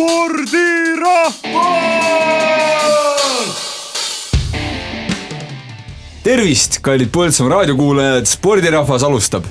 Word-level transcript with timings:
spordirahvas! 0.00 1.34
tervist, 6.24 6.78
kallid 6.84 7.10
Põltsamaa 7.12 7.50
raadiokuulajad, 7.58 8.28
spordirahvas 8.28 9.04
alustab. 9.04 9.44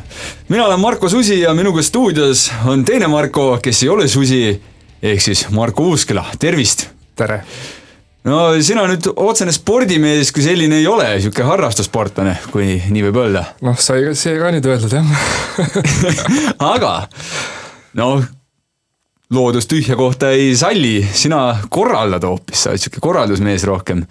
mina 0.49 0.65
olen 0.65 0.79
Marko 0.79 1.09
Susi 1.09 1.41
ja 1.41 1.53
minuga 1.53 1.83
stuudios 1.85 2.51
on 2.65 2.85
teine 2.85 3.07
Marko, 3.07 3.59
kes 3.61 3.83
ei 3.83 3.89
ole 3.89 4.07
Susi, 4.07 4.61
ehk 5.01 5.21
siis 5.21 5.49
Marko 5.53 5.83
Uusküla, 5.91 6.25
tervist! 6.39 6.87
tere! 7.15 7.43
no 8.25 8.41
sina 8.61 8.87
nüüd 8.89 9.11
otsene 9.15 9.53
spordimees 9.53 10.33
kui 10.33 10.45
selline 10.45 10.81
ei 10.81 10.87
ole, 10.89 11.11
niisugune 11.13 11.49
harrastussportlane, 11.51 12.37
kui 12.49 12.81
nii 12.89 13.05
võib 13.09 13.21
öelda. 13.25 13.45
noh, 13.61 13.77
sai 13.77 14.15
see 14.17 14.33
ka 14.41 14.49
nüüd 14.55 14.65
öeldud 14.65 14.97
jah 14.97 15.05
aga 16.73 16.93
noh, 18.01 18.25
loodus 19.29 19.67
tühja 19.69 19.93
kohta 19.95 20.31
ei 20.33 20.55
salli, 20.57 21.03
sina 21.13 21.39
korraldad 21.69 22.23
hoopis, 22.25 22.63
sa 22.63 22.71
oled 22.71 22.79
niisugune 22.79 23.03
korraldusmees 23.05 23.65
rohkem. 23.69 24.01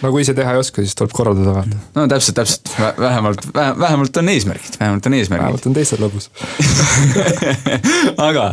no 0.00 0.12
kui 0.14 0.24
ise 0.24 0.32
teha 0.36 0.54
ei 0.54 0.60
oska, 0.62 0.80
siis 0.80 0.96
tuleb 0.96 1.12
korraldada 1.12 1.52
vaata. 1.58 1.80
no 1.98 2.06
täpselt, 2.08 2.38
täpselt, 2.38 2.72
vähemalt, 3.00 3.44
vähemalt 3.52 4.16
on 4.16 4.32
eesmärgid, 4.32 4.80
vähemalt 4.80 5.10
on 5.10 5.18
eesmärgid. 5.18 5.44
vähemalt 5.44 5.68
on 5.68 5.76
teistel 5.76 6.00
lõbus 6.00 6.30
aga 8.30 8.48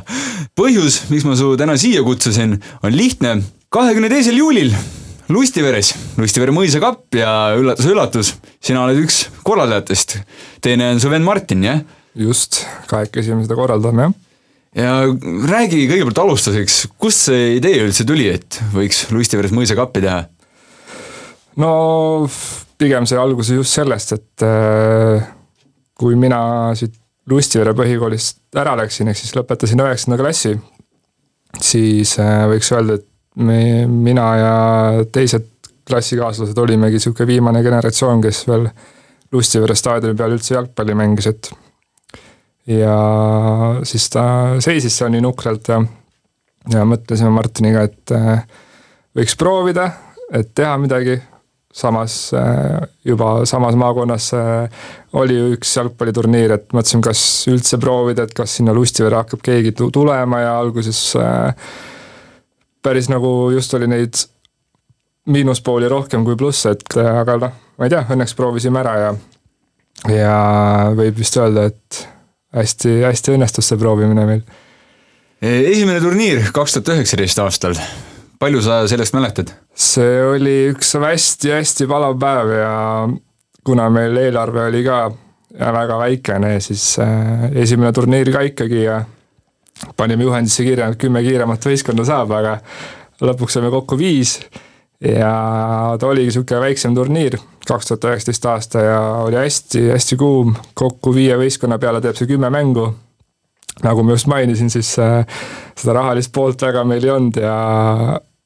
põhjus, 0.60 1.06
miks 1.14 1.28
ma 1.28 1.40
su 1.40 1.54
täna 1.60 1.80
siia 1.80 2.04
kutsusin, 2.04 2.60
on 2.84 2.96
lihtne. 3.00 3.38
kahekümne 3.72 4.12
teisel 4.12 4.44
juulil 4.44 4.76
Lustiveres, 5.30 5.94
Lustivere 6.18 6.52
mõisakapp 6.52 7.16
ja 7.16 7.54
üllatus-üllatus, 7.56 8.34
sina 8.60 8.84
oled 8.84 9.06
üks 9.06 9.28
korraldajatest. 9.48 10.20
teine 10.60 10.92
on 10.98 11.00
su 11.00 11.12
vend 11.12 11.24
Martin, 11.24 11.64
jah? 11.64 11.86
just, 12.12 12.66
kahekesi 12.92 13.32
me 13.38 13.48
seda 13.48 13.56
korraldame, 13.56 14.10
jah 14.10 14.26
ja 14.78 14.94
räägi 15.50 15.86
kõigepealt 15.90 16.22
alustuseks, 16.24 16.82
kust 17.02 17.30
see 17.30 17.56
idee 17.58 17.82
üldse 17.88 18.06
tuli, 18.08 18.28
et 18.30 18.60
võiks 18.74 19.08
Lustiveres 19.14 19.54
mõisakappi 19.56 20.04
teha? 20.06 20.24
no 21.60 21.72
pigem 22.80 23.08
sai 23.10 23.20
alguse 23.20 23.58
just 23.58 23.76
sellest, 23.76 24.16
et 24.16 24.46
äh, 24.46 25.30
kui 26.00 26.18
mina 26.20 26.42
siit 26.80 26.96
Lustivere 27.30 27.76
põhikoolist 27.78 28.58
ära 28.58 28.72
läksin, 28.80 29.12
ehk 29.12 29.20
siis 29.20 29.36
lõpetasin 29.38 29.84
üheksanda 29.84 30.18
klassi, 30.18 30.56
siis 31.62 32.16
äh, 32.18 32.46
võiks 32.50 32.72
öelda, 32.74 32.96
et 32.98 33.06
me, 33.46 33.86
mina 33.90 34.30
ja 34.40 34.54
teised 35.14 35.46
klassikaaslased 35.90 36.58
olimegi 36.58 36.98
niisugune 36.98 37.28
viimane 37.30 37.62
generatsioon, 37.66 38.22
kes 38.24 38.46
veel 38.50 38.70
Lustivere 39.30 39.76
staadioni 39.78 40.18
peal 40.18 40.34
üldse 40.34 40.56
jalgpalli 40.56 40.96
mängis, 40.98 41.30
et 41.30 41.52
ja 42.70 42.96
siis 43.84 44.10
ta 44.14 44.24
seisis 44.62 44.98
seal 44.98 45.12
nii 45.14 45.24
nukralt 45.26 45.72
ja, 45.72 45.80
ja 46.74 46.86
mõtlesime 46.88 47.32
Martiniga, 47.34 47.86
et 47.90 48.14
äh, 48.14 48.44
võiks 49.18 49.36
proovida, 49.40 49.90
et 50.36 50.54
teha 50.58 50.76
midagi, 50.82 51.18
samas 51.74 52.32
äh, 52.38 52.80
juba 53.06 53.46
samas 53.50 53.78
maakonnas 53.78 54.32
äh, 54.38 54.90
oli 55.18 55.38
ju 55.38 55.54
üks 55.56 55.76
jalgpalliturniir, 55.78 56.54
et 56.58 56.74
mõtlesime, 56.76 57.06
kas 57.06 57.24
üldse 57.50 57.80
proovida, 57.82 58.26
et 58.26 58.36
kas 58.38 58.58
sinna 58.60 58.76
Lustivere 58.76 59.22
hakkab 59.22 59.42
keegi 59.46 59.74
tulema 59.78 60.44
ja 60.44 60.58
alguses 60.60 61.02
päris 62.86 63.10
nagu 63.12 63.50
just 63.54 63.74
oli 63.78 63.90
neid 63.90 64.22
miinuspooli 65.30 65.90
rohkem 65.90 66.24
kui 66.26 66.38
plusse, 66.38 66.74
et 66.74 66.98
aga 67.02 67.36
noh, 67.42 67.58
ma 67.78 67.90
ei 67.90 67.94
tea, 67.94 68.06
õnneks 68.14 68.38
proovisime 68.38 68.82
ära 68.82 68.96
ja 69.02 69.12
ja 70.08 70.38
võib 70.96 71.18
vist 71.20 71.36
öelda, 71.38 71.66
et 71.70 72.06
hästi, 72.56 73.00
hästi 73.06 73.36
õnnestus 73.36 73.70
see 73.70 73.80
proovimine 73.80 74.26
meil. 74.28 74.44
esimene 75.42 76.02
turniir 76.04 76.52
kaks 76.56 76.78
tuhat 76.78 76.94
üheksateist 76.96 77.42
aastal, 77.44 77.78
palju 78.42 78.62
sa 78.66 78.82
sellest 78.92 79.16
mäletad? 79.18 79.54
see 79.74 80.22
oli 80.34 80.56
üks 80.74 80.96
hästi-hästi 81.00 81.88
palav 81.90 82.18
päev 82.20 82.54
ja 82.58 82.74
kuna 83.66 83.90
meil 83.94 84.18
eelarve 84.18 84.68
oli 84.72 84.84
ka 84.86 85.04
väga 85.60 85.98
väikene, 85.98 86.58
siis 86.62 86.84
äh, 87.02 87.50
esimene 87.64 87.92
turniir 87.94 88.32
ka 88.34 88.44
ikkagi 88.46 88.84
ja 88.84 89.02
panime 89.98 90.26
juhendisse 90.28 90.66
kirja, 90.66 90.90
et 90.90 91.00
kümme 91.00 91.22
kiiremat 91.26 91.66
võistkonda 91.66 92.06
saab, 92.08 92.34
aga 92.36 92.58
lõpuks 93.24 93.58
saime 93.58 93.72
kokku 93.74 93.98
viis 94.00 94.38
ja 95.04 95.34
ta 96.00 96.08
oligi 96.08 96.30
niisugune 96.30 96.62
väiksem 96.64 96.96
turniir, 96.96 97.38
kaks 97.68 97.88
tuhat 97.90 98.08
üheksateist 98.10 98.48
aasta 98.52 98.84
ja 98.84 99.02
oli 99.24 99.40
hästi-hästi 99.40 100.18
kuum, 100.20 100.56
kokku 100.74 101.14
viie 101.16 101.38
võistkonna 101.40 101.80
peale 101.80 102.02
teeb 102.04 102.18
see 102.20 102.28
kümme 102.34 102.50
mängu. 102.54 102.90
nagu 103.84 104.04
ma 104.04 104.12
just 104.12 104.28
mainisin, 104.28 104.70
siis 104.70 104.98
äh, 105.00 105.24
seda 105.78 105.94
rahalist 105.96 106.34
poolt 106.36 106.62
väga 106.62 106.84
meil 106.84 107.04
ei 107.04 107.12
olnud 107.14 107.38
ja, 107.40 107.54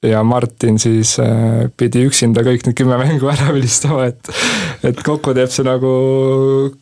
ja 0.05 0.23
Martin 0.23 0.77
siis 0.79 1.15
äh, 1.19 1.71
pidi 1.77 2.03
üksinda 2.05 2.43
kõik 2.45 2.67
need 2.67 2.77
kümme 2.77 2.99
mängu 3.01 3.31
ära 3.33 3.49
vilistama, 3.53 4.05
et 4.11 4.29
et 4.83 5.01
kokku 5.03 5.33
teeb 5.33 5.49
see 5.49 5.65
nagu 5.65 5.95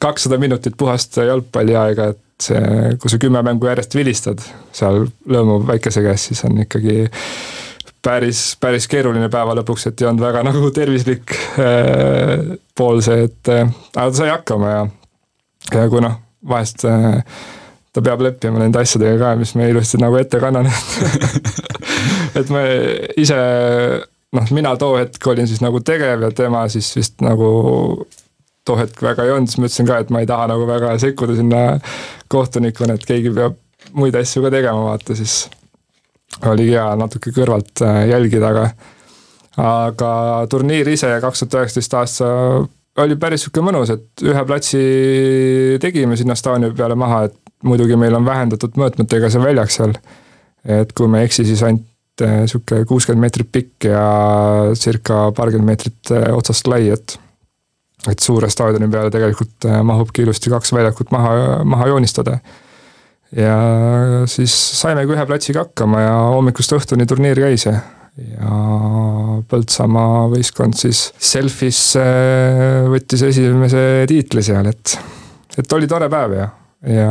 kakssada 0.01 0.41
minutit 0.41 0.75
puhast 0.77 1.15
jalgpalliaega, 1.15 2.09
et 2.11 2.19
see, 2.43 2.91
kui 2.99 3.13
sa 3.13 3.21
kümme 3.21 3.43
mängu 3.45 3.71
järjest 3.71 3.95
vilistad 3.95 4.43
seal 4.75 5.05
Lõõmu 5.31 5.61
väikese 5.67 6.03
käes, 6.03 6.27
siis 6.27 6.43
on 6.43 6.59
ikkagi 6.65 7.05
päris, 8.01 8.41
päris 8.59 8.87
keeruline 8.91 9.29
päeva 9.31 9.55
lõpuks, 9.59 9.87
et 9.89 10.01
ei 10.01 10.09
olnud 10.09 10.25
väga 10.25 10.43
nagu 10.49 10.71
tervislik 10.75 11.33
äh, 11.61 12.53
pool 12.77 13.01
see, 13.05 13.27
et 13.29 13.51
äh, 13.53 13.65
aga 13.95 14.09
ta 14.09 14.17
sai 14.17 14.31
hakkama 14.33 14.75
ja, 14.75 14.85
ja 15.75 15.89
kui 15.91 16.03
noh, 16.03 16.17
vahest 16.47 16.85
äh, 16.89 17.21
ta 17.91 18.03
peab 18.05 18.23
leppima 18.25 18.61
nende 18.61 18.81
asjadega 18.81 19.19
ka, 19.21 19.35
mis 19.39 19.53
me 19.59 19.69
ilusti 19.71 19.99
nagu 20.01 20.17
ette 20.19 20.39
kannan 20.41 20.69
et 22.39 22.49
ma 22.53 22.63
ise, 23.19 23.37
noh, 24.37 24.51
mina 24.55 24.75
too 24.79 24.95
hetk 24.99 25.31
olin 25.33 25.49
siis 25.49 25.63
nagu 25.63 25.83
tegev 25.85 26.27
ja 26.27 26.33
tema 26.35 26.65
siis 26.71 26.89
vist 26.97 27.21
nagu 27.25 27.51
too 28.65 28.77
hetk 28.77 29.01
väga 29.03 29.25
ei 29.25 29.33
olnud, 29.35 29.49
siis 29.49 29.59
ma 29.59 29.67
ütlesin 29.67 29.89
ka, 29.89 30.01
et 30.03 30.13
ma 30.13 30.21
ei 30.21 30.29
taha 30.29 30.47
nagu 30.53 30.67
väga 30.69 30.93
sekkuda 31.01 31.35
sinna 31.37 31.63
kohtunikuna, 32.31 32.95
et 32.95 33.07
keegi 33.09 33.33
peab 33.35 33.57
muid 33.97 34.15
asju 34.15 34.43
ka 34.45 34.51
tegema, 34.53 34.85
vaata 34.91 35.17
siis 35.17 35.43
oligi 36.49 36.75
hea 36.75 36.87
natuke 36.99 37.33
kõrvalt 37.35 37.83
äh, 37.85 38.05
jälgida, 38.11 38.51
aga 38.51 38.67
aga 39.61 40.11
turniir 40.49 40.87
ise 40.87 41.09
kaks 41.21 41.43
tuhat 41.43 41.57
üheksateist 41.59 41.95
aasta 41.99 42.27
oli 43.03 43.17
päris 43.19 43.43
sihuke 43.45 43.63
mõnus, 43.63 43.91
et 43.93 44.23
ühe 44.23 44.43
platsi 44.47 44.81
tegime 45.83 46.15
sinna 46.19 46.37
staadioni 46.39 46.75
peale 46.75 46.95
maha, 46.99 47.25
et 47.27 47.35
muidugi 47.67 47.97
meil 47.99 48.15
on 48.17 48.25
vähendatud 48.25 48.77
mõõtmetega 48.79 49.29
see 49.31 49.43
väljak 49.43 49.73
seal. 49.73 49.95
et 50.63 50.93
kui 50.93 51.09
ma 51.09 51.19
ei 51.19 51.27
eksi, 51.27 51.45
siis 51.45 51.63
ainult 51.67 52.23
äh, 52.23 52.43
sihuke 52.47 52.83
kuuskümmend 52.87 53.27
meetrit 53.27 53.51
pikk 53.51 53.89
ja 53.89 54.05
circa 54.77 55.29
paarkümmend 55.35 55.73
meetrit 55.73 56.15
äh, 56.15 56.31
otsast 56.35 56.67
lai, 56.67 56.87
et 56.89 57.19
et 58.09 58.17
suure 58.17 58.47
staadioni 58.49 58.87
peale 58.89 59.11
tegelikult 59.13 59.67
mahubki 59.85 60.23
ilusti 60.23 60.49
kaks 60.49 60.71
väljakut 60.73 61.11
maha, 61.13 61.59
maha 61.69 61.85
joonistada 61.91 62.39
ja 63.35 63.55
siis 64.29 64.53
saimegi 64.81 65.15
ühe 65.15 65.25
platsiga 65.27 65.65
hakkama 65.65 66.03
ja 66.03 66.15
hommikust 66.35 66.73
õhtuni 66.77 67.07
turniir 67.09 67.39
käis 67.39 67.67
ja 67.69 67.79
ja 68.19 68.55
Põltsamaa 69.47 70.25
võistkond 70.33 70.75
siis 70.75 71.05
selfis 71.15 71.79
võttis 72.91 73.23
esimese 73.23 74.03
tiitli 74.09 74.43
seal, 74.43 74.67
et, 74.67 74.97
et 75.57 75.75
oli 75.77 75.87
tore 75.89 76.09
päev 76.11 76.35
ja, 76.35 76.49
ja 76.91 77.07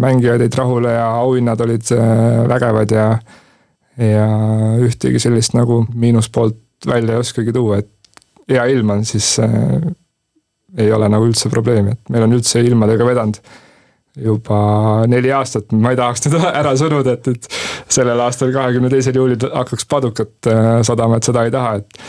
mängijad 0.00 0.42
jäid 0.42 0.58
rahule 0.58 0.96
ja 0.96 1.06
auhinnad 1.20 1.60
olid 1.60 1.92
äh, 1.94 2.42
vägevad 2.48 2.94
ja, 2.94 3.06
ja 4.00 4.26
ühtegi 4.82 5.22
sellist 5.22 5.54
nagu 5.56 5.84
miinuspoolt 5.94 6.58
välja 6.90 7.16
ei 7.16 7.24
oskagi 7.24 7.52
tuua, 7.52 7.80
et 7.80 7.90
hea 8.50 8.66
ilm 8.74 8.94
on, 8.96 9.04
siis 9.04 9.34
äh, 9.44 9.52
ei 10.78 10.92
ole 10.92 11.08
nagu 11.10 11.26
üldse 11.28 11.50
probleemi, 11.52 11.96
et 11.96 12.14
meil 12.14 12.26
on 12.26 12.38
üldse 12.38 12.62
ilmadega 12.64 13.06
vedanud 13.06 13.40
juba 14.24 14.60
neli 15.10 15.32
aastat, 15.32 15.72
ma 15.72 15.94
ei 15.94 15.98
tahaks 16.00 16.26
nüüd 16.26 16.46
ära 16.62 16.74
suruda, 16.78 17.16
et, 17.18 17.28
et 17.28 17.48
sellel 17.90 18.20
aastal, 18.26 18.52
kahekümne 18.54 18.90
teisel 18.92 19.18
juulil 19.20 19.50
hakkaks 19.54 19.88
padukat 19.90 20.50
äh, 20.50 20.72
sadama, 20.86 21.18
et 21.20 21.28
seda 21.28 21.44
ei 21.46 21.54
taha, 21.54 21.76
et 21.80 22.00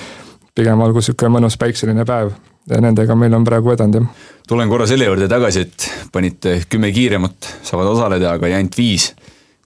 pigem 0.55 0.81
olgu 0.83 1.01
niisugune 1.01 1.37
mõnus 1.37 1.57
päikseline 1.59 2.05
päev 2.07 2.33
ja 2.69 2.81
nendega 2.83 3.15
meil 3.17 3.33
on 3.35 3.45
praegu 3.47 3.71
vedanud, 3.71 4.01
jah. 4.01 4.25
tulen 4.47 4.69
korra 4.69 4.87
selle 4.89 5.07
juurde 5.07 5.29
tagasi, 5.31 5.65
et 5.65 5.87
panite 6.13 6.57
kümme 6.69 6.91
kiiremat, 6.93 7.53
saavad 7.67 7.93
osaleda, 7.93 8.35
aga 8.37 8.51
ainult 8.51 8.77
viis. 8.77 9.11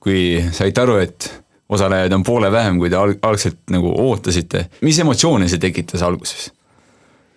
kui 0.05 0.37
saite 0.53 0.83
aru, 0.83 0.99
et 1.01 1.25
osalejaid 1.73 2.13
on 2.13 2.23
poole 2.23 2.51
vähem, 2.53 2.77
kui 2.77 2.91
te 2.93 2.97
alg-, 2.99 3.17
algselt 3.25 3.57
nagu 3.73 3.89
ootasite, 4.03 4.67
mis 4.85 4.99
emotsioone 5.01 5.49
see 5.49 5.61
tekitas 5.61 6.03
alguses? 6.05 6.51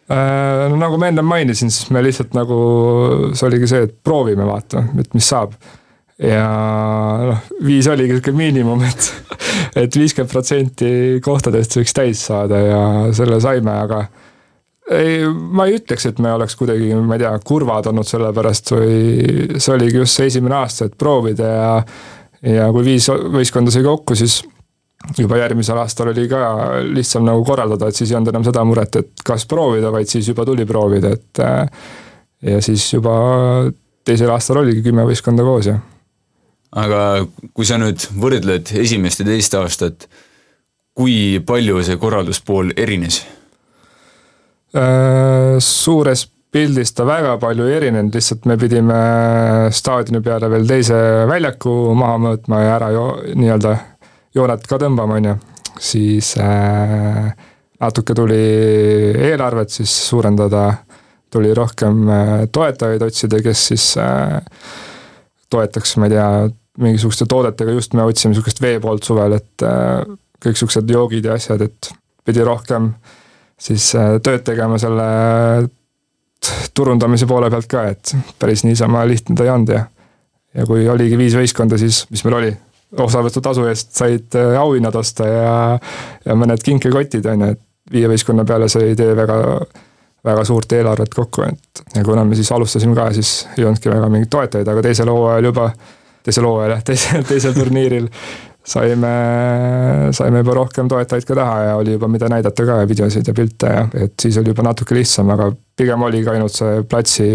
Äh, 0.09 0.67
nagu 0.73 0.97
ma 0.97 1.11
ennem 1.11 1.27
mainisin, 1.29 1.69
siis 1.73 1.91
me 1.93 2.01
lihtsalt 2.05 2.33
nagu, 2.37 2.57
see 3.37 3.49
oligi 3.49 3.69
see, 3.69 3.83
et 3.85 3.99
proovime 4.05 4.47
vaata, 4.49 4.87
et 5.01 5.13
mis 5.17 5.29
saab. 5.29 5.53
ja 6.19 6.47
noh, 7.29 7.43
viis 7.63 7.87
oligi 7.87 8.17
sihuke 8.17 8.33
miinimum, 8.35 8.81
et, 8.89 9.05
et 9.85 9.99
viiskümmend 10.01 10.33
protsenti 10.33 10.89
kohtadest 11.23 11.77
võiks 11.79 11.95
täis 11.95 12.25
saada 12.27 12.59
ja 12.59 12.81
selle 13.15 13.39
saime, 13.45 13.71
aga 13.85 14.01
ei, 14.97 15.21
ma 15.29 15.69
ei 15.69 15.77
ütleks, 15.79 16.09
et 16.09 16.19
me 16.25 16.33
oleks 16.35 16.57
kuidagi, 16.59 16.89
ma 16.97 17.15
ei 17.15 17.23
tea, 17.23 17.35
kurvad 17.47 17.87
olnud 17.93 18.09
selle 18.09 18.33
pärast 18.35 18.73
või 18.75 19.61
see 19.61 19.77
oligi 19.77 20.01
just 20.01 20.19
see 20.19 20.33
esimene 20.33 20.57
aasta, 20.59 20.89
et 20.89 20.99
proovida 20.99 21.53
ja 21.53 21.73
ja 22.43 22.69
kui 22.73 22.87
viis 22.87 23.09
võistkonda 23.11 23.73
sai 23.75 23.85
kokku, 23.87 24.17
siis 24.19 24.41
juba 25.17 25.39
järgmisel 25.41 25.79
aastal 25.81 26.13
oli 26.13 26.27
ka 26.29 26.41
lihtsam 26.85 27.25
nagu 27.27 27.45
korraldada, 27.47 27.89
et 27.89 27.97
siis 27.97 28.11
ei 28.11 28.19
olnud 28.19 28.33
enam 28.35 28.45
seda 28.47 28.65
muret, 28.69 28.99
et 29.01 29.25
kas 29.25 29.47
proovida, 29.49 29.93
vaid 29.95 30.11
siis 30.11 30.29
juba 30.29 30.45
tuli 30.49 30.67
proovida, 30.69 31.15
et 31.17 31.43
ja 32.43 32.61
siis 32.63 32.85
juba 32.93 33.15
teisel 34.07 34.31
aastal 34.33 34.63
oligi 34.63 34.85
kümme 34.85 35.07
võistkonda 35.09 35.45
koos 35.47 35.71
ja. 35.71 35.79
aga 36.77 37.03
kui 37.57 37.67
sa 37.69 37.81
nüüd 37.81 38.09
võrdled 38.21 38.73
esimest 38.83 39.23
ja 39.23 39.29
teist 39.29 39.57
aastat, 39.59 40.09
kui 40.99 41.39
palju 41.47 41.83
see 41.87 41.99
korralduspool 42.01 42.75
erines? 42.77 43.23
Äh, 44.77 45.57
suures 45.65 46.27
pildis 46.53 46.93
ta 46.97 47.05
väga 47.09 47.37
palju 47.41 47.67
ei 47.69 47.77
erinenud, 47.77 48.15
lihtsalt 48.15 48.47
me 48.49 48.57
pidime 48.61 48.99
staadioni 49.75 50.21
peale 50.25 50.49
veel 50.53 50.67
teise 50.69 50.99
väljaku 51.29 51.75
maha 51.97 52.19
mõõtma 52.25 52.61
ja 52.65 52.75
ära 52.79 52.91
jo-, 52.95 53.15
nii-öelda 53.37 53.75
jooned 54.35 54.67
ka 54.69 54.79
tõmbama, 54.81 55.19
on 55.19 55.31
ju. 55.31 55.37
siis 55.79 56.35
äh, 56.43 57.31
natuke 57.81 58.15
tuli 58.15 58.43
eelarvet 59.31 59.71
siis 59.71 59.93
suurendada, 60.09 60.73
tuli 61.31 61.55
rohkem 61.55 62.09
äh, 62.09 62.33
toetajaid 62.53 63.03
otsida, 63.03 63.43
kes 63.45 63.67
siis 63.73 63.91
äh, 64.01 64.41
toetaks, 65.51 65.97
ma 65.97 66.09
ei 66.09 66.17
tea, 66.17 66.31
mingisuguste 66.79 67.27
toodetega, 67.29 67.75
just 67.75 67.95
me 67.99 68.05
otsime 68.07 68.37
sihukest 68.37 68.61
vee 68.63 68.79
poolt 68.83 69.07
suvel, 69.07 69.39
et 69.39 69.67
äh, 69.67 70.03
kõik 70.45 70.61
siuksed 70.61 70.91
joogid 70.91 71.27
ja 71.27 71.39
asjad, 71.39 71.65
et 71.67 71.91
pidi 72.27 72.45
rohkem 72.47 72.93
siis 73.59 73.91
äh, 73.99 74.17
tööd 74.23 74.45
tegema 74.47 74.79
selle 74.79 75.07
turundamise 76.75 77.27
poole 77.27 77.51
pealt 77.51 77.67
ka, 77.71 77.85
et 77.91 78.15
päris 78.39 78.63
niisama 78.67 79.03
lihtne 79.09 79.35
ta 79.37 79.47
ei 79.47 79.55
olnud 79.55 79.75
ja 79.75 79.87
ja 80.57 80.65
kui 80.67 80.87
oligi 80.89 81.19
viis 81.19 81.35
võistkonda, 81.37 81.79
siis 81.79 82.05
mis 82.11 82.23
meil 82.25 82.37
oli, 82.39 82.53
osavõtutasu 82.97 83.67
eest 83.69 83.93
said 83.97 84.37
äh, 84.39 84.57
auhinnad 84.61 84.97
osta 84.97 85.27
ja 85.29 85.53
ja 86.25 86.37
mõned 86.39 86.63
kinkekotid, 86.65 87.27
on 87.27 87.45
ju, 87.45 87.53
et 87.57 87.93
viie 87.93 88.09
võistkonna 88.09 88.45
peale 88.49 88.69
sa 88.69 88.83
ei 88.85 88.97
tee 88.97 89.15
väga, 89.17 89.39
väga 90.25 90.45
suurt 90.45 90.73
eelarvet 90.77 91.15
kokku, 91.15 91.45
et 91.49 91.85
ja 91.95 92.05
kuna 92.05 92.25
me 92.25 92.37
siis 92.37 92.51
alustasime 92.53 92.97
ka, 92.97 93.11
siis 93.17 93.47
ei 93.57 93.65
olnudki 93.65 93.93
väga 93.93 94.11
mingeid 94.13 94.33
toetajaid, 94.33 94.69
aga 94.69 94.85
teisel 94.85 95.13
hooajal 95.13 95.51
juba, 95.51 95.71
teisel 96.25 96.49
hooajal 96.49 96.77
jah, 96.77 96.85
teisel, 96.91 97.27
teisel 97.29 97.57
turniiril 97.57 98.09
saime, 98.69 99.13
saime 100.17 100.43
juba 100.43 100.57
rohkem 100.61 100.89
toetajaid 100.91 101.29
ka 101.29 101.37
taha 101.39 101.61
ja 101.69 101.77
oli 101.81 101.95
juba 101.97 102.09
mida 102.13 102.29
näidata 102.29 102.67
ka 102.69 102.83
ja 102.83 102.89
videosid 102.89 103.29
ja 103.29 103.35
pilte 103.37 103.73
ja 103.73 103.87
et 104.05 104.17
siis 104.21 104.37
oli 104.41 104.53
juba 104.53 104.67
natuke 104.67 104.97
lihtsam, 104.97 105.31
aga 105.35 105.51
pigem 105.77 106.03
oligi 106.05 106.29
ainult 106.33 106.57
see 106.57 106.83
platsi, 106.89 107.31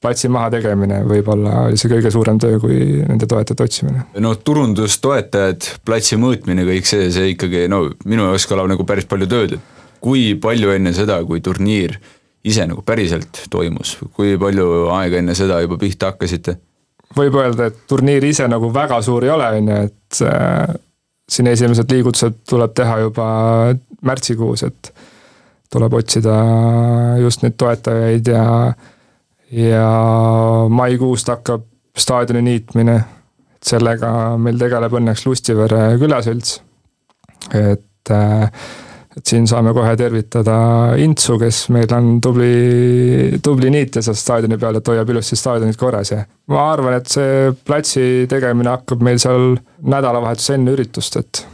platsi 0.00 0.30
mahategemine 0.32 1.02
võib-olla 1.08 1.66
oli 1.68 1.80
see 1.80 1.90
kõige 1.92 2.12
suurem 2.12 2.38
töö, 2.40 2.60
kui 2.62 2.78
nende 3.04 3.28
toetajate 3.28 3.66
otsimine. 3.66 4.06
no 4.24 4.32
turundus, 4.40 4.96
toetajad, 5.04 5.66
platsi 5.84 6.18
mõõtmine, 6.20 6.64
kõik 6.68 6.88
see, 6.88 7.10
see 7.14 7.34
ikkagi 7.34 7.66
no 7.72 7.84
minu 8.08 8.30
jaoks 8.30 8.48
kõlab 8.50 8.70
nagu 8.72 8.86
päris 8.88 9.08
palju 9.10 9.28
tööd, 9.30 9.58
et 9.58 9.84
kui 10.00 10.32
palju 10.40 10.72
enne 10.72 10.94
seda, 10.96 11.20
kui 11.28 11.42
turniir 11.44 11.98
ise 12.44 12.64
nagu 12.68 12.82
päriselt 12.86 13.44
toimus, 13.52 13.98
kui 14.16 14.38
palju 14.40 14.88
aega 14.96 15.20
enne 15.20 15.36
seda 15.36 15.60
juba 15.64 15.78
pihta 15.80 16.14
hakkasite? 16.14 16.56
võib 17.16 17.34
öelda, 17.40 17.68
et 17.68 17.82
turniir 17.90 18.24
ise 18.24 18.46
nagu 18.48 18.70
väga 18.72 19.00
suur 19.02 19.26
ei 19.26 19.32
ole, 19.34 19.48
on 19.58 19.68
ju, 19.68 19.78
et 19.90 20.20
äh, 20.24 20.76
siin 21.30 21.50
esimesed 21.50 21.90
liigutused 21.92 22.40
tuleb 22.48 22.72
teha 22.78 23.00
juba 23.04 23.26
märtsikuus, 24.06 24.62
et 24.68 24.92
tuleb 25.70 25.94
otsida 25.98 26.36
just 27.20 27.44
neid 27.44 27.56
toetajaid 27.60 28.30
ja, 28.30 28.44
ja 29.50 29.86
maikuust 30.70 31.28
hakkab 31.28 31.64
staadioni 31.96 32.42
niitmine. 32.42 33.00
et 33.54 33.66
sellega 33.66 34.36
meil 34.40 34.58
tegeleb 34.58 34.94
õnneks 35.00 35.26
Lustivere 35.26 35.98
külaselts. 36.00 36.60
et 37.54 38.10
äh, 38.10 38.50
et 39.16 39.26
siin 39.26 39.46
saame 39.50 39.72
kohe 39.74 39.92
tervitada 39.98 40.56
Intsu, 41.02 41.36
kes 41.40 41.64
meil 41.74 41.90
on 41.96 42.12
tubli, 42.22 43.38
tubli 43.42 43.70
niitja 43.74 44.02
seal 44.06 44.18
staadioni 44.18 44.58
peal, 44.60 44.78
et 44.78 44.90
hoiab 44.92 45.10
ilusti 45.10 45.38
staadionit 45.38 45.78
korras 45.80 46.12
ja 46.12 46.20
ma 46.52 46.68
arvan, 46.72 46.94
et 47.00 47.10
see 47.10 47.50
platsi 47.66 48.04
tegemine 48.30 48.70
hakkab 48.70 49.02
meil 49.02 49.18
seal 49.22 49.56
nädalavahetus 49.82 50.52
enne 50.56 50.76
üritust, 50.76 51.18
et 51.20 51.46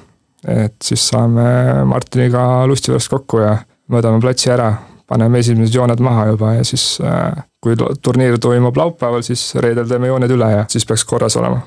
et 0.46 0.76
siis 0.84 1.02
saame 1.10 1.46
Martiniga 1.90 2.66
Lustiveres 2.70 3.08
kokku 3.10 3.40
ja 3.42 3.56
mõõdame 3.90 4.20
platsi 4.22 4.52
ära, 4.52 4.69
paneme 5.06 5.38
esimesed 5.38 5.75
jooned 5.75 6.03
maha 6.03 6.26
juba 6.32 6.55
ja 6.58 6.64
siis 6.64 6.99
äh, 7.05 7.32
kui 7.62 7.76
turniir 8.03 8.38
toimub 8.38 8.76
laupäeval, 8.76 9.23
siis 9.23 9.55
reedel 9.62 9.88
teeme 9.88 10.11
jooned 10.11 10.31
üle 10.31 10.50
ja 10.53 10.64
siis 10.69 10.87
peaks 10.87 11.05
korras 11.05 11.37
olema. 11.37 11.61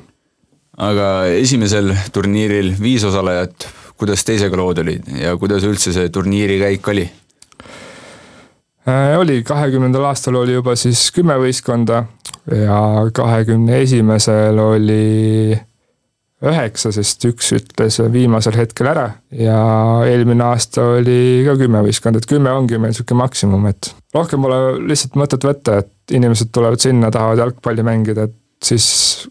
aga 0.78 1.10
esimesel 1.36 1.94
turniiril 2.14 2.74
viis 2.82 3.04
osalejat 3.04 3.70
kuidas 4.00 4.24
teisega 4.24 4.58
lood 4.58 4.80
olid 4.84 5.08
ja 5.20 5.36
kuidas 5.38 5.66
üldse 5.68 5.94
see 5.96 6.12
turniiri 6.14 6.60
käik 6.62 6.88
oli? 6.94 7.06
Äh, 8.88 9.16
oli, 9.20 9.42
kahekümnendal 9.44 10.08
aastal 10.10 10.40
oli 10.40 10.56
juba 10.56 10.76
siis 10.80 11.10
kümme 11.16 11.36
võistkonda 11.42 12.04
ja 12.56 12.80
kahekümne 13.14 13.82
esimesel 13.84 14.60
oli 14.64 15.58
üheksa, 16.40 16.92
sest 16.96 17.26
üks 17.28 17.52
ütles 17.58 18.00
viimasel 18.14 18.56
hetkel 18.56 18.88
ära 18.94 19.06
ja 19.36 19.60
eelmine 20.08 20.46
aasta 20.48 20.86
oli 20.96 21.44
ka 21.48 21.58
kümme 21.60 21.82
võistkonda, 21.84 22.22
et 22.22 22.30
kümme 22.30 22.54
ongi 22.56 22.80
meil 22.80 22.94
niisugune 22.94 23.24
maksimum, 23.26 23.66
et 23.72 23.92
rohkem 24.16 24.46
pole 24.46 24.60
lihtsalt 24.88 25.18
mõtet 25.20 25.48
võtta, 25.48 25.82
et 25.84 26.16
inimesed 26.16 26.54
tulevad 26.56 26.80
sinna, 26.82 27.12
tahavad 27.12 27.44
jalgpalli 27.44 27.84
mängida, 27.86 28.30
et 28.30 28.38
siis 28.64 28.86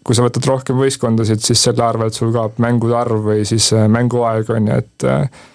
kui 0.05 0.17
sa 0.17 0.25
võtad 0.25 0.45
rohkem 0.49 0.81
võistkondasid, 0.81 1.41
siis 1.45 1.63
selle 1.65 1.85
arvelt 1.85 2.17
sul 2.17 2.33
kaob 2.35 2.61
mängude 2.63 2.97
arv 2.97 3.25
või 3.31 3.45
siis 3.49 3.71
äh, 3.77 3.89
mänguaeg 3.93 4.53
on 4.53 4.69
ju, 4.69 4.83
et 4.83 5.09
äh, 5.09 5.47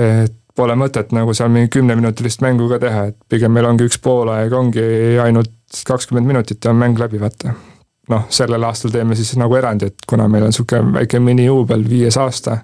et 0.00 0.36
pole 0.56 0.74
mõtet 0.78 1.12
nagu 1.14 1.34
seal 1.36 1.50
mingi 1.52 1.70
kümneminutilist 1.76 2.42
mängu 2.44 2.68
ka 2.70 2.78
teha, 2.82 3.08
et 3.10 3.18
pigem 3.30 3.52
meil 3.54 3.68
ongi 3.68 3.86
üks 3.88 3.98
poolaeg, 4.02 4.54
ongi 4.54 4.84
ainult 5.22 5.82
kakskümmend 5.86 6.26
minutit 6.26 6.64
ja 6.64 6.72
on 6.72 6.80
mäng 6.80 6.98
läbi, 6.98 7.20
vaata. 7.22 7.54
Noh, 8.08 8.26
sellel 8.32 8.64
aastal 8.66 8.92
teeme 8.94 9.16
siis 9.18 9.34
nagu 9.38 9.54
erandi, 9.56 9.90
et 9.90 10.06
kuna 10.08 10.28
meil 10.28 10.46
on 10.46 10.54
niisugune 10.54 10.94
väike 10.98 11.20
minijuubel, 11.22 11.84
viies 11.88 12.16
aasta, 12.20 12.60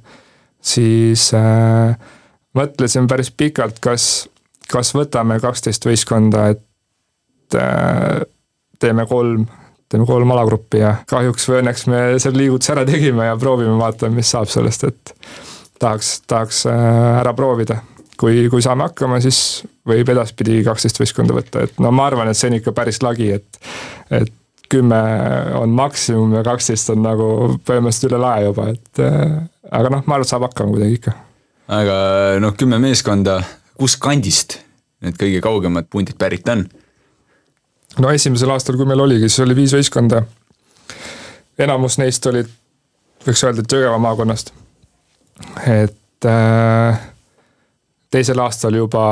siis 0.62 1.28
äh, 1.36 1.96
mõtlesime 2.56 3.10
päris 3.10 3.30
pikalt, 3.30 3.80
kas, 3.84 4.26
kas 4.70 4.94
võtame 4.96 5.38
kaksteist 5.42 5.86
võistkonda, 5.86 6.48
et 6.54 7.58
äh, 7.60 8.24
teeme 8.80 9.06
kolm 9.10 9.46
teeme 9.88 10.06
kolm 10.06 10.30
alagruppi 10.34 10.80
ja 10.80 10.96
kahjuks 11.06 11.44
või 11.46 11.60
õnneks 11.60 11.84
me 11.90 11.98
selle 12.18 12.40
liigutuse 12.40 12.72
ära 12.74 12.82
tegime 12.88 13.28
ja 13.28 13.36
proovime, 13.38 13.76
vaatame, 13.78 14.18
mis 14.18 14.32
saab 14.34 14.48
sellest, 14.50 14.82
et 14.88 15.12
tahaks, 15.78 16.08
tahaks 16.26 16.64
äh, 16.70 17.20
ära 17.20 17.34
proovida. 17.38 17.82
kui, 18.16 18.48
kui 18.48 18.62
saame 18.64 18.86
hakkama, 18.88 19.20
siis 19.20 19.38
võib 19.86 20.08
edaspidi 20.08 20.62
kaksteist 20.64 20.98
võistkonda 20.98 21.36
võtta, 21.36 21.66
et 21.66 21.78
no 21.84 21.90
ma 21.92 22.06
arvan, 22.08 22.30
et 22.30 22.38
see 22.38 22.48
on 22.48 22.56
ikka 22.58 22.72
päris 22.72 23.02
lagi, 23.04 23.30
et 23.36 23.60
et 24.10 24.32
kümme 24.72 24.98
on 25.58 25.74
maksimum 25.76 26.34
ja 26.38 26.42
kaksteist 26.46 26.90
on 26.94 27.02
nagu 27.04 27.28
põhimõtteliselt 27.66 28.10
üle 28.10 28.20
lae 28.22 28.46
juba, 28.48 28.68
et 28.74 29.02
äh, 29.02 29.36
aga 29.70 29.92
noh, 29.92 30.04
ma 30.06 30.16
arvan, 30.16 30.26
et 30.26 30.32
saab 30.32 30.46
hakkama 30.48 30.74
kuidagi 30.74 31.00
ikka. 31.00 31.14
aga 31.78 31.96
noh, 32.42 32.54
kümme 32.58 32.80
meeskonda, 32.82 33.40
kus 33.78 33.96
kandist 34.00 34.60
need 35.04 35.18
kõige 35.20 35.42
kaugemad 35.44 35.88
pundid 35.92 36.18
pärit 36.18 36.48
on? 36.52 36.66
no 38.02 38.12
esimesel 38.12 38.52
aastal, 38.54 38.78
kui 38.78 38.88
meil 38.88 39.02
oligi, 39.04 39.28
siis 39.30 39.44
oli 39.44 39.56
viis 39.56 39.74
võistkonda. 39.76 40.22
enamus 41.58 41.98
neist 42.02 42.26
olid, 42.26 42.48
võiks 43.26 43.44
öelda, 43.44 43.64
et 43.64 43.76
Jõgeva 43.76 43.98
maakonnast. 44.02 44.52
et 45.66 46.30
äh, 46.30 47.00
teisel 48.10 48.40
aastal 48.40 48.76
juba 48.78 49.06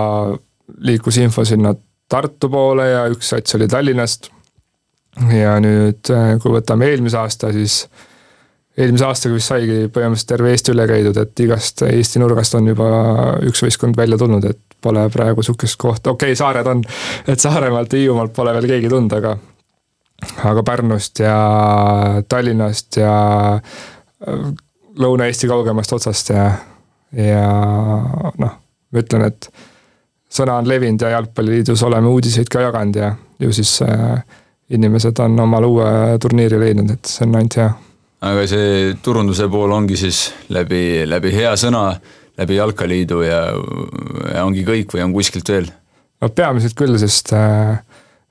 liikus 0.81 1.19
info 1.21 1.45
sinna 1.45 1.75
Tartu 2.09 2.51
poole 2.53 2.85
ja 2.85 3.05
üks 3.09 3.31
sats 3.33 3.57
oli 3.57 3.67
Tallinnast. 3.69 4.29
Ja 5.35 5.55
nüüd, 5.63 6.03
äh, 6.11 6.35
kui 6.43 6.55
võtame 6.57 6.91
eelmise 6.91 7.19
aasta, 7.21 7.53
siis 7.55 7.85
eelmise 8.75 9.07
aastaga 9.07 9.37
vist 9.37 9.53
saigi 9.53 9.79
põhimõtteliselt 9.95 10.31
terve 10.33 10.51
Eesti 10.51 10.75
üle 10.75 10.87
käidud, 10.91 11.19
et 11.23 11.43
igast 11.45 11.85
Eesti 11.87 12.23
nurgast 12.23 12.57
on 12.59 12.73
juba 12.73 12.89
üks 13.47 13.63
võistkond 13.63 13.99
välja 13.99 14.19
tulnud, 14.19 14.47
et 14.51 14.79
pole 14.85 15.07
praegu 15.15 15.45
sihukest 15.47 15.79
kohta, 15.81 16.13
okei 16.13 16.35
okay,, 16.35 16.39
saared 16.39 16.69
on, 16.69 16.83
et 17.31 17.41
Saaremaalt 17.41 17.95
ja 17.95 18.03
Hiiumaalt 18.03 18.35
pole 18.37 18.55
veel 18.57 18.69
keegi 18.75 18.91
tulnud, 18.93 19.15
aga 19.21 19.37
aga 20.51 20.63
Pärnust 20.67 21.21
ja 21.23 21.37
Tallinnast 22.29 22.99
ja 23.01 23.15
äh, 23.55 24.47
Lõuna-Eesti 24.95 25.51
kaugemast 25.51 25.93
otsast 25.97 26.31
ja, 26.31 26.45
ja 27.19 27.47
noh, 28.39 28.53
ma 28.95 29.03
ütlen, 29.03 29.27
et 29.27 29.49
sõna 30.35 30.59
on 30.61 30.69
levinud 30.71 31.03
ja 31.03 31.17
Jalgpalliliidus 31.17 31.83
oleme 31.87 32.11
uudiseid 32.11 32.51
ka 32.51 32.63
jaganud 32.63 32.99
ja 32.99 33.11
ju 33.43 33.51
siis 33.55 33.77
äh, 33.83 34.23
inimesed 34.71 35.19
on 35.21 35.41
omale 35.41 35.69
uue 35.69 36.19
turniiri 36.23 36.61
leidnud, 36.61 36.91
et 36.97 37.11
see 37.11 37.27
on 37.27 37.37
ainult 37.37 37.57
hea. 37.61 37.71
aga 38.25 38.45
see 38.49 38.93
turunduse 39.05 39.49
pool 39.53 39.73
ongi 39.77 39.97
siis 40.01 40.27
läbi, 40.49 41.05
läbi 41.09 41.33
hea 41.35 41.53
sõna 41.61 41.89
läbi 42.39 42.57
Jalkaliidu 42.57 43.23
ja, 43.23 43.41
ja 44.35 44.45
ongi 44.45 44.65
kõik 44.67 44.95
või 44.95 45.05
on 45.07 45.15
kuskilt 45.15 45.51
veel? 45.53 45.69
no 46.23 46.31
peamiselt 46.31 46.77
küll, 46.79 46.97
sest 46.99 47.35
äh, 47.37 47.77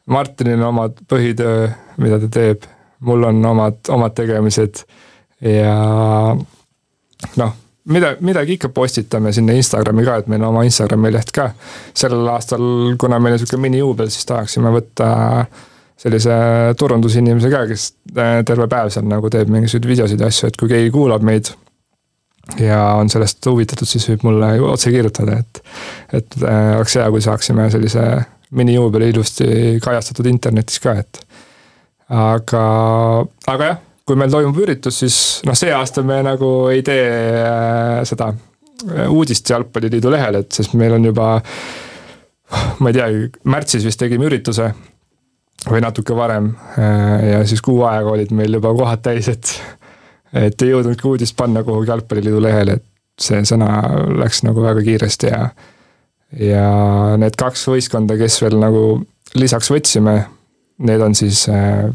Martinil 0.09 0.59
on 0.59 0.69
omad 0.71 1.03
põhitöö, 1.09 1.69
mida 2.03 2.19
ta 2.19 2.29
teeb, 2.31 2.65
mul 3.05 3.29
on 3.29 3.45
omad, 3.45 3.79
omad 3.93 4.15
tegemised 4.17 4.83
ja 5.43 5.75
noh, 7.39 7.53
mida, 7.85 8.15
midagi 8.19 8.57
ikka 8.57 8.71
postitame 8.73 9.33
sinna 9.35 9.55
Instagrami 9.57 10.05
ka, 10.07 10.17
et 10.21 10.31
meil 10.31 10.41
on 10.43 10.51
oma 10.51 10.65
Instagrami 10.67 11.11
leht 11.13 11.31
ka. 11.35 11.51
sellel 11.93 12.27
aastal, 12.33 12.63
kuna 12.99 13.19
meil 13.19 13.37
on 13.37 13.43
sihuke 13.43 13.61
minijuubel, 13.61 14.11
siis 14.11 14.27
tahaksime 14.29 14.73
võtta 14.73 15.09
sellise 16.03 16.37
turundusinimese 16.79 17.51
ka, 17.51 17.65
kes 17.69 17.89
äh, 18.17 18.39
terve 18.47 18.67
päev 18.71 18.91
seal 18.93 19.05
nagu 19.07 19.31
teeb 19.31 19.51
mingisuguseid 19.53 19.89
videosid 19.89 20.23
ja 20.23 20.31
asju, 20.31 20.49
et 20.49 20.59
kui 20.59 20.71
keegi 20.71 20.91
kuulab 20.93 21.23
meid 21.25 21.53
ja 22.59 22.79
on 22.99 23.09
sellest 23.09 23.45
huvitatud, 23.47 23.87
siis 23.87 24.05
võib 24.11 24.27
mulle 24.27 24.49
otse 24.67 24.91
kirjutada, 24.91 25.39
et, 25.39 25.61
et 26.19 26.39
äh, 26.43 26.73
oleks 26.77 26.97
hea, 26.99 27.07
kui 27.13 27.23
saaksime 27.23 27.69
sellise 27.71 28.03
minijuubeli 28.53 29.09
ilusti 29.13 29.47
kajastatud 29.83 30.27
internetis 30.29 30.81
ka, 30.83 30.97
et. 30.99 31.23
aga, 32.13 32.65
aga 33.49 33.71
jah, 33.71 33.79
kui 34.03 34.19
meil 34.19 34.33
toimub 34.33 34.59
üritus, 34.65 34.99
siis 35.05 35.17
noh, 35.47 35.55
see 35.57 35.71
aasta 35.73 36.03
me 36.05 36.19
nagu 36.25 36.51
ei 36.73 36.83
tee 36.85 37.07
äh, 37.39 38.03
seda 38.07 38.33
äh, 38.33 39.07
uudist 39.07 39.49
Jalgpalliliidu 39.49 40.11
lehel, 40.11 40.43
et 40.43 40.59
sest 40.59 40.75
meil 40.77 40.99
on 40.99 41.11
juba 41.13 41.37
ma 42.83 42.91
ei 42.91 42.97
teagi, 42.99 43.29
märtsis 43.49 43.87
vist 43.87 44.03
tegime 44.03 44.27
ürituse 44.27 44.67
või 45.69 45.83
natuke 45.83 46.15
varem 46.15 46.53
äh, 46.77 47.29
ja 47.31 47.43
siis 47.47 47.61
kuu 47.61 47.83
aega 47.87 48.15
olid 48.15 48.33
meil 48.35 48.59
juba 48.59 48.73
kohad 48.77 49.03
täis, 49.05 49.29
et 49.31 49.53
et 50.33 50.61
ei 50.65 50.71
jõudnudki 50.73 51.07
uudist 51.07 51.37
panna 51.37 51.61
kuhugi 51.63 51.91
Jalgpalliliidu 51.91 52.41
lehele, 52.41 52.79
et 52.79 53.21
see 53.21 53.43
sõna 53.45 53.69
läks 54.17 54.41
nagu 54.47 54.63
väga 54.63 54.81
kiiresti 54.85 55.29
ja 55.29 55.47
ja 56.39 56.67
need 57.21 57.35
kaks 57.37 57.67
võistkonda, 57.69 58.17
kes 58.17 58.39
veel 58.41 58.57
nagu 58.57 58.83
lisaks 59.37 59.69
võtsime, 59.69 60.15
need 60.87 61.01
on 61.01 61.15
siis 61.17 61.45
äh, 61.49 61.85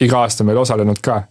iga 0.00 0.24
aasta 0.24 0.44
meil 0.44 0.60
osalenud 0.60 1.00
ka. 1.04 1.22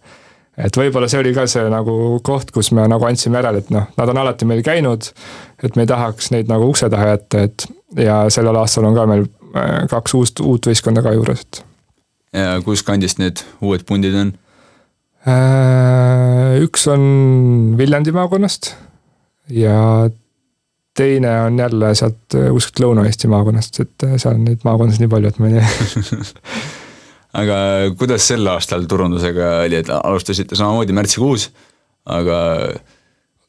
et 0.56 0.76
võib-olla 0.76 1.08
see 1.08 1.20
oli 1.20 1.34
ka 1.36 1.46
see 1.50 1.66
nagu 1.70 2.18
koht, 2.24 2.50
kus 2.50 2.72
me 2.72 2.86
nagu 2.88 3.04
andsime 3.04 3.38
järele, 3.38 3.62
et 3.62 3.70
noh, 3.74 3.90
nad 3.98 4.12
on 4.12 4.22
alati 4.22 4.48
meil 4.48 4.62
käinud, 4.64 5.10
et 5.62 5.76
me 5.76 5.84
ei 5.84 5.90
tahaks 5.90 6.30
neid 6.32 6.50
nagu 6.50 6.70
ukse 6.72 6.88
taha 6.90 7.12
jätta, 7.12 7.46
et 7.46 7.66
ja 8.02 8.24
sellel 8.32 8.56
aastal 8.56 8.88
on 8.88 8.96
ka 8.96 9.06
meil 9.10 9.26
äh, 9.54 9.84
kaks 9.92 10.16
uust, 10.18 10.42
uut 10.42 10.70
võistkonda 10.70 11.04
ka 11.04 11.14
juures, 11.16 11.46
et. 11.46 11.62
Ja 12.36 12.58
kuskandist 12.64 13.20
need 13.22 13.42
uued 13.64 13.86
pundid 13.88 14.16
on? 14.18 14.34
Äh, 15.26 16.60
üks 16.62 16.86
on 16.92 17.74
Viljandi 17.78 18.12
maakonnast 18.14 18.74
ja 19.50 20.06
teine 20.96 21.32
on 21.48 21.58
jälle 21.58 21.94
sealt 21.98 22.36
äh, 22.38 22.50
kuskilt 22.54 22.84
Lõuna-Eesti 22.84 23.30
maakonnast, 23.32 23.80
et 23.82 24.06
äh, 24.06 24.14
seal 24.22 24.36
on 24.38 24.44
neid 24.46 24.62
maakondasid 24.66 25.02
nii 25.02 25.10
palju, 25.10 25.32
et 25.32 25.40
ma 25.42 25.50
ei 25.50 25.56
tea 25.58 26.20
aga 27.42 27.56
kuidas 27.98 28.28
sel 28.30 28.46
aastal 28.52 28.86
turundusega 28.88 29.50
oli, 29.64 29.80
et 29.82 29.90
alustasite 29.96 30.58
samamoodi 30.58 30.94
märtsikuus, 30.96 31.48
aga 32.06 32.38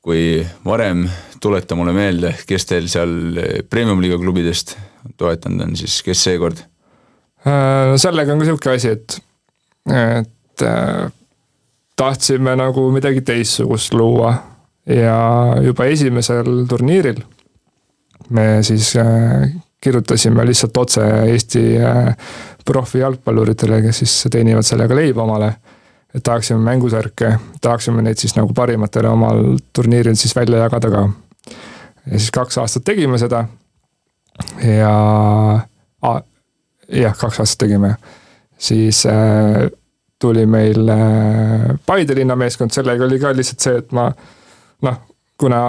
kui 0.08 0.42
varem, 0.66 1.06
tuleta 1.44 1.78
mulle 1.78 1.94
meelde, 1.94 2.34
kes 2.48 2.66
teil 2.66 2.90
seal 2.90 3.14
premium-liiga 3.70 4.18
klubidest 4.22 4.78
toetanud 5.20 5.68
on, 5.68 5.78
siis 5.78 6.00
kes 6.06 6.26
seekord? 6.26 6.66
Äh, 7.48 7.96
sellega 8.02 8.34
on 8.34 8.44
ka 8.44 8.50
sihuke 8.50 8.76
asi, 8.76 8.94
et, 8.98 9.18
et 9.94 10.66
tahtsime 11.98 12.56
nagu 12.60 12.90
midagi 12.92 13.22
teistsugust 13.26 13.94
luua 13.94 14.34
ja 14.90 15.18
juba 15.64 15.86
esimesel 15.92 16.66
turniiril 16.70 17.22
me 18.30 18.64
siis 18.64 18.96
äh, 18.96 19.52
kirjutasime 19.82 20.46
lihtsalt 20.46 20.78
otse 20.78 21.02
Eesti 21.32 21.78
äh, 21.78 22.18
profijalgpalluritele, 22.66 23.82
kes 23.82 24.04
siis 24.04 24.28
teenivad 24.32 24.64
sellega 24.64 24.96
leiba 24.96 25.24
omale. 25.24 25.54
et 26.16 26.24
tahaksime 26.24 26.60
mängusärke, 26.64 27.34
tahaksime 27.62 28.02
neid 28.02 28.18
siis 28.18 28.36
nagu 28.36 28.54
parimatele 28.54 29.10
omal 29.10 29.58
turniiril 29.74 30.16
siis 30.16 30.36
välja 30.36 30.58
jagada 30.58 30.90
ka. 30.90 31.10
ja 32.06 32.20
siis 32.20 32.32
kaks 32.32 32.58
aastat 32.58 32.84
tegime 32.84 33.18
seda. 33.18 33.46
ja 34.64 34.94
jah, 36.92 37.18
kaks 37.18 37.42
aastat 37.44 37.66
tegime, 37.66 37.96
siis 38.58 39.04
äh, 39.06 39.68
tuli 40.20 40.46
meil 40.46 40.90
äh, 40.90 41.76
Paide 41.86 42.16
linna 42.18 42.36
meeskond, 42.36 42.74
sellega 42.74 43.06
oli 43.06 43.20
ka 43.22 43.34
lihtsalt 43.36 43.64
see, 43.64 43.84
et 43.84 43.94
ma 43.96 44.10
noh, 44.86 44.98
kuna 45.38 45.60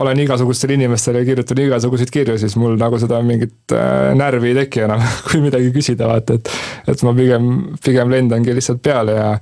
olen 0.00 0.20
igasugustele 0.24 0.78
inimestele 0.78 1.24
kirjutanud 1.24 1.66
igasuguseid 1.66 2.10
kirju, 2.12 2.38
siis 2.40 2.56
mul 2.56 2.78
nagu 2.80 2.98
seda 3.00 3.20
mingit 3.24 3.74
äh, 3.76 4.14
närvi 4.16 4.52
ei 4.52 4.60
teki 4.62 4.86
enam, 4.86 5.04
kui 5.28 5.42
midagi 5.44 5.72
küsida, 5.74 6.08
vaata, 6.08 6.38
et. 6.38 6.52
et 6.88 7.04
ma 7.04 7.12
pigem, 7.16 7.50
pigem 7.84 8.14
lendangi 8.14 8.56
lihtsalt 8.56 8.80
peale 8.84 9.18
ja, 9.18 9.34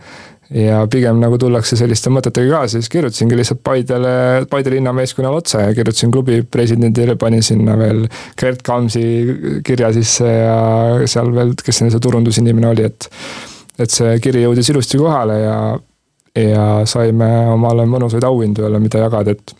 ja 0.54 0.84
pigem 0.90 1.18
nagu 1.22 1.38
tullakse 1.40 1.78
selliste 1.78 2.10
mõtetega 2.14 2.60
kaasa, 2.60 2.78
siis 2.78 2.90
kirjutasingi 2.92 3.38
lihtsalt 3.38 3.62
Paidele, 3.66 4.12
Paide 4.50 4.70
linnameeskonnale 4.76 5.42
otse 5.42 5.64
ja 5.64 5.74
kirjutasin 5.74 6.12
klubi 6.14 6.40
presidendile, 6.42 7.16
panin 7.18 7.42
sinna 7.42 7.74
veel 7.78 8.06
Gerd 8.38 8.62
Kamsi 8.66 9.04
kirja 9.66 9.90
sisse 9.96 10.30
ja 10.30 10.56
seal 11.10 11.32
veel, 11.34 11.56
kes 11.58 11.82
see 11.82 12.02
turundusinimene 12.02 12.72
oli, 12.74 12.86
et. 12.86 13.10
et 13.76 13.92
see 13.92 14.14
kiri 14.24 14.46
jõudis 14.46 14.70
ilusti 14.72 14.96
kohale 14.96 15.34
ja, 15.42 15.56
ja 16.40 16.66
saime 16.88 17.28
omale 17.52 17.84
mõnusaid 17.90 18.24
auhindu 18.24 18.64
jälle, 18.64 18.80
mida 18.80 19.02
jagada, 19.02 19.34
et 19.36 19.52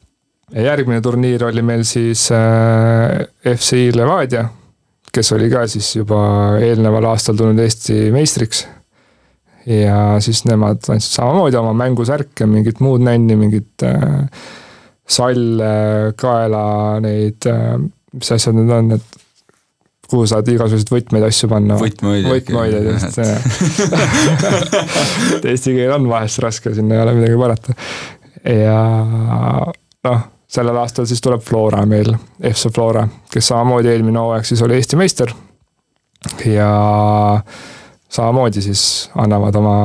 ja 0.55 0.69
järgmine 0.71 1.03
turniir 1.03 1.45
oli 1.45 1.63
meil 1.67 1.83
siis 1.85 2.29
äh, 2.35 3.27
FC 3.57 3.91
Levadia, 3.95 4.47
kes 5.13 5.33
oli 5.33 5.51
ka 5.51 5.67
siis 5.71 5.95
juba 5.97 6.21
eelneval 6.63 7.11
aastal 7.13 7.37
tulnud 7.39 7.61
Eesti 7.65 8.11
meistriks. 8.15 8.67
Ja 9.67 9.99
siis 10.23 10.45
nemad 10.47 10.85
andsid 10.93 11.19
samamoodi 11.19 11.59
oma 11.61 11.75
mängusärke, 11.77 12.47
mingit 12.51 12.81
muud 12.85 13.05
nänni, 13.05 13.37
mingit 13.39 13.87
äh, 13.87 14.27
salle, 15.09 16.13
kaela, 16.19 16.65
neid 17.03 17.49
äh,, 17.51 17.77
mis 18.17 18.33
asjad 18.33 18.57
need 18.59 18.73
on, 18.73 18.93
et 18.99 19.23
kuhu 20.07 20.27
saad 20.31 20.47
igasuguseid 20.51 20.93
võtmeid 20.93 21.27
asju 21.27 21.51
panna. 21.51 21.79
võtmehoidjaid. 21.81 22.87
just, 22.93 23.19
et 25.41 25.51
eesti 25.51 25.75
keel 25.75 25.97
on 25.99 26.07
vahest 26.11 26.41
raske, 26.45 26.75
sinna 26.77 26.99
ei 26.99 27.03
ole 27.03 27.17
midagi 27.19 27.43
parata. 27.43 27.77
ja 28.47 28.79
noh 30.07 30.25
sellel 30.57 30.79
aastal 30.81 31.09
siis 31.11 31.21
tuleb 31.21 31.43
Flora 31.45 31.83
meil, 31.89 32.13
FC 32.39 32.71
Flora, 32.75 33.03
kes 33.33 33.51
samamoodi 33.51 33.91
eelmine 33.93 34.23
hooaeg 34.23 34.47
siis 34.47 34.63
oli 34.63 34.79
Eesti 34.79 34.99
meister. 34.99 35.33
ja 36.47 36.71
samamoodi 38.13 38.63
siis 38.65 38.83
annavad 39.19 39.57
oma, 39.59 39.79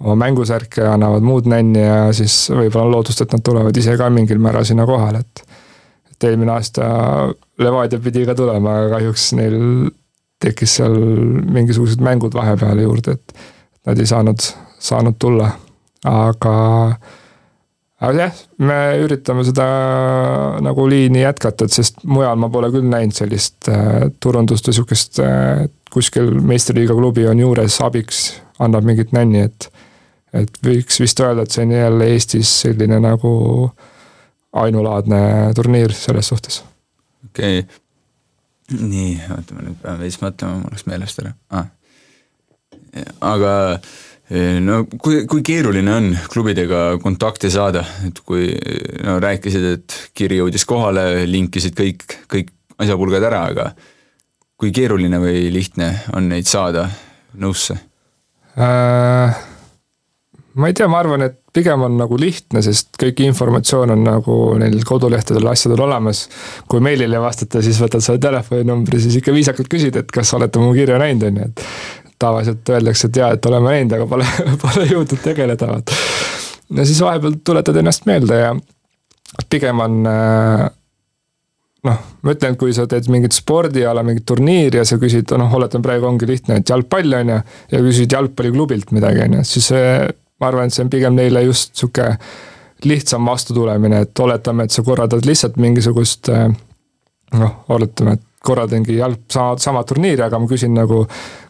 oma 0.00 0.16
mängusärke, 0.24 0.82
annavad 0.86 1.26
muud 1.26 1.48
nänni 1.50 1.82
ja 1.84 2.00
siis 2.16 2.48
võib-olla 2.50 2.86
on 2.86 2.96
lootust, 2.96 3.22
et 3.22 3.34
nad 3.34 3.44
tulevad 3.44 3.76
ise 3.76 3.96
ka 3.98 4.10
mingil 4.12 4.40
määral 4.42 4.66
sinna 4.68 4.86
kohale, 4.88 5.22
et. 5.24 5.44
et 6.12 6.28
eelmine 6.30 6.52
aasta 6.56 6.88
Levadia 7.58 7.98
pidi 8.02 8.24
ka 8.26 8.34
tulema, 8.38 8.74
aga 8.78 8.96
kahjuks 8.96 9.32
neil 9.38 9.60
tekkis 10.42 10.78
seal 10.78 10.94
mingisugused 11.54 12.02
mängud 12.02 12.34
vahepeal 12.34 12.82
juurde, 12.82 13.16
et 13.18 13.38
nad 13.86 13.98
ei 13.98 14.06
saanud, 14.06 14.42
saanud 14.78 15.16
tulla, 15.18 15.50
aga 16.06 16.54
aga 17.98 18.28
jah, 18.28 18.42
me 18.62 18.78
üritame 19.02 19.42
seda 19.46 19.66
nagu 20.62 20.86
liini 20.90 21.24
jätkata, 21.24 21.66
et 21.66 21.74
sest 21.74 22.04
mujal 22.06 22.38
ma 22.38 22.50
pole 22.52 22.70
küll 22.74 22.86
näinud 22.86 23.16
sellist 23.16 23.70
äh, 23.72 24.06
turundust 24.22 24.68
või 24.70 24.76
sihukest 24.78 25.18
äh,, 25.24 25.64
kuskil 25.92 26.30
meistriliiga 26.44 26.94
klubi 26.96 27.26
on 27.28 27.40
juures 27.40 27.80
abiks, 27.84 28.22
annab 28.58 28.86
mingit 28.88 29.12
nänni, 29.16 29.46
et. 29.48 29.70
et 30.36 30.58
võiks 30.64 31.00
vist 31.00 31.20
öelda, 31.24 31.46
et 31.46 31.54
see 31.54 31.64
on 31.64 31.70
jälle 31.72 32.10
Eestis 32.12 32.50
selline 32.62 32.98
nagu 33.00 33.30
ainulaadne 34.52 35.20
turniir 35.56 35.92
selles 35.96 36.28
suhtes. 36.28 36.62
okei 37.24 37.60
okay., 37.60 37.84
nii, 38.88 39.14
oota 39.32 39.56
ma 39.56 39.64
nüüd 39.64 39.80
pean 39.80 39.96
veits 40.00 40.20
mõtlema, 40.20 40.60
mul 40.60 40.74
läks 40.74 40.84
meelest 40.88 41.22
ära 41.22 41.32
ah.. 41.56 41.70
aga 43.24 43.52
no 44.60 44.82
kui, 45.00 45.22
kui 45.30 45.42
keeruline 45.46 45.94
on 45.94 46.10
klubidega 46.28 46.82
kontakti 47.02 47.50
saada, 47.52 47.84
et 48.04 48.20
kui 48.28 48.50
no 49.04 49.16
rääkisid, 49.24 49.68
et 49.78 49.96
kiri 50.16 50.42
jõudis 50.42 50.66
kohale, 50.68 51.24
linkisid 51.28 51.76
kõik, 51.78 52.04
kõik 52.28 52.52
asjapulgad 52.78 53.24
ära, 53.30 53.46
aga 53.52 53.70
kui 54.58 54.72
keeruline 54.74 55.20
või 55.22 55.46
lihtne 55.54 55.92
on 56.18 56.28
neid 56.32 56.48
saada 56.50 56.88
nõusse 57.38 57.78
äh,? 58.58 59.44
ma 60.58 60.66
ei 60.66 60.74
tea, 60.74 60.88
ma 60.90 60.98
arvan, 60.98 61.22
et 61.28 61.36
pigem 61.54 61.84
on 61.86 61.96
nagu 62.00 62.18
lihtne, 62.18 62.62
sest 62.64 62.96
kõik 62.98 63.22
informatsioon 63.26 63.92
on 63.94 64.02
nagu 64.06 64.38
neil 64.58 64.80
kodulehtedel, 64.86 65.46
asjadel 65.52 65.84
olemas. 65.86 66.24
kui 66.70 66.82
meilile 66.84 67.18
ei 67.18 67.22
vastata, 67.22 67.62
siis 67.62 67.78
võtad 67.82 68.02
selle 68.04 68.22
telefoninumbri, 68.22 69.00
siis 69.02 69.20
ikka 69.20 69.34
viisakalt 69.34 69.70
küsid, 69.70 69.98
et 70.00 70.10
kas 70.14 70.34
olete 70.34 70.62
mu 70.62 70.72
kirja 70.74 70.98
näinud, 70.98 71.28
on 71.28 71.38
ju, 71.42 71.50
et 71.52 72.16
tavaliselt 72.18 72.74
öeldakse, 72.74 73.10
et 73.10 73.20
jaa, 73.22 73.30
et 73.36 73.46
oleme 73.50 73.76
näinud, 73.76 73.94
aga 73.98 74.08
pole, 74.10 74.26
pole 74.64 74.88
jõudnud 74.90 75.22
tegeleda, 75.22 75.70
vaata. 75.70 76.00
ja 76.80 76.88
siis 76.88 77.02
vahepeal 77.06 77.38
tuletad 77.46 77.78
ennast 77.78 78.10
meelde 78.10 78.42
ja 78.42 78.50
pigem 79.50 79.84
on 79.84 80.10
äh, 80.10 80.66
noh, 81.86 81.98
ma 82.22 82.34
ütlen, 82.34 82.56
kui 82.58 82.72
sa 82.74 82.86
teed 82.90 83.08
mingit 83.12 83.36
spordiala, 83.36 84.02
mingit 84.06 84.26
turniiri 84.28 84.80
ja 84.80 84.84
sa 84.88 84.98
küsid, 85.00 85.30
noh, 85.38 85.52
oletame 85.58 85.86
praegu 85.86 86.08
ongi 86.08 86.28
lihtne, 86.28 86.60
et 86.60 86.70
jalgpall 86.72 87.18
on 87.20 87.34
ju, 87.34 87.40
ja 87.72 87.82
küsid 87.84 88.14
jalgpalliklubilt 88.16 88.92
midagi, 88.96 89.24
on 89.26 89.38
ju, 89.38 89.44
siis 89.52 89.70
see, 89.72 89.90
ma 90.42 90.50
arvan, 90.50 90.68
et 90.68 90.76
see 90.76 90.84
on 90.86 90.92
pigem 90.92 91.18
neile 91.18 91.44
just 91.46 91.78
sihuke 91.78 92.10
lihtsam 92.86 93.26
vastutulemine, 93.26 94.02
et 94.06 94.22
oletame, 94.22 94.66
et 94.66 94.74
sa 94.74 94.84
korraldad 94.86 95.26
lihtsalt 95.26 95.58
mingisugust 95.62 96.30
äh, 96.34 96.46
noh, 97.38 97.56
oletame, 97.74 98.18
et 98.18 98.26
korraldangi 98.44 98.98
jalg, 98.98 99.24
sama, 99.32 99.56
sama 99.62 99.82
turniiri, 99.86 100.22
aga 100.26 100.38
ma 100.38 100.50
küsin 100.50 100.74
nagu, 100.76 101.04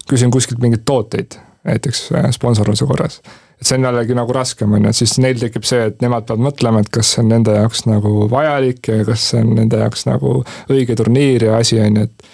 küsin 0.08 0.32
kuskilt 0.34 0.60
mingeid 0.64 0.86
tooteid, 0.88 1.40
näiteks 1.68 2.08
äh, 2.16 2.32
sponsorluse 2.36 2.88
korras. 2.88 3.20
Et 3.58 3.66
see 3.66 3.78
on 3.78 3.88
jällegi 3.88 4.14
nagu 4.14 4.34
raskem, 4.34 4.72
on 4.76 4.86
ju, 4.86 4.92
et 4.92 4.98
siis 5.00 5.16
neil 5.22 5.40
tekib 5.40 5.66
see, 5.66 5.88
et 5.90 5.98
nemad 6.04 6.28
peavad 6.28 6.44
mõtlema, 6.46 6.82
et 6.84 6.90
kas 6.94 7.14
see 7.14 7.24
on 7.24 7.32
nende 7.32 7.56
jaoks 7.56 7.84
nagu 7.88 8.28
vajalik 8.30 8.90
ja 8.92 9.02
kas 9.08 9.24
see 9.32 9.42
on 9.42 9.54
nende 9.58 9.80
jaoks 9.82 10.06
nagu 10.06 10.38
õige 10.70 10.96
turniir 10.98 11.48
ja 11.48 11.58
asi, 11.58 11.80
on 11.82 12.02
ju, 12.02 12.08
et 12.08 12.32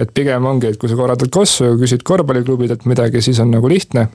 et 0.00 0.12
pigem 0.16 0.46
ongi, 0.48 0.70
et 0.70 0.78
kui 0.80 0.88
sa 0.88 0.96
korraldad 0.96 1.28
kossu 1.34 1.66
ja 1.66 1.76
küsid 1.76 2.04
korvpalliklubidelt 2.08 2.86
midagi, 2.88 3.20
siis 3.20 3.40
on 3.42 3.50
nagu 3.52 3.68
lihtne. 3.68 4.08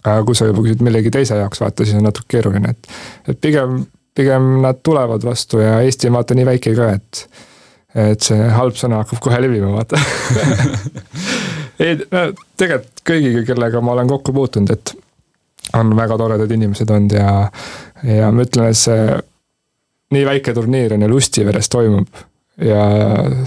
aga 0.00 0.22
kui 0.24 0.36
sa 0.38 0.46
juba 0.48 0.62
küsid 0.64 0.80
millegi 0.80 1.10
teise 1.12 1.36
jaoks, 1.36 1.60
vaata, 1.60 1.84
siis 1.84 1.98
on 1.98 2.06
natuke 2.08 2.30
keeruline, 2.32 2.70
et, 2.72 2.92
et 3.28 3.40
pigem, 3.40 3.82
pigem 4.16 4.46
nad 4.62 4.78
tulevad 4.82 5.26
vastu 5.26 5.60
ja 5.60 5.80
Eesti 5.84 6.08
on 6.08 6.16
vaata 6.16 6.38
nii 6.38 6.46
väike 6.48 6.74
ka, 6.78 6.90
et 6.96 7.26
et 8.00 8.22
see 8.22 8.38
halb 8.54 8.76
sõna 8.78 9.00
hakkab 9.02 9.18
kohe 9.18 9.40
levima, 9.42 9.72
vaata 9.74 9.98
ei, 11.82 11.98
no 11.98 12.28
tegelikult 12.56 13.02
kõigiga, 13.10 13.42
kellega 13.48 13.82
ma 13.82 13.96
olen 13.96 14.12
kokku 14.12 14.32
puutunud, 14.32 14.70
et 14.70 14.94
on 15.78 15.92
väga 15.96 16.18
toredad 16.18 16.50
inimesed 16.56 16.90
olnud 16.90 17.14
ja, 17.14 17.34
ja 18.06 18.30
ma 18.34 18.46
ütlen, 18.46 18.70
et 18.70 18.80
see 18.80 19.06
nii 20.14 20.26
väike 20.26 20.54
turniir 20.56 20.96
on 20.96 21.06
ju 21.06 21.10
Lustiveres 21.12 21.70
toimub 21.70 22.22
ja 22.60 22.84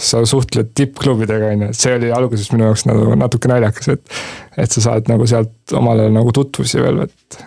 sa 0.01 0.23
suhtled 0.25 0.71
tippklubidega, 0.75 1.51
on 1.53 1.65
ju, 1.65 1.71
et 1.73 1.79
see 1.79 1.95
oli 1.97 2.11
alguses 2.13 2.49
minu 2.53 2.69
jaoks 2.69 2.85
nagu 2.89 3.17
natuke 3.19 3.51
naljakas, 3.51 3.91
et 3.93 4.21
et 4.57 4.71
sa 4.73 4.85
saad 4.87 5.09
nagu 5.09 5.25
sealt 5.29 5.73
omale 5.77 6.07
nagu 6.13 6.33
tutvusi 6.35 6.81
veel, 6.81 7.03
et 7.07 7.43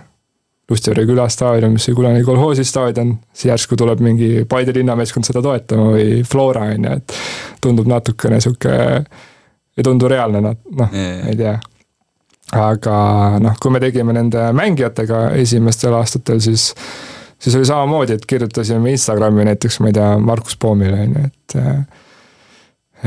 Lustivere 0.67 1.05
külastaadion, 1.07 1.77
mis 1.77 1.85
oli 1.87 1.95
kunagi 1.95 2.25
kolhoosi 2.27 2.65
staadion, 2.67 3.13
siis 3.31 3.53
järsku 3.53 3.77
tuleb 3.79 4.01
mingi 4.03 4.41
Paide 4.51 4.73
linnameeskond 4.75 5.29
seda 5.29 5.39
toetama 5.43 5.93
või 5.95 6.25
Flora 6.27 6.65
on 6.73 6.89
ju, 6.89 6.97
et 6.99 7.15
tundub 7.63 7.87
natukene 7.91 8.41
sihuke, 8.43 8.73
ei 9.79 9.87
tundu 9.87 10.11
reaalne, 10.11 10.43
noh, 10.43 10.97
ei 10.97 11.37
tea. 11.39 11.55
Aga 12.55 12.97
noh, 13.43 13.57
kui 13.63 13.75
me 13.75 13.83
tegime 13.83 14.15
nende 14.17 14.49
mängijatega 14.57 15.31
esimestel 15.43 15.97
aastatel, 15.99 16.41
siis, 16.45 16.69
siis 17.39 17.57
oli 17.59 17.67
samamoodi, 17.67 18.19
et 18.19 18.27
kirjutasime 18.29 18.93
Instagrami 18.95 19.49
näiteks, 19.49 19.81
ma 19.83 19.91
ei 19.91 19.97
tea, 19.99 20.13
Markus 20.23 20.59
Poomile 20.61 21.01
on 21.07 21.17
ju, 21.17 21.25
et 21.31 21.59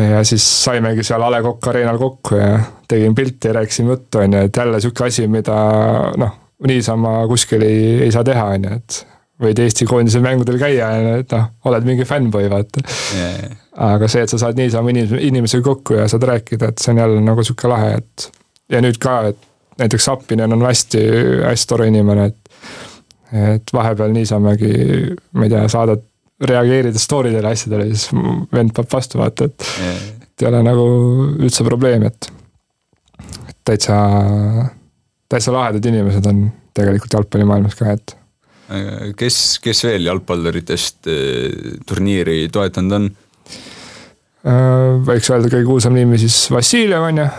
ja 0.10 0.24
siis 0.28 0.44
saimegi 0.66 1.04
seal 1.04 1.24
A 1.26 1.32
Le 1.34 1.42
Coq 1.46 1.72
Arena'l 1.72 1.98
kokku 2.00 2.38
ja 2.38 2.60
tegin 2.88 3.16
pilti 3.16 3.50
ja 3.50 3.56
rääkisin 3.62 3.88
juttu, 3.88 4.20
on 4.20 4.34
ju, 4.34 4.44
et 4.50 4.58
jälle 4.58 4.82
sihuke 4.82 5.08
asi, 5.08 5.28
mida 5.28 5.56
noh 6.18 6.36
niisama 6.68 7.22
kuskil 7.28 7.64
ei, 7.64 7.84
ei 8.04 8.12
saa 8.12 8.24
teha, 8.28 8.46
on 8.56 8.68
ju, 8.68 8.80
et 8.82 9.00
võid 9.40 9.62
Eesti 9.64 9.88
koondise 9.88 10.20
mängudel 10.24 10.60
käia 10.60 10.90
ja 10.92 11.14
et 11.22 11.32
noh, 11.32 11.48
oled 11.70 11.88
mingi 11.88 12.08
fännboi, 12.08 12.50
vaata. 12.52 12.84
Yeah.. 13.16 13.56
aga 13.80 14.10
see, 14.12 14.26
et 14.26 14.34
sa 14.34 14.42
saad 14.42 14.60
niisama 14.60 14.92
inimese, 14.92 15.22
inimesega 15.30 15.64
kokku 15.64 15.96
ja 16.02 16.10
saad 16.12 16.28
rääkida, 16.28 16.74
et 16.74 16.84
see 16.84 16.92
on 16.92 17.00
jälle 17.06 17.24
nagu 17.24 17.46
sihuke 17.48 17.72
lahe, 17.72 17.94
et 18.02 18.28
ja 18.70 18.82
nüüd 18.84 19.00
ka, 19.02 19.22
et 19.32 19.48
näiteks 19.80 20.10
Appinen 20.12 20.54
on 20.54 20.66
hästi, 20.66 21.02
hästi 21.46 21.70
tore 21.70 21.90
inimene, 21.92 22.30
et 22.32 22.46
et 23.30 23.74
vahepeal 23.74 24.10
niisamagi, 24.10 24.72
ma 25.38 25.46
ei 25.46 25.52
tea, 25.52 25.68
saadad, 25.70 26.02
reageerida 26.50 26.98
story 26.98 27.30
dele 27.30 27.52
asjadele, 27.54 27.86
siis 27.92 28.08
vend 28.56 28.74
paneb 28.74 28.90
vastu, 28.90 29.20
vaata, 29.22 29.46
et 29.46 29.68
yeah. 29.84 30.00
et 30.24 30.44
ei 30.46 30.50
ole 30.50 30.62
nagu 30.66 30.86
üldse 31.38 31.66
probleemi, 31.68 32.10
et 32.10 32.30
et 33.52 33.58
täitsa 33.70 34.00
täitsa 35.30 35.54
lahedad 35.54 35.86
inimesed 35.86 36.26
on 36.32 36.48
tegelikult 36.74 37.20
jalgpallimaailmas 37.20 37.78
ka, 37.78 37.94
et. 37.94 38.16
kes, 39.20 39.60
kes 39.62 39.84
veel 39.86 40.10
jalgpalluritest 40.10 41.10
eh, 41.12 41.76
turniiri 41.90 42.48
toetanud 42.54 42.98
on? 42.98 43.10
Äh, 44.40 44.96
võiks 45.06 45.30
öelda 45.30 45.52
kõige 45.52 45.68
kuulsam 45.68 45.98
nimi 45.98 46.18
siis 46.22 46.48
Vassiljev 46.54 47.12
on 47.12 47.22
ju. 47.24 47.30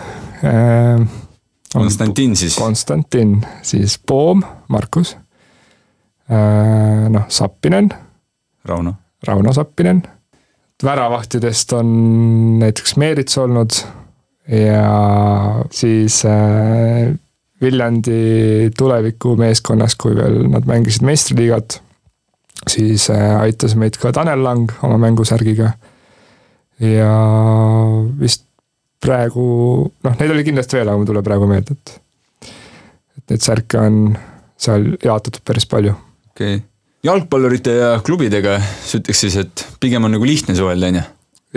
Konstantin 1.73 2.35
siis. 2.35 2.55
Konstantin, 2.55 3.45
siis 3.61 3.99
Poom, 4.07 4.43
Markus. 4.67 5.17
Äh, 6.31 7.09
noh, 7.09 7.23
Sappinen. 7.27 7.89
Rauno. 8.65 8.93
Rauno 9.27 9.53
Sappinen. 9.53 10.03
väravahtidest 10.83 11.73
on 11.73 11.89
näiteks 12.59 12.95
Meerits 12.97 13.37
olnud 13.37 13.69
ja 14.47 15.63
siis 15.71 16.25
äh, 16.25 17.13
Viljandi 17.61 18.71
tulevikumeeskonnas, 18.77 19.95
kui 19.95 20.15
veel 20.17 20.47
nad 20.49 20.65
mängisid 20.65 21.05
meistriliigat, 21.05 21.77
siis 22.67 23.09
äh, 23.13 23.37
aitas 23.41 23.75
meid 23.77 23.99
ka 24.01 24.11
Tanel 24.11 24.43
Lang 24.43 24.71
oma 24.81 24.97
mängusärgiga. 24.97 25.71
ja 26.81 27.11
vist 28.19 28.50
praegu, 29.01 29.45
noh, 30.05 30.17
neid 30.19 30.33
oli 30.33 30.45
kindlasti 30.47 30.77
veel, 30.77 30.89
aga 30.89 30.99
mul 30.99 31.09
tuleb 31.09 31.25
praegu 31.25 31.49
meelde, 31.49 31.77
et 31.77 31.97
et 33.21 33.33
neid 33.33 33.43
särke 33.43 33.79
on 33.79 34.01
seal 34.61 34.93
jaotatud 35.01 35.43
päris 35.47 35.67
palju. 35.69 35.95
okei 36.33 36.55
okay., 36.55 36.67
jalgpallurite 37.03 37.73
ja 37.75 37.95
klubidega 38.05 38.59
sa 38.61 38.99
ütleks 39.01 39.25
siis, 39.25 39.39
et 39.41 39.65
pigem 39.81 40.05
on 40.05 40.15
nagu 40.15 40.27
lihtne 40.27 40.55
suhelda, 40.57 40.91
on 40.91 41.01
ju? 41.01 41.07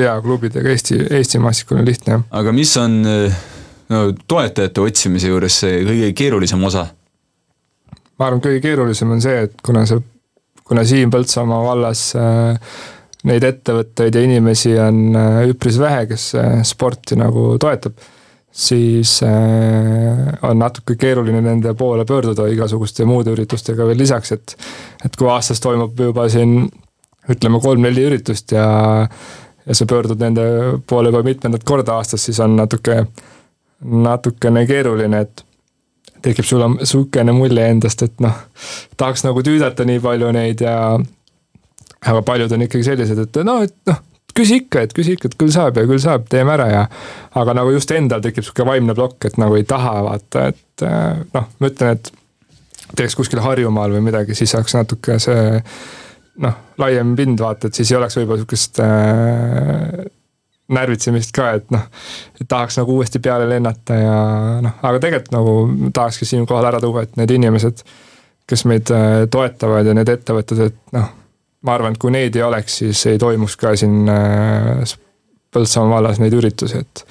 jaa, 0.04 0.16
klubidega 0.24 0.72
Eesti, 0.72 0.98
Eesti 1.18 1.40
maastikul 1.42 1.83
on 1.83 1.88
lihtne, 1.88 2.18
jah. 2.18 2.24
aga 2.40 2.54
mis 2.57 2.76
on 2.80 3.02
no 3.04 4.00
toetajate 4.28 4.80
otsimise 4.80 5.30
juures 5.30 5.61
see 5.64 5.85
kõige 5.87 6.11
keerulisem 6.16 6.64
osa? 6.64 6.88
ma 8.18 8.28
arvan, 8.28 8.42
kõige 8.44 8.62
keerulisem 8.64 9.12
on 9.14 9.22
see, 9.24 9.46
et 9.48 9.57
kuna 9.64 9.85
see, 9.88 10.00
kuna 10.64 10.85
siin 10.88 11.12
Põltsamaa 11.12 11.61
vallas 11.66 12.07
äh, 12.18 12.76
neid 13.28 13.44
ettevõtteid 13.48 14.16
ja 14.16 14.24
inimesi 14.24 14.74
on 14.80 15.16
äh, 15.16 15.38
üpris 15.52 15.78
vähe, 15.80 16.04
kes 16.10 16.30
äh, 16.38 16.58
sporti 16.66 17.16
nagu 17.18 17.54
toetab, 17.60 17.96
siis 18.54 19.16
äh, 19.26 20.34
on 20.46 20.60
natuke 20.60 20.96
keeruline 21.00 21.40
nende 21.44 21.74
poole 21.78 22.04
pöörduda 22.08 22.46
igasuguste 22.52 23.06
muude 23.08 23.32
üritustega 23.34 23.88
veel 23.88 24.02
lisaks, 24.04 24.34
et 24.37 24.56
et 25.04 25.16
kui 25.16 25.30
aastas 25.30 25.62
toimub 25.64 25.98
juba 26.00 26.28
siin 26.32 26.68
ütleme 27.32 27.60
kolm-neli 27.64 28.04
üritust 28.10 28.52
ja 28.52 28.66
ja 29.64 29.74
sa 29.74 29.87
pöördud 29.88 30.20
nende 30.20 30.44
poole 30.87 31.08
juba 31.08 31.24
mitmendat 31.24 31.64
korda 31.64 31.96
aastas, 31.96 32.26
siis 32.28 32.40
on 32.44 32.56
natuke 32.56 33.06
natukene 33.84 34.66
keeruline, 34.68 35.20
et 35.24 35.44
tekib 36.24 36.46
sul 36.48 36.62
sihukene 36.82 37.32
mulje 37.37 37.64
endast, 37.68 38.04
et 38.04 38.20
noh, 38.24 38.37
tahaks 39.00 39.24
nagu 39.26 39.42
tüüdata 39.44 39.84
nii 39.88 40.00
palju 40.04 40.30
neid 40.37 40.64
ja 40.64 40.76
aga 42.04 42.24
paljud 42.26 42.52
on 42.56 42.66
ikkagi 42.66 42.86
sellised, 42.86 43.22
et 43.26 43.40
no, 43.46 43.60
et 43.64 43.74
noh, 43.90 44.00
küsi 44.34 44.58
ikka, 44.62 44.84
et 44.84 44.94
küsi 44.96 45.14
ikka, 45.14 45.30
et 45.30 45.38
küll 45.40 45.52
saab 45.54 45.78
ja 45.78 45.86
küll 45.88 46.02
saab, 46.02 46.26
teeme 46.30 46.54
ära 46.56 46.68
ja 46.70 46.82
aga 47.40 47.54
nagu 47.56 47.72
just 47.74 47.90
endal 47.94 48.22
tekib 48.24 48.46
sihuke 48.46 48.66
vaimne 48.66 48.96
plokk, 48.96 49.30
et 49.30 49.38
nagu 49.40 49.56
ei 49.58 49.66
taha 49.68 49.94
vaata, 50.08 50.48
et 50.52 50.86
noh, 51.34 51.50
ma 51.60 51.70
ütlen, 51.70 51.98
et 51.98 52.12
teeks 52.98 53.16
kuskil 53.18 53.42
Harjumaal 53.44 53.94
või 53.94 54.04
midagi, 54.08 54.36
siis 54.38 54.52
saaks 54.54 54.74
natuke 54.76 55.18
see 55.22 55.46
noh, 56.42 56.58
laiem 56.82 57.14
pind 57.18 57.40
vaata, 57.42 57.70
et 57.70 57.78
siis 57.78 57.92
ei 57.92 57.98
oleks 57.98 58.18
võib-olla 58.18 58.42
sihukest 58.42 58.80
äh, 58.82 60.04
närvitsemist 60.74 61.34
ka, 61.36 61.50
et 61.60 61.74
noh, 61.74 61.84
tahaks 62.48 62.78
nagu 62.80 62.96
uuesti 62.98 63.20
peale 63.22 63.48
lennata 63.48 63.98
ja 63.98 64.16
noh, 64.64 64.78
aga 64.82 65.02
tegelikult 65.02 65.34
nagu 65.36 65.90
tahakski 65.94 66.28
siinkohal 66.28 66.70
ära 66.72 66.80
tuua, 66.82 67.04
et 67.04 67.18
need 67.20 67.34
inimesed, 67.36 67.84
kes 68.50 68.64
meid 68.68 68.90
äh, 68.94 69.24
toetavad 69.30 69.86
ja 69.86 69.96
need 69.96 70.10
ettevõtted, 70.10 70.64
et 70.70 70.96
noh, 70.96 71.12
ma 71.64 71.74
arvan, 71.79 71.94
et 71.94 72.00
kui 72.00 72.12
neid 72.14 72.37
ei 72.37 72.44
oleks, 72.44 72.81
siis 72.83 73.07
ei 73.11 73.20
toimuks 73.20 73.57
ka 73.61 73.74
siin 73.79 74.05
äh, 74.11 74.96
Põltsamaa 75.55 76.00
vallas 76.00 76.18
neid 76.18 76.35
üritusi, 76.35 76.81
et 76.83 77.05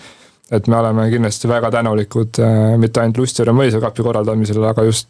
et 0.53 0.67
me 0.67 0.75
oleme 0.75 1.05
kindlasti 1.09 1.47
väga 1.49 1.71
tänulikud 1.71 2.37
äh, 2.43 2.73
mitte 2.77 3.01
ainult 3.01 3.21
Lustjärve 3.23 3.55
mõisakapi 3.57 4.03
korraldamisel, 4.05 4.59
aga 4.67 4.83
just, 4.85 5.07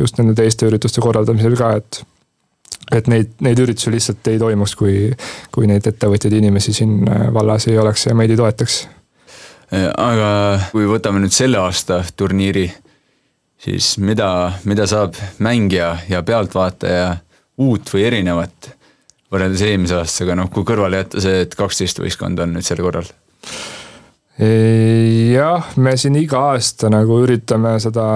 just 0.00 0.18
nende 0.18 0.34
teiste 0.36 0.66
ürituste 0.68 1.00
korraldamisel 1.00 1.54
ka, 1.56 1.70
et 1.78 2.02
et 2.92 3.08
neid, 3.08 3.30
neid 3.44 3.60
üritusi 3.62 3.92
lihtsalt 3.92 4.28
ei 4.32 4.40
toimuks, 4.40 4.74
kui, 4.76 4.96
kui 5.54 5.68
neid 5.70 5.86
ettevõtjaid, 5.88 6.34
inimesi 6.36 6.74
siin 6.76 7.00
äh, 7.08 7.28
vallas 7.34 7.68
ei 7.70 7.78
oleks 7.78 8.06
ja 8.08 8.16
meid 8.18 8.34
ei 8.34 8.40
toetaks. 8.40 8.82
Äh, 9.72 9.88
aga 9.88 10.28
kui 10.74 10.88
võtame 10.90 11.22
nüüd 11.22 11.34
selle 11.34 11.60
aasta 11.62 12.02
turniiri, 12.16 12.66
siis 13.62 13.94
mida, 14.02 14.52
mida 14.68 14.86
saab 14.90 15.16
mängija 15.42 15.94
ja 16.10 16.22
pealtvaataja 16.26 17.16
uut 17.62 17.92
või 17.94 18.06
erinevat 18.10 18.72
võrreldes 19.32 19.62
eelmise 19.66 19.96
aastaga, 20.00 20.36
noh 20.38 20.50
kui 20.52 20.66
kõrvale 20.68 21.02
jätta 21.02 21.22
see, 21.24 21.44
et 21.46 21.54
kaksteist 21.56 22.02
võistkonda 22.02 22.46
on 22.46 22.58
nüüd 22.58 22.66
sel 22.66 22.82
korral? 22.84 23.08
jah, 24.42 25.66
me 25.76 25.92
siin 26.00 26.16
iga 26.16 26.40
aasta 26.54 26.88
nagu 26.90 27.18
üritame 27.22 27.74
seda 27.82 28.06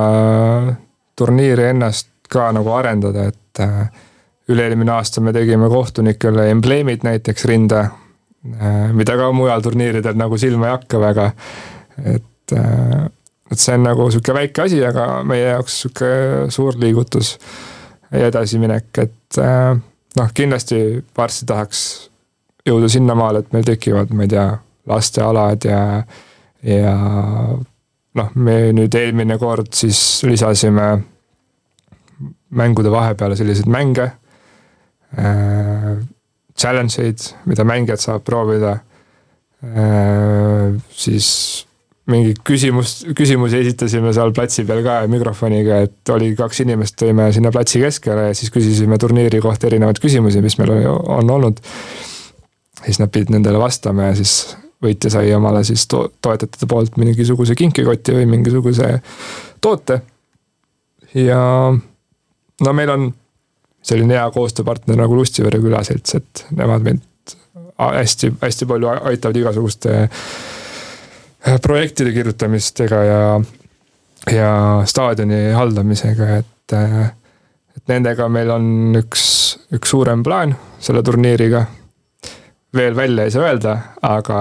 turniiri 1.16 1.70
ennast 1.70 2.08
ka 2.32 2.48
nagu 2.56 2.72
arendada, 2.74 3.28
et 3.30 3.60
äh, 3.62 3.88
üle-eelmine 4.50 4.92
aasta 4.96 5.22
me 5.22 5.34
tegime 5.36 5.68
kohtunikele 5.70 6.48
embleemid 6.50 7.04
näiteks 7.06 7.46
rinde, 7.50 7.84
äh, 7.86 8.78
mida 8.96 9.16
ka 9.18 9.30
mujal 9.36 9.62
turniiridel 9.64 10.16
nagu 10.18 10.38
silma 10.40 10.70
ei 10.70 10.76
hakka 10.76 11.00
väga. 11.00 11.30
et, 12.04 12.52
äh, 12.52 13.06
et 13.50 13.58
see 13.58 13.76
on 13.76 13.86
nagu 13.86 14.10
sihuke 14.10 14.34
väike 14.34 14.66
asi, 14.66 14.82
aga 14.84 15.22
meie 15.24 15.52
jaoks 15.52 15.80
sihuke 15.82 16.10
suur 16.50 16.80
liigutus. 16.80 17.36
edasiminek, 18.12 18.98
et 19.02 19.36
noh, 20.16 20.30
kindlasti 20.34 20.80
varsti 21.16 21.46
tahaks 21.48 21.82
jõuda 22.66 22.88
sinnamaale, 22.90 23.42
et 23.42 23.52
meil 23.54 23.66
tekivad, 23.66 24.12
ma 24.14 24.26
ei 24.26 24.32
tea, 24.32 24.46
lastealad 24.86 25.66
ja, 25.66 25.80
ja 26.66 26.94
noh, 28.16 28.32
me 28.34 28.56
nüüd 28.76 28.94
eelmine 28.94 29.38
kord 29.38 29.72
siis 29.74 30.00
lisasime 30.26 30.88
mängude 32.56 32.90
vahepeale 32.92 33.36
selliseid 33.36 33.68
mänge 33.70 34.06
äh,, 35.18 35.96
challenge 36.56 37.02
eid, 37.02 37.24
mida 37.50 37.66
mängijad 37.66 38.00
saavad 38.00 38.24
proovida 38.24 38.76
äh,. 39.66 40.78
siis 40.90 41.65
mingi 42.10 42.34
küsimus, 42.46 43.00
küsimusi 43.18 43.60
esitasime 43.64 44.12
seal 44.14 44.32
platsi 44.34 44.64
peal 44.66 44.82
ka 44.84 44.98
mikrofoniga, 45.10 45.80
et 45.86 46.12
oli 46.14 46.32
kaks 46.38 46.62
inimest, 46.62 46.94
tõime 47.02 47.28
sinna 47.34 47.50
platsi 47.54 47.82
keskele 47.82 48.28
ja 48.28 48.36
siis 48.36 48.52
küsisime 48.54 48.98
turniiri 49.02 49.40
kohta 49.42 49.66
erinevaid 49.70 49.98
küsimusi, 50.02 50.42
mis 50.44 50.58
meil 50.60 50.76
on 50.86 51.34
olnud. 51.38 51.60
siis 52.84 53.00
nad 53.02 53.10
pidid 53.10 53.32
nendele 53.34 53.58
vastama 53.58 54.10
ja 54.10 54.14
siis 54.14 54.56
võitja 54.82 55.10
sai 55.10 55.32
omale 55.34 55.64
siis 55.64 55.86
to 55.90 56.04
toetajate 56.22 56.68
poolt 56.70 56.98
mingisuguse 57.00 57.56
kinkikoti 57.58 58.14
või 58.20 58.26
mingisuguse 58.36 59.00
toote. 59.60 60.00
ja 61.14 61.40
no 62.60 62.72
meil 62.72 62.90
on 62.90 63.10
selline 63.82 64.14
hea 64.14 64.30
koostööpartner 64.34 64.98
nagu 64.98 65.16
Lustivere 65.16 65.58
külaselts, 65.62 66.14
et 66.14 66.46
nemad 66.54 66.86
meid 66.86 67.02
hästi-hästi 67.78 68.66
palju 68.66 68.88
aitavad 68.94 69.36
igasuguste 69.36 70.08
projektide 71.62 72.12
kirjutamistega 72.12 73.02
ja, 73.04 73.40
ja 74.32 74.50
staadioni 74.84 75.50
haldamisega, 75.54 76.36
et, 76.42 76.76
et 77.76 77.92
nendega 77.92 78.28
meil 78.32 78.50
on 78.50 78.98
üks, 78.98 79.24
üks 79.76 79.94
suurem 79.94 80.24
plaan 80.26 80.56
selle 80.82 81.02
turniiriga. 81.06 81.64
veel 82.76 82.96
välja 82.96 83.24
ei 83.24 83.30
saa 83.30 83.46
öelda, 83.46 83.76
aga 84.02 84.38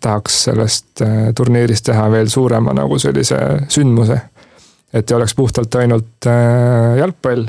tahaks 0.00 0.42
sellest 0.48 1.02
äh, 1.04 1.30
turniirist 1.36 1.84
teha 1.86 2.08
veel 2.10 2.28
suurema 2.28 2.72
nagu 2.74 2.98
sellise 2.98 3.38
sündmuse. 3.68 4.20
et 4.92 5.10
ei 5.10 5.16
oleks 5.16 5.34
puhtalt 5.34 5.74
ainult 5.74 6.26
äh, 6.26 6.96
jalgpall, 6.98 7.46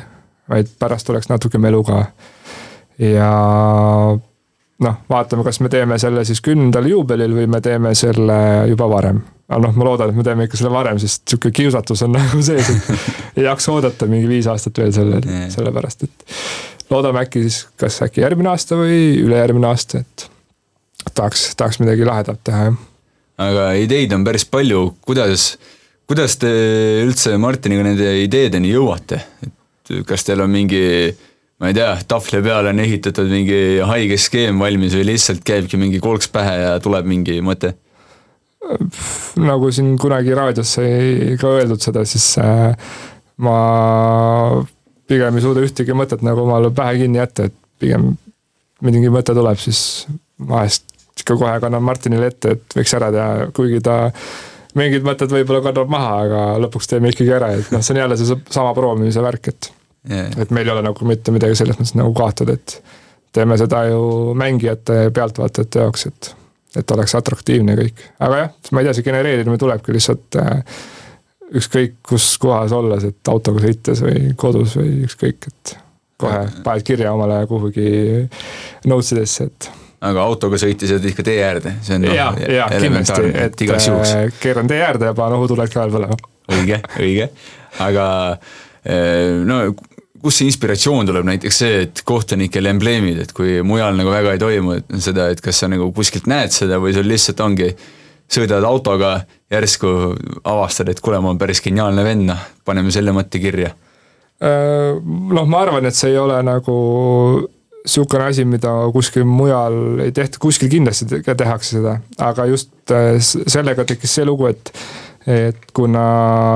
vaid 0.50 0.68
pärast 0.80 1.10
oleks 1.10 1.30
natuke 1.30 1.58
melu 1.58 1.84
ka. 1.84 2.06
ja 3.00 3.32
noh, 4.82 4.98
vaatame, 5.10 5.46
kas 5.46 5.60
me 5.62 5.70
teeme 5.72 5.98
selle 6.02 6.24
siis 6.28 6.42
kümnendal 6.44 6.88
juubelil 6.90 7.36
või 7.36 7.48
me 7.52 7.62
teeme 7.64 7.94
selle 7.98 8.38
juba 8.72 8.88
varem. 8.92 9.22
aga 9.52 9.62
noh, 9.66 9.78
ma 9.78 9.88
loodan, 9.88 10.12
et 10.12 10.18
me 10.18 10.26
teeme 10.26 10.48
ikka 10.48 10.60
selle 10.60 10.74
varem, 10.74 11.00
sest 11.02 11.26
sihuke 11.30 11.52
kiusatus 11.56 12.06
on 12.08 12.16
nagu 12.18 12.42
sees, 12.46 12.70
et 12.72 13.42
ei 13.42 13.48
jaksa 13.48 13.76
oodata 13.76 14.10
mingi 14.10 14.30
viis 14.30 14.50
aastat 14.52 14.82
veel 14.82 14.94
selle, 14.96 15.22
sellepärast 15.54 16.08
et 16.08 16.30
loodame 16.92 17.24
äkki 17.26 17.46
siis, 17.46 17.66
kas 17.80 18.02
äkki 18.06 18.24
järgmine 18.24 18.52
aasta 18.52 18.80
või 18.80 19.20
ülejärgmine 19.22 19.70
aasta, 19.70 20.02
et 20.04 20.28
tahaks, 21.14 21.52
tahaks 21.60 21.82
midagi 21.84 22.08
lahedat 22.08 22.42
teha, 22.48 22.70
jah. 22.72 22.80
aga 23.48 23.72
ideid 23.80 24.14
on 24.18 24.26
päris 24.28 24.48
palju, 24.50 24.86
kuidas, 25.06 25.56
kuidas 26.10 26.38
te 26.42 26.52
üldse 27.06 27.38
Martiniga 27.42 27.86
nende 27.88 28.16
ideedeni 28.24 28.74
jõuate, 28.74 29.22
et 29.46 29.94
kas 30.08 30.26
teil 30.28 30.44
on 30.44 30.52
mingi 30.52 30.82
ma 31.62 31.70
ei 31.70 31.78
tea, 31.78 31.94
tahvli 32.10 32.42
peale 32.42 32.74
on 32.74 32.82
ehitatud 32.82 33.30
mingi 33.30 33.62
haige 33.86 34.18
skeem 34.18 34.60
valmis 34.62 34.96
või 34.98 35.12
lihtsalt 35.12 35.44
käibki 35.46 35.78
mingi 35.78 36.02
kolks 36.02 36.32
pähe 36.34 36.58
ja 36.64 36.76
tuleb 36.84 37.08
mingi 37.10 37.38
mõte? 37.46 37.76
nagu 39.42 39.72
siin 39.74 39.96
kunagi 40.00 40.36
raadios 40.38 40.76
sai 40.78 41.36
ka 41.42 41.50
öeldud 41.60 41.82
seda, 41.82 42.04
siis 42.08 42.28
äh, 42.40 42.72
ma 43.42 43.56
pigem 45.10 45.38
ei 45.38 45.44
suuda 45.44 45.64
ühtegi 45.66 45.96
mõtet 45.98 46.24
nagu 46.26 46.46
omale 46.46 46.72
pähe 46.76 47.02
kinni 47.02 47.20
jätta, 47.20 47.50
et 47.50 47.58
pigem 47.82 48.14
mingi 48.86 49.12
mõte 49.14 49.36
tuleb, 49.38 49.60
siis 49.62 50.08
vahest 50.48 50.88
ikka 51.22 51.36
kohe 51.38 51.58
kannan 51.62 51.84
Martinile 51.86 52.32
ette, 52.32 52.56
et 52.56 52.78
võiks 52.78 52.96
ära 52.98 53.12
teha, 53.14 53.50
kuigi 53.54 53.82
ta 53.86 53.98
mingid 54.78 55.06
mõtted 55.06 55.34
võib-olla 55.34 55.62
kannab 55.66 55.92
maha, 55.92 56.14
aga 56.26 56.42
lõpuks 56.64 56.90
teeme 56.90 57.12
ikkagi 57.12 57.36
ära, 57.36 57.52
et 57.60 57.70
noh, 57.74 57.84
see 57.84 57.94
on 57.96 58.02
jälle 58.02 58.18
see 58.18 58.40
sama 58.50 58.72
proovimise 58.78 59.22
värk, 59.26 59.52
et 59.52 59.72
yeah.. 60.10 60.32
et 60.38 60.52
meil 60.52 60.68
ei 60.68 60.76
ole 60.76 60.86
nagu 60.86 61.08
mitte 61.08 61.34
midagi 61.36 61.58
selles 61.60 61.80
mõttes 61.80 61.96
nagu 62.00 62.14
kaotada, 62.18 62.58
et 62.58 62.78
teeme 63.36 63.58
seda 63.60 63.84
ju 63.90 64.32
mängijate 64.38 65.04
ja 65.06 65.12
pealtvaatajate 65.16 65.84
jaoks, 65.86 66.08
et, 66.12 66.32
et 66.82 66.96
oleks 66.96 67.16
atraktiivne 67.20 67.78
kõik. 67.80 68.08
aga 68.20 68.42
jah, 68.44 68.56
ma 68.72 68.82
ei 68.82 68.90
tea, 68.90 68.98
see 68.98 69.08
genereerimine 69.08 69.62
tulebki 69.62 69.96
lihtsalt 69.96 70.40
äh, 70.42 70.82
ükskõik 71.62 72.00
kus 72.08 72.34
kohas 72.42 72.74
olles, 72.76 73.06
et 73.08 73.32
autoga 73.32 73.64
sõites 73.64 74.04
või 74.06 74.34
kodus 74.40 74.78
või 74.80 75.02
ükskõik, 75.08 75.52
et 75.52 75.78
kohe 76.22 76.42
paned 76.64 76.86
kirja 76.86 77.14
omale 77.16 77.42
kuhugi 77.50 77.92
notes 78.88 79.14
idesse, 79.16 79.50
et 79.50 79.72
aga 80.02 80.24
autoga 80.26 80.58
sõites 80.62 80.92
jääd 80.96 81.06
ikka 81.12 81.26
tee 81.26 81.38
äärde, 81.46 81.76
see 81.86 81.98
on 81.98 82.06
noh, 82.08 82.16
ja, 82.16 82.32
ja 82.50 82.68
kindlasti, 82.74 83.32
et 83.46 83.64
igaks 83.68 83.88
juhuks 83.90 84.14
äh, 84.18 84.28
keeran 84.42 84.70
tee 84.70 84.82
äärde 84.82 85.12
ja 85.12 85.16
panen 85.18 85.38
õhutuled 85.38 85.72
ka 85.74 85.84
veel 85.84 85.94
põlema. 85.94 86.18
õige, 86.52 86.82
õige, 86.98 87.28
aga 87.86 88.06
äh, 88.32 89.42
no 89.46 89.62
kust 90.22 90.42
see 90.42 90.50
inspiratsioon 90.50 91.10
tuleb, 91.10 91.26
näiteks 91.28 91.62
see, 91.64 91.80
et 91.88 92.02
kohtunikel 92.08 92.70
embleemid, 92.72 93.22
et 93.24 93.34
kui 93.36 93.60
mujal 93.66 93.98
nagu 93.98 94.14
väga 94.14 94.36
ei 94.36 94.42
toimu, 94.42 94.78
et 94.80 94.96
seda, 95.04 95.30
et 95.34 95.42
kas 95.44 95.64
sa 95.64 95.70
nagu 95.72 95.90
kuskilt 95.96 96.30
näed 96.32 96.54
seda 96.56 96.80
või 96.82 96.94
sul 96.96 97.10
lihtsalt 97.10 97.42
ongi, 97.46 97.72
sõidad 98.32 98.66
autoga, 98.68 99.22
järsku 99.52 99.94
avastad, 100.48 100.92
et 100.92 101.02
kuule, 101.04 101.20
ma 101.20 101.34
olen 101.34 101.42
päris 101.42 101.64
geniaalne 101.64 102.06
vend, 102.06 102.30
noh, 102.30 102.46
paneme 102.66 102.94
selle 102.94 103.14
mõtte 103.16 103.42
kirja. 103.44 103.74
Äh, 104.42 104.94
noh, 105.02 105.50
ma 105.50 105.66
arvan, 105.66 105.90
et 105.90 105.98
see 105.98 106.14
ei 106.14 106.22
ole 106.22 106.40
nagu 106.46 106.78
niisugune 107.82 108.28
asi, 108.30 108.46
mida 108.46 108.72
kuskil 108.94 109.26
mujal 109.26 110.04
ei 110.06 110.14
tehta, 110.14 110.38
kuskil 110.42 110.70
kindlasti 110.70 111.22
tehakse 111.26 111.80
seda, 111.80 111.96
aga 112.22 112.46
just 112.50 112.94
äh, 112.94 113.16
sellega 113.22 113.86
tekkis 113.90 114.20
see 114.20 114.28
lugu, 114.28 114.52
et 114.54 114.74
et 115.28 115.58
kuna 115.74 116.04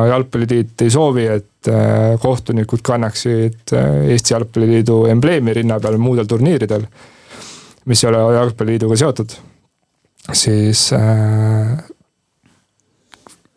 Jalgpalliliit 0.09 0.81
ei 0.81 0.89
soovi, 0.89 1.25
et 1.29 1.69
äh, 1.69 2.19
kohtunikud 2.21 2.81
kannaksid 2.83 3.73
äh, 3.73 4.11
Eesti 4.13 4.33
Jalgpalliliidu 4.33 5.05
embleemi 5.11 5.53
rinna 5.53 5.79
peal 5.79 5.99
muudel 6.01 6.25
turniiridel, 6.29 6.87
mis 7.85 8.03
ei 8.03 8.09
ole 8.09 8.23
Jalgpalliliiduga 8.35 8.97
seotud, 8.97 9.35
siis, 10.33 10.87
äh, 10.97 11.75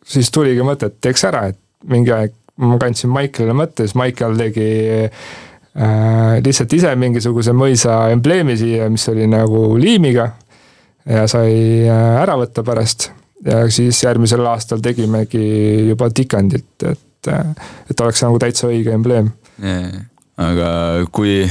siis 0.04 0.32
tuligi 0.34 0.66
mõte, 0.66 0.92
et 0.92 1.00
teeks 1.00 1.24
ära, 1.30 1.46
et 1.54 1.60
mingi 1.88 2.12
aeg 2.12 2.34
ma 2.58 2.76
kandsin 2.80 3.12
Maikelile 3.14 3.54
mõtte, 3.56 3.86
siis 3.86 3.94
Maikel 3.96 4.34
tegi 4.36 4.70
lihtsalt 6.42 6.72
ise 6.74 6.90
mingisuguse 6.98 7.52
mõisa 7.54 8.08
embleemi 8.10 8.56
siia, 8.58 8.88
mis 8.90 9.04
oli 9.12 9.28
nagu 9.30 9.76
liimiga 9.78 10.24
ja 11.06 11.22
sai 11.30 11.86
ära 11.86 12.34
võtta 12.40 12.64
pärast 12.66 13.12
ja 13.46 13.62
siis 13.70 14.02
järgmisel 14.02 14.44
aastal 14.50 14.82
tegimegi 14.84 15.42
juba 15.90 16.10
tikandilt, 16.14 16.86
et, 16.88 17.32
et 17.90 18.04
oleks 18.04 18.22
nagu 18.26 18.38
täitsa 18.42 18.70
õige 18.70 18.94
embleem. 18.94 19.30
aga 20.38 20.70
kui, 21.12 21.42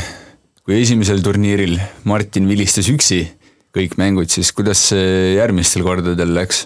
kui 0.63 0.81
esimesel 0.81 1.23
turniiril 1.23 1.77
Martin 2.07 2.47
vilistas 2.49 2.89
üksi 2.91 3.25
kõik 3.77 3.97
mängud, 3.99 4.31
siis 4.31 4.51
kuidas 4.55 4.89
see 4.91 5.37
järgmistel 5.37 5.85
kordadel 5.85 6.33
läks? 6.37 6.65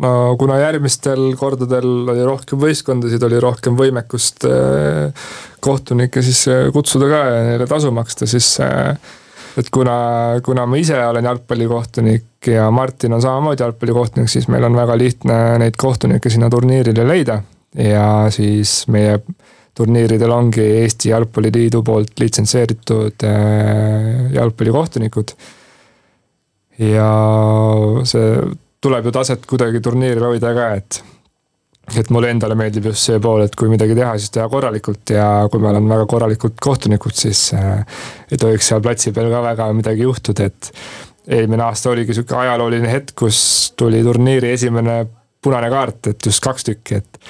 no 0.00 0.34
kuna 0.40 0.56
järgmistel 0.60 1.34
kordadel 1.38 2.08
oli 2.08 2.22
rohkem 2.24 2.60
võistkondasid, 2.62 3.24
oli 3.26 3.40
rohkem 3.42 3.76
võimekust 3.78 4.46
eh, 4.48 5.26
kohtunikke 5.60 6.22
siis 6.24 6.46
eh, 6.48 6.68
kutsuda 6.74 7.10
ka 7.10 7.24
ja 7.26 7.42
neile 7.50 7.66
tasu 7.68 7.90
maksta, 7.92 8.28
siis 8.30 8.52
äh, 8.64 8.94
et 9.60 9.70
kuna, 9.72 9.94
kuna 10.44 10.66
ma 10.66 10.78
ise 10.80 10.98
olen 11.06 11.28
jalgpallikohtunik 11.28 12.50
ja 12.50 12.70
Martin 12.74 13.12
on 13.16 13.22
samamoodi 13.22 13.62
jalgpallikohtunik, 13.62 14.30
siis 14.32 14.48
meil 14.48 14.64
on 14.68 14.76
väga 14.76 14.96
lihtne 14.98 15.38
neid 15.62 15.78
kohtunikke 15.80 16.32
sinna 16.32 16.50
turniirile 16.50 17.06
leida. 17.06 17.42
ja 17.76 18.26
siis 18.34 18.88
meie 18.90 19.20
turniiridel 19.78 20.32
ongi 20.34 20.64
Eesti 20.82 21.12
Jalgpalliliidu 21.12 21.82
poolt 21.86 22.18
litsenseeritud 22.20 23.24
äh, 23.24 24.32
jalgpallikohtunikud. 24.34 25.36
ja 26.90 27.12
see 28.08 28.34
tuleb 28.80 29.06
ju 29.06 29.12
taset 29.12 29.46
kuidagi 29.46 29.80
turniiril 29.84 30.24
hoida 30.32 30.54
ka, 30.56 30.68
et 30.80 31.02
et 31.98 32.10
mulle 32.14 32.30
endale 32.30 32.54
meeldib 32.58 32.90
just 32.90 33.08
see 33.08 33.20
pool, 33.22 33.44
et 33.44 33.54
kui 33.58 33.70
midagi 33.72 33.96
teha, 33.98 34.14
siis 34.20 34.32
teha 34.34 34.46
korralikult 34.52 35.12
ja 35.14 35.26
kui 35.50 35.62
meil 35.62 35.78
on 35.80 35.88
väga 35.90 36.06
korralikud 36.10 36.58
kohtunikud, 36.62 37.16
siis 37.16 37.48
äh, 37.56 37.82
ei 38.30 38.40
tohiks 38.40 38.70
seal 38.70 38.82
platsi 38.84 39.14
peal 39.16 39.30
ka 39.32 39.42
väga 39.44 39.70
midagi 39.76 40.06
juhtuda, 40.06 40.50
et 40.50 40.70
eelmine 41.30 41.66
aasta 41.66 41.92
oligi 41.92 42.16
sihuke 42.16 42.36
ajalooline 42.38 42.90
hetk, 42.90 43.14
kus 43.18 43.40
tuli 43.78 44.02
turniiri 44.06 44.54
esimene 44.54 45.02
punane 45.42 45.70
kaart, 45.72 46.12
et 46.12 46.30
just 46.30 46.42
kaks 46.44 46.70
tükki, 46.70 47.00
et 47.00 47.22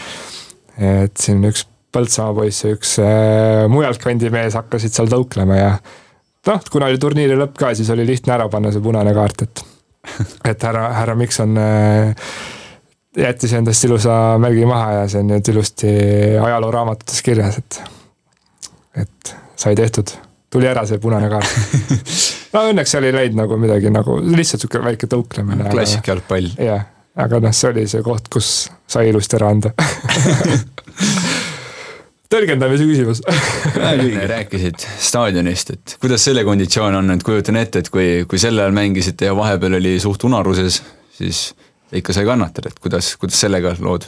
et 0.81 1.20
siin 1.20 1.44
üks 1.49 1.66
Põltsamaa 1.90 2.37
poiss 2.37 2.62
ja 2.62 2.68
üks 2.70 2.92
äh, 3.03 3.64
mujalt 3.66 3.99
kandi 3.99 4.29
mees 4.31 4.55
hakkasid 4.55 4.94
seal 4.94 5.09
tõuklema 5.11 5.57
ja 5.59 5.70
noh, 6.46 6.61
kuna 6.70 6.87
oli 6.87 7.01
turniiri 7.03 7.35
lõpp 7.35 7.57
ka, 7.59 7.73
siis 7.75 7.90
oli 7.90 8.05
lihtne 8.07 8.37
ära 8.37 8.46
panna 8.53 8.70
see 8.70 8.83
punane 8.85 9.11
kaart, 9.16 9.42
et 9.42 9.64
et 10.53 10.62
härra, 10.68 10.85
härra 10.94 11.16
Mikson 11.18 11.59
äh, 11.59 12.31
jättis 13.16 13.53
endast 13.59 13.85
ilusa 13.85 14.38
märgi 14.42 14.66
maha 14.68 14.92
ja 15.01 15.07
see 15.11 15.23
on 15.25 15.33
nüüd 15.33 15.53
ilusti 15.53 15.90
ajalooraamatutes 16.44 17.23
kirjas, 17.27 17.59
et 17.59 17.81
et 19.01 19.35
sai 19.59 19.75
tehtud, 19.79 20.12
tuli 20.51 20.68
ära 20.70 20.85
see 20.87 21.01
punane 21.03 21.31
kaart 21.31 21.51
no 22.55 22.64
õnneks 22.70 22.94
seal 22.94 23.07
ei 23.09 23.14
läinud 23.16 23.42
nagu 23.42 23.59
midagi 23.61 23.92
nagu, 23.94 24.18
lihtsalt 24.23 24.64
sihuke 24.64 24.83
väike 24.85 25.11
tõuklemine. 25.11 25.68
klassik 25.73 26.07
jalgpall. 26.11 26.51
jah, 26.61 26.87
aga 27.18 27.42
noh, 27.42 27.55
see 27.57 27.73
oli 27.73 27.87
see 27.90 28.03
koht, 28.07 28.31
kus 28.33 28.70
sai 28.90 29.11
ilusti 29.11 29.38
ära 29.40 29.51
anda 29.57 29.75
tõlgendamise 32.31 32.87
küsimus 32.87 33.25
rääkisid 34.31 34.87
staadionist, 35.03 35.75
et 35.75 35.96
kuidas 36.03 36.23
selle 36.29 36.44
konditsioon 36.46 37.01
on, 37.01 37.16
et 37.16 37.27
kujutan 37.27 37.59
ette, 37.59 37.83
et 37.83 37.90
kui, 37.90 38.23
kui 38.31 38.38
sel 38.38 38.59
ajal 38.59 38.77
mängisite 38.77 39.27
ja 39.27 39.35
vahepeal 39.35 39.81
oli 39.81 39.96
suht 40.03 40.23
unaruses, 40.31 40.79
siis 41.18 41.49
ikka 41.92 42.14
sai 42.14 42.26
kannatada, 42.29 42.70
et 42.70 42.79
kuidas, 42.83 43.14
kuidas 43.20 43.40
sellega 43.40 43.74
lood? 43.81 44.07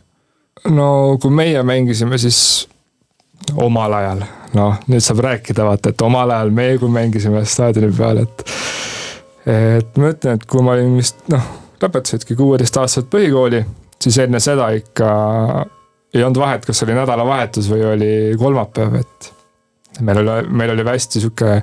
no 0.70 1.18
kui 1.22 1.32
meie 1.34 1.62
mängisime, 1.66 2.18
siis 2.20 2.68
omal 3.58 3.92
ajal, 3.98 4.22
noh, 4.54 4.78
nüüd 4.90 5.02
saab 5.02 5.22
rääkida, 5.26 5.64
vaata, 5.66 5.90
et 5.90 6.04
omal 6.06 6.30
ajal 6.30 6.52
meie, 6.54 6.78
kui 6.78 6.92
mängisime 6.92 7.44
staadioni 7.48 7.92
peal, 7.96 8.22
et 8.22 8.46
et 9.48 9.98
ma 9.98 10.12
ütlen, 10.12 10.38
et 10.38 10.46
kui 10.46 10.62
ma 10.62 10.76
olin 10.76 10.94
vist 11.00 11.24
noh, 11.32 11.46
lõpetasidki 11.82 12.36
kuueteistaastaselt 12.38 13.10
põhikooli, 13.10 13.64
siis 14.02 14.18
enne 14.22 14.38
seda 14.42 14.68
ikka 14.76 15.08
ei 16.14 16.22
olnud 16.22 16.38
vahet, 16.42 16.66
kas 16.68 16.84
oli 16.84 16.94
nädalavahetus 16.94 17.70
või 17.72 17.84
oli 17.88 18.12
kolmapäev, 18.38 19.00
et 19.00 19.32
meil 20.04 20.22
oli, 20.22 20.38
meil 20.52 20.74
oli 20.76 20.86
hästi 20.86 21.22
sihuke 21.22 21.58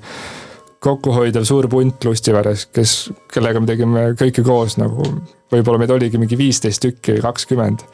kokkuhoidev 0.83 1.43
suur 1.47 1.67
punt 1.71 2.05
Lustiveres, 2.07 2.65
kes, 2.73 2.95
kellega 3.33 3.61
me 3.61 3.69
tegime 3.69 4.05
kõike 4.19 4.43
koos 4.45 4.77
nagu, 4.79 5.05
võib-olla 5.51 5.81
meid 5.81 5.93
oligi 5.93 6.21
mingi 6.21 6.37
viisteist 6.39 6.83
tükki 6.83 7.17
või 7.17 7.25
kakskümmend. 7.25 7.85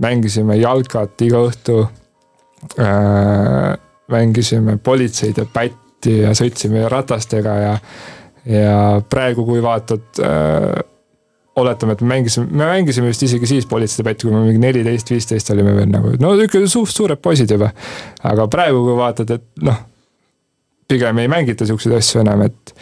mängisime 0.00 0.56
jalkat 0.56 1.22
iga 1.22 1.44
õhtu 1.48 1.82
äh,. 2.78 3.76
mängisime 4.10 4.76
politseid 4.76 5.38
ja 5.38 5.44
pätti 5.46 6.20
ja 6.24 6.32
sõitsime 6.34 6.88
ratastega 6.88 7.56
ja, 7.56 7.74
ja 8.44 9.02
praegu, 9.08 9.44
kui 9.46 9.62
vaatad 9.62 10.22
äh, 10.24 10.72
oletame, 11.60 11.92
et 11.92 12.00
me 12.00 12.08
mängisime, 12.14 12.46
me 12.50 12.66
mängisime 12.66 13.10
vist 13.10 13.22
isegi 13.22 13.46
siis 13.46 13.66
politseidepätti, 13.66 14.26
kui 14.26 14.34
me 14.34 14.42
mingi 14.44 14.62
neliteist, 14.62 15.10
viisteist 15.10 15.50
olime 15.54 15.74
veel 15.76 15.90
nagu, 15.90 16.14
no 16.22 16.32
ikka 16.40 16.62
suht 16.70 16.94
suured 16.94 17.20
poisid 17.22 17.50
juba. 17.50 17.70
aga 18.30 18.46
praegu, 18.50 18.82
kui 18.86 18.96
vaatad, 18.98 19.34
et 19.36 19.66
noh, 19.66 19.80
pigem 20.90 21.22
ei 21.22 21.30
mängita 21.30 21.68
siukseid 21.68 21.96
asju 21.98 22.22
enam, 22.24 22.46
et 22.46 22.74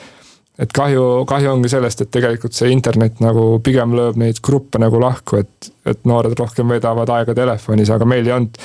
et 0.59 0.73
kahju, 0.75 1.03
kahju 1.31 1.53
ongi 1.53 1.71
sellest, 1.71 2.03
et 2.03 2.11
tegelikult 2.11 2.57
see 2.57 2.73
internet 2.75 3.21
nagu 3.23 3.45
pigem 3.65 3.93
lööb 3.95 4.19
neid 4.19 4.41
gruppe 4.45 4.81
nagu 4.83 4.99
lahku, 5.03 5.39
et, 5.45 5.69
et 5.87 6.01
noored 6.09 6.35
rohkem 6.39 6.75
veedavad 6.75 7.11
aega 7.15 7.35
telefonis, 7.39 7.93
aga 7.95 8.09
meil 8.09 8.27
ei 8.27 8.35
olnud 8.35 8.59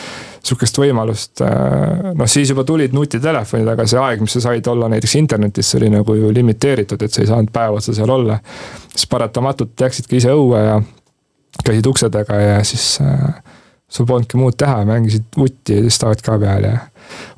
sihukest 0.43 0.79
võimalust. 0.81 1.43
Äh, 1.45 2.09
noh, 2.17 2.29
siis 2.29 2.49
juba 2.49 2.65
tulid 2.67 2.95
nutitelefonid, 2.97 3.69
aga 3.75 3.85
see 3.89 4.01
aeg, 4.01 4.25
mis 4.25 4.33
sa 4.39 4.41
said 4.47 4.67
olla 4.73 4.89
näiteks 4.91 5.15
internetis, 5.21 5.69
see 5.69 5.83
oli 5.83 5.93
nagu 5.93 6.17
ju 6.17 6.33
limiteeritud, 6.33 7.05
et 7.05 7.13
sa 7.13 7.21
ei 7.21 7.29
saanud 7.29 7.53
päev 7.53 7.77
otsa 7.77 7.95
seal 7.95 8.09
olla. 8.09 8.39
siis 8.89 9.05
paratamatult 9.09 9.79
läksidki 9.85 10.17
ise 10.17 10.33
õue 10.33 10.59
ja 10.65 10.81
käisid 11.63 11.87
ukse 11.89 12.09
taga 12.13 12.41
ja 12.41 12.57
siis 12.65 12.97
äh, 13.05 13.37
sul 13.89 14.09
polnudki 14.09 14.41
muud 14.41 14.57
teha, 14.57 14.81
mängisid 14.89 15.29
vutti 15.37 15.83
staat 15.93 16.25
ka 16.25 16.39
peal 16.41 16.65
ja 16.65 16.77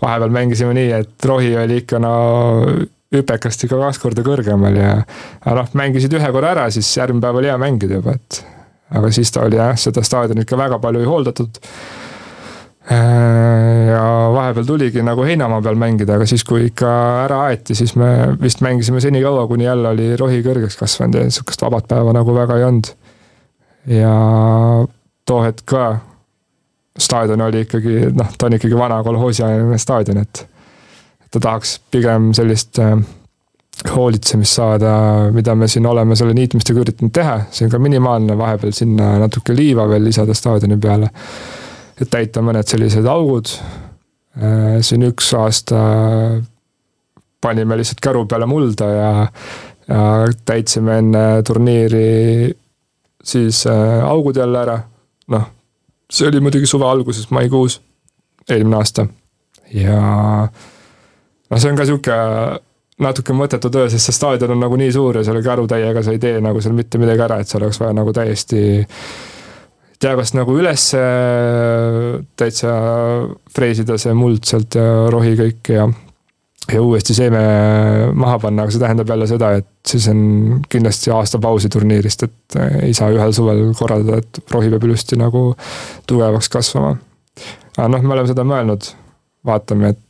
vahepeal 0.02 0.32
mängisime 0.32 0.76
nii, 0.78 0.92
et 1.02 1.28
rohi 1.28 1.52
oli 1.60 1.82
ikka 1.84 2.00
no 2.00 2.16
hüpekast 3.20 3.66
ikka 3.68 3.80
kaks 3.82 4.02
korda 4.02 4.26
kõrgemal 4.26 4.78
ja 4.80 4.92
aga 5.44 5.56
noh, 5.62 5.72
mängisid 5.78 6.14
ühe 6.18 6.32
korra 6.36 6.54
ära, 6.56 6.68
siis 6.74 6.90
järgmine 6.98 7.24
päev 7.24 7.42
oli 7.42 7.52
hea 7.52 7.58
mängida 7.62 8.00
juba, 8.00 8.16
et 8.18 8.42
aga 8.96 9.12
siis 9.14 9.32
ta 9.34 9.46
oli 9.46 9.60
jah, 9.60 9.76
seda 9.80 10.04
staadionit 10.06 10.50
ka 10.50 10.60
väga 10.60 10.80
palju 10.84 11.02
ei 11.02 11.10
hooldatud. 11.10 11.62
Äh, 12.86 13.88
ja 13.90 14.02
vahepeal 14.34 14.66
tuligi 14.68 15.02
nagu 15.02 15.24
heinamaa 15.26 15.62
peal 15.66 15.78
mängida, 15.82 16.20
aga 16.20 16.28
siis, 16.30 16.44
kui 16.46 16.68
ikka 16.68 16.90
ära 17.24 17.40
aeti, 17.48 17.74
siis 17.78 17.96
me 17.98 18.10
vist 18.42 18.62
mängisime 18.62 19.02
senikaua, 19.02 19.48
kuni 19.50 19.66
jälle 19.66 19.90
oli 19.96 20.12
rohi 20.22 20.44
kõrgeks 20.46 20.78
kasvanud 20.78 21.18
ja 21.18 21.32
sihukest 21.34 21.66
vabat 21.66 21.88
päeva 21.90 22.14
nagu 22.14 22.36
väga 22.36 22.60
ei 22.60 22.68
olnud. 22.68 22.92
ja 23.90 24.12
too 25.26 25.42
hetk 25.42 25.66
ka 25.70 25.86
staadion 26.98 27.42
oli 27.42 27.66
ikkagi 27.66 28.12
noh, 28.14 28.30
ta 28.38 28.48
on 28.48 28.58
ikkagi 28.58 28.78
vana 28.78 29.02
kolhoosiajaline 29.04 29.78
staadion, 29.82 30.22
et 30.22 30.46
ta 31.32 31.40
tahaks 31.40 31.80
pigem 31.92 32.32
sellist 32.38 32.80
äh, 32.80 32.96
hoolitsemist 33.96 34.56
saada, 34.56 34.96
mida 35.36 35.56
me 35.56 35.68
siin 35.68 35.86
oleme 35.86 36.16
selle 36.16 36.34
niitmistega 36.38 36.82
üritanud 36.82 37.14
teha, 37.14 37.40
see 37.52 37.68
on 37.68 37.74
ka 37.74 37.80
minimaalne, 37.84 38.38
vahepeal 38.40 38.74
sinna 38.76 39.16
natuke 39.22 39.56
liiva 39.56 39.88
veel 39.90 40.06
lisada 40.08 40.34
staadioni 40.34 40.78
peale. 40.82 41.12
et 42.02 42.10
täita 42.12 42.42
mõned 42.44 42.68
sellised 42.68 43.06
augud. 43.08 43.52
Äh, 44.36 44.82
siin 44.84 45.06
üks 45.08 45.32
aasta 45.38 45.80
panime 47.42 47.78
lihtsalt 47.78 48.02
käru 48.04 48.26
peale 48.28 48.48
mulda 48.50 48.88
ja, 48.92 49.12
ja 49.88 50.02
täitsime 50.46 50.98
enne 51.00 51.26
turniiri 51.48 52.52
siis 53.24 53.68
äh, 53.68 54.04
augud 54.04 54.36
jälle 54.36 54.60
ära. 54.60 54.80
noh, 55.28 55.46
see 56.12 56.28
oli 56.28 56.40
muidugi 56.40 56.68
suve 56.70 56.86
alguses, 56.86 57.30
maikuus, 57.34 57.80
eelmine 58.50 58.78
aasta 58.78 59.08
ja 59.74 60.48
noh, 61.50 61.60
see 61.60 61.72
on 61.72 61.80
ka 61.80 61.88
sihuke 61.88 62.18
natuke 63.06 63.36
mõttetu 63.36 63.72
töö, 63.74 63.90
sest 63.92 64.08
see 64.08 64.16
staadion 64.16 64.56
on 64.56 64.62
nagu 64.64 64.78
nii 64.80 64.92
suur 64.96 65.20
ja 65.20 65.26
selle 65.28 65.44
kärutäiega 65.44 66.04
sa 66.04 66.16
ei 66.16 66.22
tee 66.22 66.40
nagu 66.44 66.62
seal 66.64 66.76
mitte 66.78 67.00
midagi 67.02 67.26
ära, 67.26 67.42
et 67.42 67.52
seal 67.52 67.66
oleks 67.66 67.80
vaja 67.82 67.96
nagu 67.98 68.14
täiesti 68.16 68.62
ei 69.96 70.00
tea, 70.00 70.16
kas 70.16 70.32
nagu 70.36 70.56
üles 70.60 70.88
täitsa 72.40 72.74
freesida 73.56 74.00
see 74.02 74.16
muld 74.16 74.48
sealt 74.48 74.80
ja 74.80 74.88
rohi 75.12 75.36
kõik 75.40 75.72
ja 75.76 75.88
ja 76.74 76.82
uuesti 76.82 77.14
seeme 77.14 77.42
maha 78.18 78.40
panna, 78.42 78.64
aga 78.64 78.74
see 78.74 78.82
tähendab 78.82 79.10
jälle 79.10 79.28
seda, 79.30 79.52
et 79.60 79.68
siis 79.88 80.08
on 80.10 80.22
kindlasti 80.70 81.12
aasta 81.14 81.40
pausi 81.42 81.70
turniirist, 81.70 82.26
et 82.26 82.58
ei 82.88 82.94
saa 82.98 83.12
ühel 83.14 83.34
suvel 83.38 83.68
korraldada, 83.78 84.24
et 84.24 84.40
rohi 84.54 84.72
peab 84.74 84.88
ilusti 84.88 85.20
nagu 85.20 85.52
tugevaks 86.10 86.50
kasvama. 86.50 86.96
aga 87.78 87.88
noh, 87.92 88.02
me 88.02 88.16
oleme 88.16 88.32
seda 88.32 88.48
mõelnud, 88.48 88.90
vaatame, 89.46 89.94
et 89.94 90.02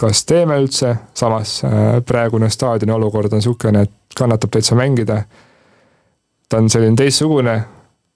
kas 0.00 0.24
teeme 0.28 0.58
üldse, 0.60 0.92
samas 1.16 1.58
äh, 1.64 1.98
praegune 2.06 2.50
staadioni 2.52 2.94
olukord 2.96 3.32
on 3.32 3.40
niisugune, 3.40 3.86
et 3.86 4.16
kannatab 4.16 4.52
täitsa 4.52 4.76
mängida. 4.78 5.22
ta 6.48 6.60
on 6.62 6.68
selline 6.70 6.96
teistsugune, 6.96 7.56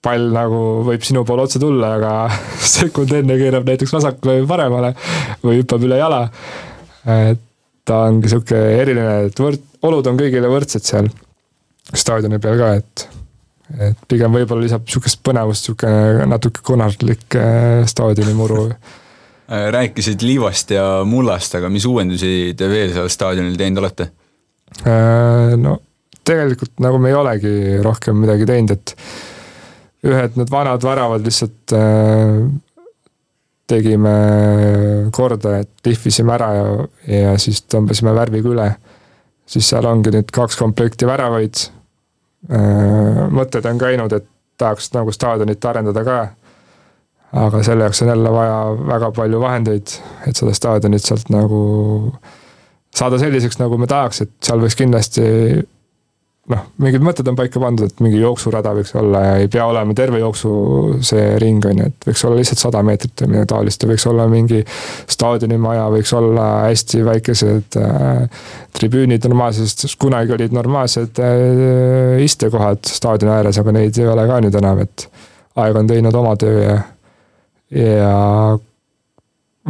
pall 0.01 0.29
nagu 0.33 0.59
võib 0.87 1.03
sinu 1.05 1.25
poole 1.27 1.45
otse 1.45 1.59
tulla, 1.59 1.95
aga 1.97 2.11
sekund 2.77 3.13
enne 3.17 3.37
keerab 3.37 3.67
näiteks 3.67 3.93
vasakule 3.97 4.39
või 4.41 4.49
paremale 4.49 4.93
või 5.43 5.61
hüppab 5.61 5.87
üle 5.87 5.97
jala. 5.97 6.27
et 7.05 7.41
ta 7.85 8.03
ongi 8.07 8.29
sihuke 8.29 8.57
eriline, 8.77 9.25
et 9.27 9.39
võrd-, 9.41 9.65
olud 9.81 10.07
on 10.07 10.19
kõigile 10.19 10.49
võrdsed 10.51 10.85
seal 10.85 11.09
staadioni 11.91 12.39
peal 12.39 12.61
ka, 12.61 12.75
et 12.77 13.09
et 13.71 14.01
pigem 14.11 14.33
võib-olla 14.35 14.65
lisab 14.65 14.83
sihukest 14.83 15.21
põnevust 15.23 15.65
sihuke 15.65 15.89
natuke 16.27 16.59
konarlik 16.67 17.37
äh, 17.39 17.85
staadionimuru 17.87 18.65
Äh, 18.67 19.00
rääkisid 19.51 20.23
liivast 20.23 20.71
ja 20.71 21.01
mullast, 21.07 21.55
aga 21.59 21.69
mis 21.69 21.85
uuendusi 21.85 22.53
te 22.57 22.69
veel 22.71 22.93
seal 22.95 23.09
staadionil 23.11 23.57
teinud 23.59 23.83
olete? 23.83 24.11
Äh, 24.87 25.55
no 25.59 25.79
tegelikult 26.27 26.79
nagu 26.83 26.99
me 27.01 27.11
ei 27.11 27.17
olegi 27.17 27.53
rohkem 27.83 28.19
midagi 28.21 28.47
teinud, 28.47 28.75
et 28.75 28.95
ühed 30.07 30.37
need 30.39 30.51
vanad 30.53 30.83
väravad 30.85 31.25
lihtsalt 31.25 31.75
äh, 31.77 32.37
tegime 33.71 34.15
korda, 35.15 35.57
et 35.63 35.87
lihvisime 35.87 36.35
ära 36.35 36.49
ja, 36.55 36.65
ja 37.15 37.35
siis 37.39 37.63
tõmbasime 37.71 38.13
värviga 38.15 38.51
üle. 38.51 38.71
siis 39.51 39.67
seal 39.67 39.85
ongi 39.85 40.11
nüüd 40.13 40.29
kaks 40.31 40.55
komplekti 40.59 41.07
väravaid. 41.07 41.65
mõtted 43.31 43.65
on 43.69 43.79
käinud, 43.79 44.13
et 44.13 44.25
tahaks 44.57 44.91
nagu 44.93 45.11
staadionit 45.11 45.65
arendada 45.65 46.03
ka 46.03 46.17
aga 47.31 47.63
selle 47.63 47.87
jaoks 47.87 48.01
on 48.03 48.11
jälle 48.11 48.31
vaja 48.33 48.55
väga 48.87 49.11
palju 49.15 49.39
vahendeid, 49.39 49.97
et 50.27 50.35
seda 50.35 50.53
staadionit 50.55 51.05
sealt 51.05 51.29
nagu 51.31 51.61
saada 52.95 53.19
selliseks, 53.21 53.59
nagu 53.61 53.77
me 53.79 53.87
tahaks, 53.87 54.25
et 54.25 54.33
seal 54.43 54.59
võiks 54.59 54.75
kindlasti 54.79 55.23
noh, 56.51 56.63
mingid 56.81 57.03
mõtted 57.05 57.27
on 57.29 57.37
paika 57.37 57.61
pandud, 57.61 57.91
et 57.91 58.03
mingi 58.03 58.19
jooksurada 58.19 58.73
võiks 58.75 58.93
olla 58.97 59.21
ja 59.23 59.33
ei 59.43 59.49
pea 59.51 59.65
olema 59.69 59.93
terve 59.97 60.19
jooksu 60.21 60.51
see 61.05 61.35
ring 61.41 61.65
on 61.69 61.83
ju, 61.83 61.89
et 61.91 62.07
võiks 62.09 62.23
olla 62.27 62.39
lihtsalt 62.39 62.63
sada 62.63 62.81
meetrit 62.85 63.23
või 63.23 63.33
midagi 63.35 63.51
taolist 63.53 63.85
ja 63.85 63.91
võiks 63.91 64.07
olla 64.11 64.27
mingi 64.31 64.61
staadionimaja, 65.15 65.87
võiks 65.95 66.13
olla 66.17 66.47
hästi 66.65 67.03
väikesed 67.07 67.79
äh, 67.81 68.45
tribüünid 68.77 69.27
normaalsed, 69.29 69.71
sest 69.85 69.99
kunagi 70.01 70.35
olid 70.35 70.55
normaalsed 70.57 71.21
äh, 71.23 72.23
istekohad 72.25 72.83
staadioni 72.89 73.37
ääres, 73.37 73.61
aga 73.61 73.75
neid 73.77 74.01
ei 74.01 74.09
ole 74.11 74.25
ka 74.27 74.41
nüüd 74.43 74.57
enam, 74.61 74.81
et 74.83 75.07
aeg 75.61 75.77
on 75.77 75.93
teinud 75.93 76.17
oma 76.17 76.35
töö 76.39 76.65
ja 76.65 76.81
ja 77.71 78.15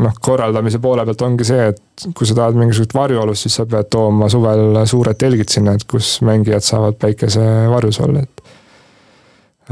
noh, 0.01 0.15
korraldamise 0.21 0.79
poole 0.81 1.05
pealt 1.07 1.25
ongi 1.25 1.47
see, 1.47 1.67
et 1.73 2.07
kui 2.17 2.27
sa 2.27 2.37
tahad 2.37 2.57
mingisugust 2.59 2.95
varjualust, 2.95 3.47
siis 3.47 3.59
sa 3.59 3.67
pead 3.69 3.89
tooma 3.93 4.29
suvel 4.31 4.79
suured 4.89 5.19
telgid 5.19 5.51
sinna, 5.51 5.75
et 5.75 5.85
kus 5.89 6.15
mängijad 6.25 6.65
saavad 6.65 6.97
päikesevarjus 7.01 8.01
olla, 8.05 8.23
et. 8.23 8.43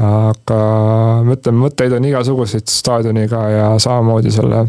aga 0.00 0.60
ma 1.26 1.36
ütlen, 1.36 1.58
mõtteid 1.60 1.96
on 1.96 2.08
igasuguseid 2.08 2.70
staadioniga 2.70 3.42
ja 3.52 3.66
samamoodi 3.82 4.32
selle 4.34 4.64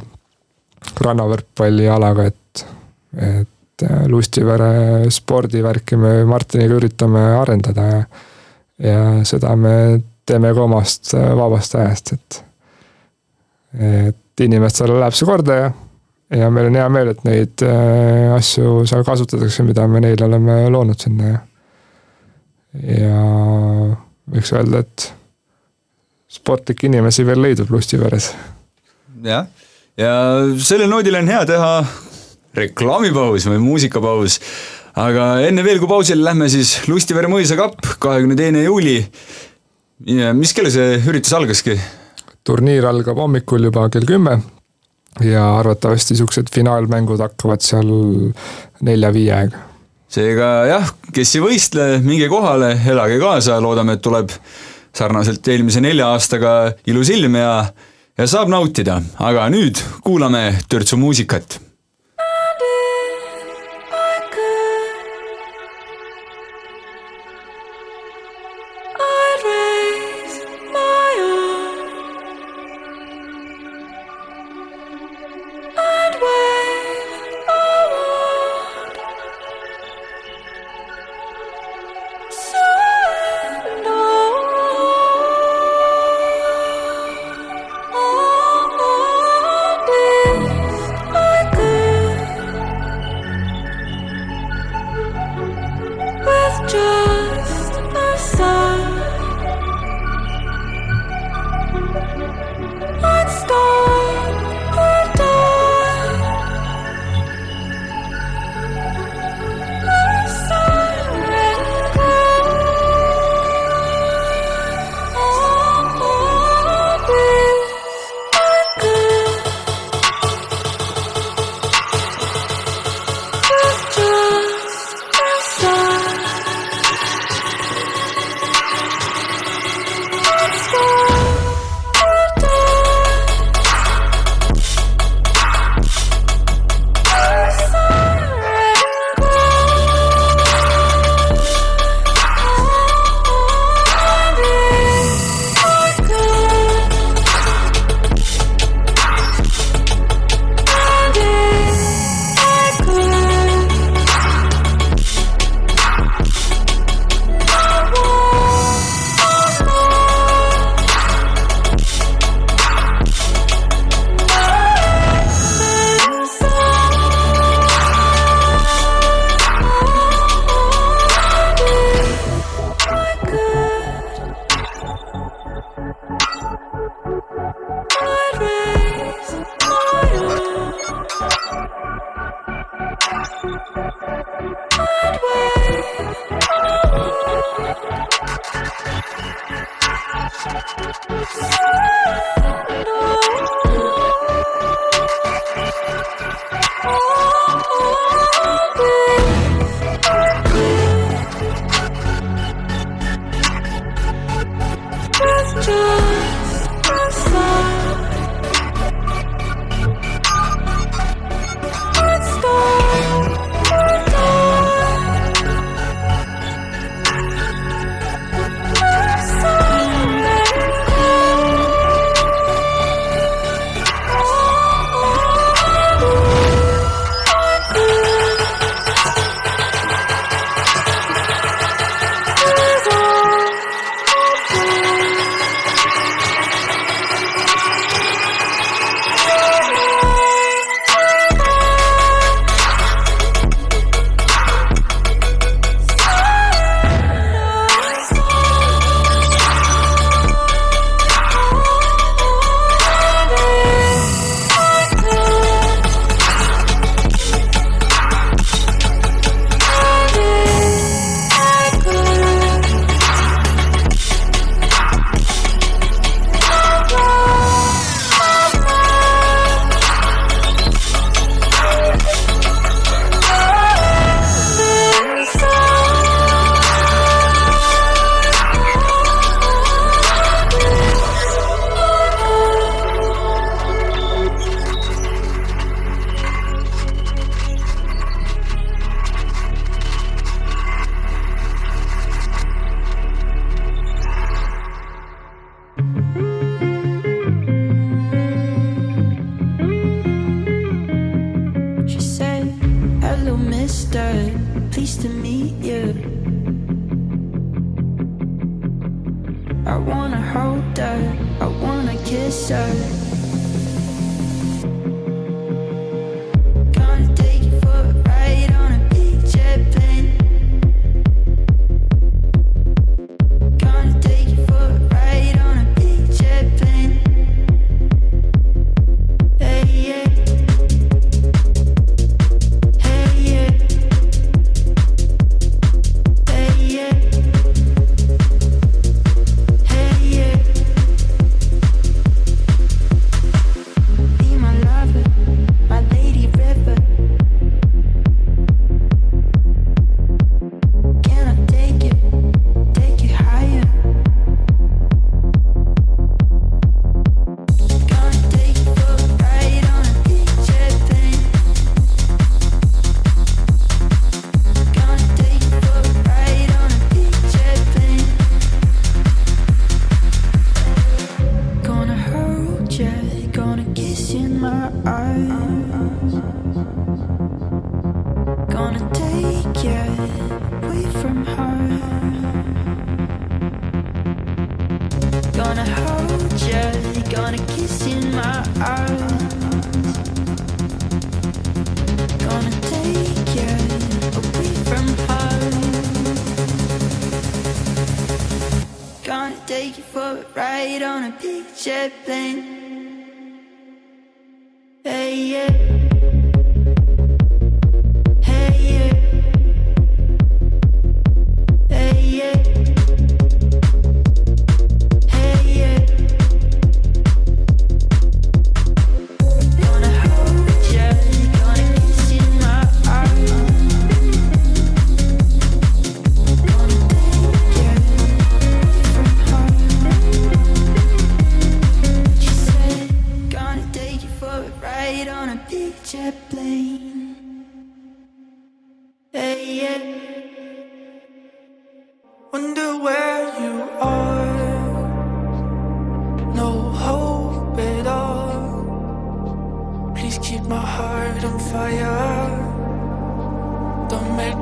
rannavõrkpallialaga, 1.02 2.30
et 2.32 2.68
et 3.12 3.84
äh, 3.84 4.06
Lustivere 4.08 5.10
spordivärki 5.12 5.98
me 6.00 6.14
Martiniga 6.26 6.78
üritame 6.78 7.24
arendada 7.36 7.88
ja, 7.90 8.04
ja 8.80 9.02
seda 9.28 9.52
me 9.60 9.74
teeme 10.26 10.54
ka 10.56 10.64
omast 10.64 11.12
äh, 11.18 11.32
vabast 11.36 11.76
ajast, 11.76 12.14
et, 12.16 12.40
et 13.80 14.44
inimestele 14.44 14.98
läheb 15.00 15.16
see 15.16 15.28
korda 15.28 15.58
ja, 15.58 15.72
ja 16.42 16.50
meil 16.54 16.70
on 16.72 16.78
hea 16.80 16.90
meel, 16.92 17.14
et 17.14 17.24
neid 17.28 17.64
äh, 17.68 18.34
asju 18.36 18.84
seal 18.90 19.06
kasutatakse, 19.08 19.66
mida 19.68 19.88
me 19.88 20.04
neile 20.04 20.28
oleme 20.28 20.58
loonud 20.74 21.00
sinna 21.00 21.32
ja, 21.32 21.42
ja 22.98 23.24
võiks 24.32 24.54
öelda, 24.56 24.84
et 24.84 25.08
sportlikke 26.32 26.88
inimesi 26.88 27.26
veel 27.28 27.44
leidub 27.44 27.72
Lustiveres. 27.74 28.32
jah, 29.24 29.48
ja 30.00 30.14
sellel 30.60 30.92
noodil 30.92 31.20
on 31.20 31.32
hea 31.32 31.44
teha 31.50 31.74
reklaamipaus 32.58 33.48
või 33.48 33.64
muusikapaus. 33.64 34.40
aga 35.00 35.28
enne 35.48 35.64
veel, 35.64 35.80
kui 35.80 35.88
pausile 35.88 36.24
lähme, 36.24 36.50
siis 36.52 36.82
Lustivere 36.92 37.32
mõisa 37.32 37.56
kapp, 37.60 37.80
kahekümne 38.00 38.36
teine 38.36 38.64
juuli. 38.64 39.00
mis 40.36 40.54
kell 40.54 40.72
see 40.72 41.00
üritus 41.08 41.34
algaski? 41.34 41.80
Turniir 42.48 42.86
algab 42.90 43.20
hommikul 43.22 43.70
juba 43.70 43.88
kell 43.94 44.08
kümme 44.08 44.40
ja 45.26 45.44
arvatavasti 45.60 46.16
siuksed 46.16 46.50
finaalmängud 46.54 47.22
hakkavad 47.22 47.64
seal 47.66 47.90
nelja-viie 48.82 49.34
aega. 49.36 49.64
seega 50.12 50.50
jah, 50.70 50.94
kes 51.14 51.36
ei 51.36 51.44
võistle, 51.44 51.88
minge 52.04 52.28
kohale, 52.32 52.74
elage 52.94 53.20
kaasa, 53.22 53.60
loodame, 53.64 53.98
et 53.98 54.04
tuleb 54.04 54.32
sarnaselt 54.96 55.48
eelmise 55.48 55.82
nelja 55.84 56.12
aastaga 56.16 56.54
ilus 56.88 57.12
ilm 57.14 57.36
ja, 57.40 57.52
ja 58.18 58.28
saab 58.28 58.52
nautida, 58.52 59.02
aga 59.20 59.50
nüüd 59.54 59.80
kuulame 60.04 60.46
törtsu 60.70 61.00
muusikat 61.00 61.60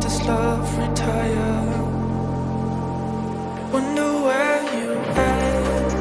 this 0.02 0.26
love 0.26 0.78
retire? 0.78 1.84
Wonder 3.74 4.12
where 4.28 4.62
you 4.78 4.92
at? 4.94 5.92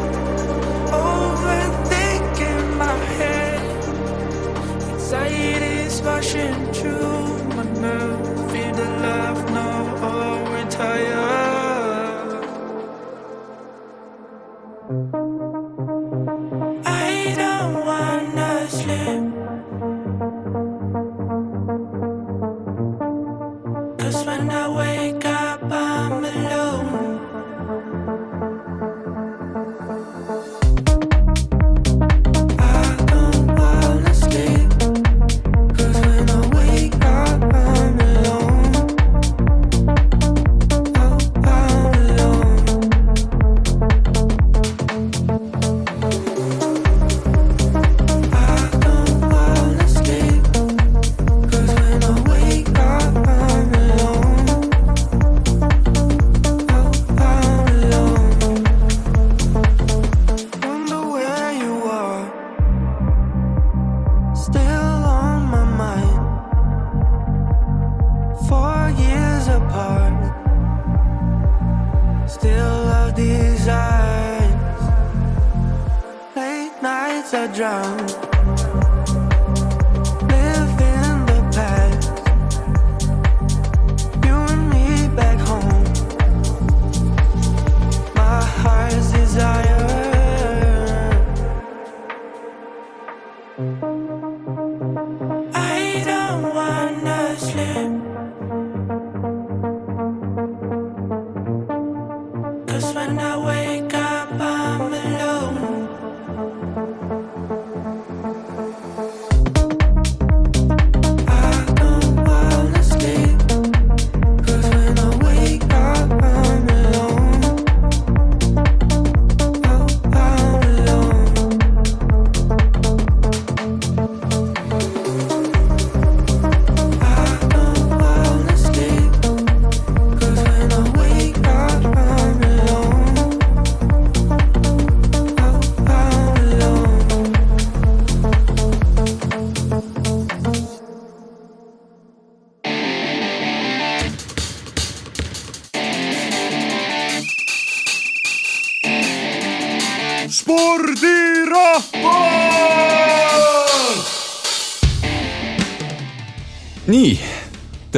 Overthinking 0.92 2.76
my 2.76 2.96
head, 3.18 3.60
anxiety's 4.90 6.02
rushing 6.02 6.72
through. 6.72 6.97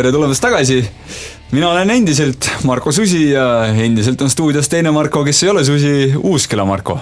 Tere 0.01 0.15
tulemast 0.15 0.41
tagasi. 0.41 0.81
mina 1.53 1.69
olen 1.69 1.91
endiselt 1.93 2.47
Marko 2.65 2.93
Susi 2.93 3.35
ja 3.35 3.67
endiselt 3.69 4.23
on 4.25 4.31
stuudios 4.33 4.69
teine 4.73 4.93
Marko, 4.97 5.21
kes 5.27 5.43
ei 5.45 5.51
ole 5.53 5.65
Susi, 5.65 6.13
Uusküla 6.17 6.65
Marko. 6.65 6.97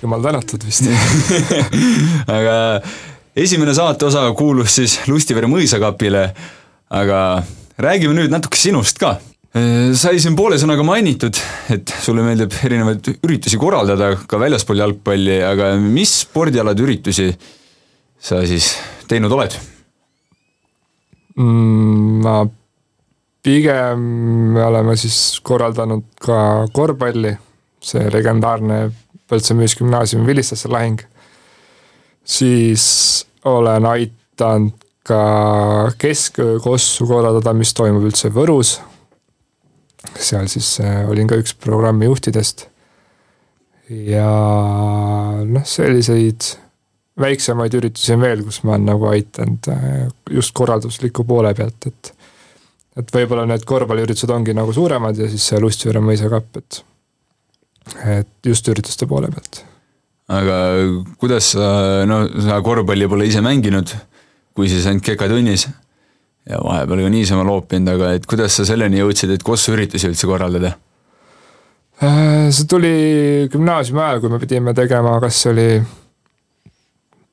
jumal 0.00 0.22
tänatud 0.24 0.62
vist 0.64 0.86
aga 2.38 2.54
esimene 3.36 3.74
saate 3.76 4.08
osa 4.08 4.22
kuulus 4.38 4.78
siis 4.78 4.94
Lustivere 5.10 5.50
mõisakapile, 5.52 6.22
aga 6.96 7.18
räägime 7.76 8.16
nüüd 8.16 8.32
natuke 8.32 8.56
sinust 8.56 8.96
ka. 9.02 9.18
sai 10.00 10.22
siin 10.22 10.38
poole 10.38 10.56
sõnaga 10.62 10.86
mainitud, 10.86 11.36
et 11.76 11.92
sulle 12.00 12.24
meeldib 12.24 12.56
erinevaid 12.64 13.10
üritusi 13.18 13.60
korraldada 13.60 14.14
ka 14.30 14.40
väljaspool 14.40 14.80
jalgpalli, 14.80 15.42
aga 15.44 15.74
mis 15.82 16.22
spordialade 16.22 16.88
üritusi 16.88 17.28
sa 18.16 18.40
siis 18.48 18.72
teinud 19.12 19.36
oled? 19.36 19.58
Mm, 21.40 22.20
ma 22.24 22.34
pigem 23.42 24.00
me 24.54 24.64
oleme 24.64 24.96
siis 25.00 25.40
korraldanud 25.46 26.04
ka 26.20 26.66
korvpalli, 26.74 27.32
see 27.80 28.10
legendaarne 28.12 28.82
Põltsa 29.30 29.54
Müüsgümnaasiumi 29.54 30.26
Vilistlaste 30.26 30.68
lahing. 30.68 31.00
siis 32.24 32.84
olen 33.44 33.86
aidanud 33.86 34.74
ka 35.06 35.92
kesköökossu 35.98 37.06
korraldada, 37.06 37.54
mis 37.56 37.72
toimub 37.74 38.04
üldse 38.10 38.28
Võrus. 38.34 38.80
seal 40.18 40.48
siis 40.48 40.80
äh, 40.80 41.08
olin 41.08 41.28
ka 41.30 41.38
üks 41.40 41.54
programmi 41.54 42.10
juhtidest. 42.10 42.66
ja 43.88 44.26
noh, 45.46 45.64
selliseid 45.64 46.56
väiksemaid 47.20 47.74
üritusi 47.78 48.14
on 48.14 48.24
veel, 48.24 48.44
kus 48.46 48.62
ma 48.64 48.76
olen 48.76 48.88
nagu 48.92 49.08
aidanud 49.10 49.70
äh, 49.72 49.98
just 50.30 50.54
korraldusliku 50.56 51.24
poole 51.28 51.54
pealt, 51.54 51.90
et 51.90 52.14
et 52.98 53.12
võib-olla 53.14 53.46
need 53.48 53.64
korvpalliüritused 53.64 54.30
ongi 54.34 54.52
nagu 54.56 54.72
suuremad 54.74 55.18
ja 55.18 55.28
siis 55.30 55.44
see 55.52 55.60
Lustivere 55.62 56.02
mõisakapp, 56.04 56.60
et 56.60 56.80
et 58.20 58.46
just 58.46 58.66
ürituste 58.68 59.06
poole 59.10 59.30
pealt. 59.32 59.62
aga 60.30 60.56
kuidas 61.18 61.52
sa, 61.54 61.70
no 62.06 62.24
sa 62.42 62.60
korvpalli 62.62 63.08
pole 63.08 63.26
ise 63.30 63.42
mänginud, 63.44 63.94
kui 64.54 64.68
siis 64.68 64.86
ainult 64.86 65.06
kekatunnis 65.06 65.68
ja 66.50 66.60
vahepeal 66.64 67.04
ka 67.06 67.14
niisama 67.14 67.46
loopinud, 67.46 67.94
aga 67.94 68.12
et 68.18 68.28
kuidas 68.28 68.56
sa 68.58 68.66
selleni 68.68 69.00
jõudsid, 69.00 69.34
et 69.34 69.46
Kossu 69.46 69.74
üritusi 69.76 70.08
üldse 70.10 70.28
korraldada? 70.30 70.74
Äh, 72.00 72.48
see 72.54 72.68
tuli 72.68 72.92
gümnaasiumi 73.52 74.00
ajal, 74.00 74.22
kui 74.22 74.32
me 74.32 74.38
pidime 74.40 74.74
tegema, 74.76 75.18
kas 75.20 75.42
oli 75.50 75.68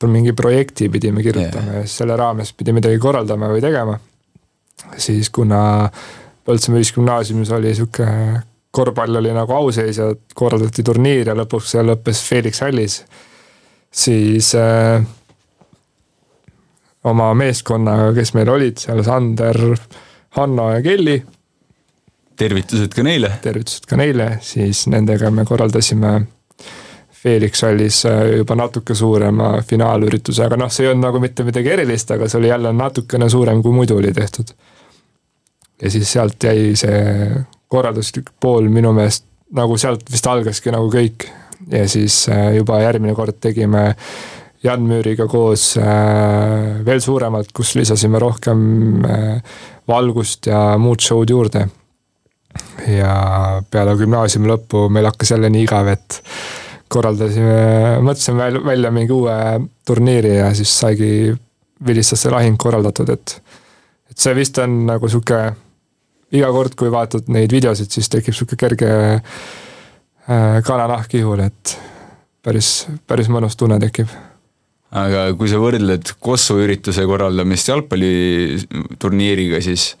mingi 0.06 0.32
projekti 0.32 0.88
pidime 0.88 1.22
kirjutama 1.22 1.72
yeah. 1.72 1.80
ja 1.80 1.86
siis 1.86 1.98
selle 1.98 2.16
raames 2.16 2.52
pidi 2.54 2.72
midagi 2.72 2.98
korraldama 3.02 3.48
või 3.50 3.64
tegema. 3.64 3.98
siis 4.96 5.30
kuna 5.30 5.90
Põltsamaa 6.48 6.80
Ühisgümnaasiumis 6.80 7.50
oli 7.52 7.74
sihuke 7.76 8.06
korvpall 8.70 9.16
oli 9.20 9.32
nagu 9.34 9.52
auseis 9.52 9.98
ja 9.98 10.12
korraldati 10.34 10.84
turniir 10.86 11.28
ja 11.28 11.34
lõpuks 11.36 11.74
see 11.74 11.82
lõppes 11.84 12.22
Felix 12.24 12.62
Hallis, 12.64 13.02
siis 13.90 14.52
äh, 14.56 15.02
oma 17.08 17.32
meeskonnaga, 17.38 18.12
kes 18.16 18.34
meil 18.36 18.52
olid 18.52 18.80
seal, 18.82 19.02
Sander, 19.06 19.60
Hanno 20.38 20.70
ja 20.74 20.82
Kelly. 20.84 21.18
tervitused 22.38 22.94
ka 22.94 23.02
neile. 23.02 23.32
tervitused 23.42 23.88
ka 23.88 23.96
neile, 23.98 24.38
siis 24.44 24.86
nendega 24.86 25.30
me 25.34 25.44
korraldasime 25.48 26.20
Felix 27.22 27.62
Hallis 27.62 28.04
äh, 28.06 28.36
juba 28.36 28.54
natuke 28.54 28.94
suurema 28.94 29.56
finaalürituse, 29.66 30.44
aga 30.44 30.58
noh, 30.60 30.70
see 30.70 30.86
ei 30.86 30.92
olnud 30.92 31.08
nagu 31.08 31.20
mitte 31.22 31.46
midagi 31.46 31.72
erilist, 31.74 32.10
aga 32.14 32.28
see 32.30 32.38
oli 32.38 32.50
jälle 32.52 32.72
natukene 32.76 33.26
suurem, 33.30 33.62
kui 33.62 33.74
muidu 33.74 33.98
oli 33.98 34.12
tehtud. 34.14 34.54
ja 35.82 35.90
siis 35.90 36.12
sealt 36.12 36.42
jäi 36.42 36.72
see 36.78 37.02
korralduslik 37.70 38.30
pool 38.40 38.66
minu 38.70 38.92
meelest, 38.94 39.24
nagu 39.54 39.76
sealt 39.78 40.10
vist 40.10 40.26
algaski 40.26 40.70
nagu 40.74 40.90
kõik. 40.92 41.26
ja 41.70 41.88
siis 41.90 42.28
äh, 42.30 42.52
juba 42.56 42.80
järgmine 42.84 43.14
kord 43.18 43.40
tegime 43.40 43.94
Jan 44.62 44.86
Müüriga 44.86 45.26
koos 45.30 45.72
äh, 45.78 46.78
veel 46.86 47.02
suuremalt, 47.02 47.50
kus 47.54 47.74
lisasime 47.78 48.18
rohkem 48.18 49.02
valgust 49.88 50.46
ja 50.46 50.62
muud 50.78 51.02
show'd 51.02 51.34
juurde. 51.34 51.66
ja 52.86 53.12
peale 53.70 53.98
gümnaasiumi 53.98 54.54
lõppu 54.54 54.86
meil 54.88 55.10
hakkas 55.10 55.34
jälle 55.34 55.50
nii 55.50 55.66
igav, 55.66 55.90
et 55.90 56.22
korraldasime, 56.88 57.98
mõtlesime 58.04 58.42
välja, 58.42 58.64
välja 58.64 58.90
mingi 58.94 59.14
uue 59.14 59.36
turniiri 59.86 60.36
ja 60.38 60.50
siis 60.56 60.72
saigi 60.80 61.10
vilistlaste 61.86 62.32
lahing 62.34 62.58
korraldatud, 62.60 63.10
et 63.14 63.38
et 64.08 64.16
see 64.18 64.34
vist 64.34 64.58
on 64.62 64.80
nagu 64.88 65.08
sihuke, 65.10 65.38
iga 66.34 66.48
kord, 66.54 66.74
kui 66.78 66.90
vaatad 66.92 67.28
neid 67.32 67.52
videosid, 67.52 67.92
siis 67.92 68.08
tekib 68.10 68.34
sihuke 68.34 68.56
kerge 68.58 68.88
äh, 68.88 70.56
kananahk 70.64 71.14
ihule, 71.20 71.50
et 71.52 71.76
päris, 72.42 72.88
päris 73.06 73.28
mõnus 73.32 73.56
tunne 73.60 73.78
tekib. 73.82 74.08
aga 74.90 75.28
kui 75.36 75.50
sa 75.50 75.60
võrdled 75.60 76.14
Kossu 76.18 76.56
ürituse 76.64 77.04
korraldamist 77.06 77.68
jalgpalliturniiriga, 77.68 79.60
siis 79.60 79.92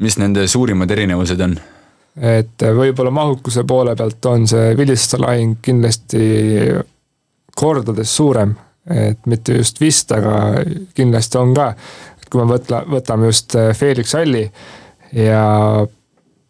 mis 0.00 0.16
nende 0.18 0.48
suurimad 0.48 0.90
erinevused 0.90 1.40
on? 1.44 1.58
Et 2.14 2.62
võib-olla 2.62 3.10
mahukuse 3.10 3.64
poole 3.66 3.96
pealt 3.98 4.26
on 4.30 4.46
see 4.46 4.74
vilistlaste 4.78 5.18
lahing 5.22 5.56
kindlasti 5.62 6.26
kordades 7.56 8.16
suurem, 8.16 8.54
et 8.90 9.26
mitte 9.30 9.56
just 9.58 9.80
vist, 9.80 10.12
aga 10.12 10.62
kindlasti 10.94 11.38
on 11.40 11.54
ka. 11.56 11.72
et 12.20 12.30
kui 12.30 12.42
me 12.42 12.54
võtla, 12.54 12.84
võtame 12.90 13.30
just 13.30 13.54
äh, 13.58 13.72
Felix 13.76 14.14
Halli 14.14 14.44
ja 15.14 15.86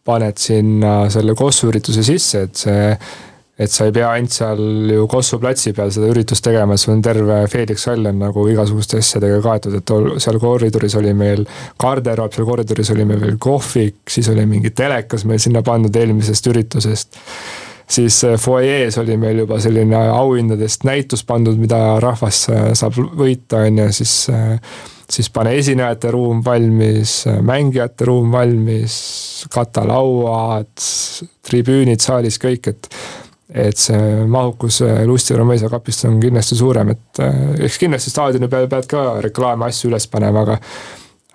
paned 0.05 0.37
sinna 0.37 1.09
selle 1.09 1.33
Kossu 1.37 1.69
ürituse 1.71 2.03
sisse, 2.05 2.45
et 2.45 2.59
see 2.65 2.89
et 3.55 3.71
sa 3.71 3.87
ei 3.87 3.93
pea 3.95 4.09
ainult 4.11 4.33
seal 4.35 4.61
ju 4.91 5.05
Kossu 5.11 5.39
platsi 5.39 5.71
peal 5.75 5.91
seda 5.95 6.09
üritust 6.11 6.43
tegema, 6.43 6.75
sul 6.79 6.95
on 6.97 7.03
terve 7.05 7.37
Felix 7.51 7.85
Hall 7.87 8.09
on 8.09 8.17
nagu 8.19 8.47
igasuguste 8.51 8.99
asjadega 8.99 9.37
kaetud, 9.45 9.77
et 9.79 9.93
seal 10.23 10.39
koridoris 10.43 10.97
oli 10.99 11.13
meil 11.15 11.45
garderoob, 11.81 12.33
seal 12.35 12.49
koridoris 12.49 12.91
oli 12.95 13.05
meil 13.07 13.21
veel 13.23 13.37
kohvik, 13.39 14.01
siis 14.11 14.27
oli 14.33 14.43
mingi 14.49 14.73
telekas 14.75 15.23
meil 15.29 15.39
sinna 15.43 15.63
pandud 15.65 15.95
eelmisest 15.95 16.51
üritusest. 16.51 17.21
Siis 17.95 18.17
äh, 18.25 18.33
fuajees 18.41 18.97
oli 18.97 19.15
meil 19.21 19.43
juba 19.43 19.59
selline 19.61 19.99
auhindadest 20.09 20.83
näitus 20.87 21.21
pandud, 21.23 21.55
mida 21.61 21.99
rahvas 22.01 22.47
äh, 22.49 22.67
saab 22.75 22.97
võita, 22.97 23.61
on 23.69 23.83
ju, 23.83 23.91
siis 24.01 24.15
äh, 24.33 24.57
siis 25.05 25.29
pane 25.29 25.51
esinejate 25.59 26.09
ruum 26.11 26.41
valmis, 26.45 27.19
mängijate 27.45 28.07
ruum 28.09 28.31
valmis, 28.33 28.95
katalauad, 29.53 30.73
tribüünid 31.45 32.01
saalis, 32.01 32.39
kõik, 32.41 32.71
et 32.73 32.89
et 33.53 33.77
see 33.77 34.25
mahukus 34.31 34.81
Lustivere 35.05 35.45
mõisakapist 35.45 36.07
on 36.09 36.19
kindlasti 36.21 36.57
suurem, 36.57 36.93
et 36.95 37.21
eh, 37.21 37.41
eks 37.67 37.77
kindlasti 37.81 38.13
staadioni 38.13 38.49
peal 38.51 38.69
pead 38.71 38.87
ka 38.89 39.03
reklaame 39.25 39.67
asju 39.69 39.91
üles 39.91 40.07
panema, 40.11 40.45
aga 40.45 40.59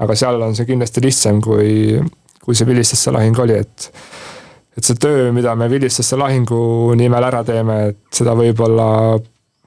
aga 0.00 0.16
seal 0.16 0.42
on 0.42 0.56
see 0.56 0.66
kindlasti 0.68 1.02
lihtsam, 1.04 1.42
kui, 1.44 2.00
kui 2.40 2.56
see 2.56 2.68
Vilistlaste 2.68 3.14
lahing 3.14 3.38
oli, 3.44 3.60
et 3.60 3.90
et 4.78 4.86
see 4.86 4.98
töö, 5.02 5.30
mida 5.36 5.54
me 5.58 5.68
Vilistlaste 5.70 6.18
lahingu 6.18 6.94
nimel 6.98 7.26
ära 7.28 7.44
teeme, 7.46 7.80
et 7.90 8.02
seda 8.16 8.34
võib-olla 8.38 8.90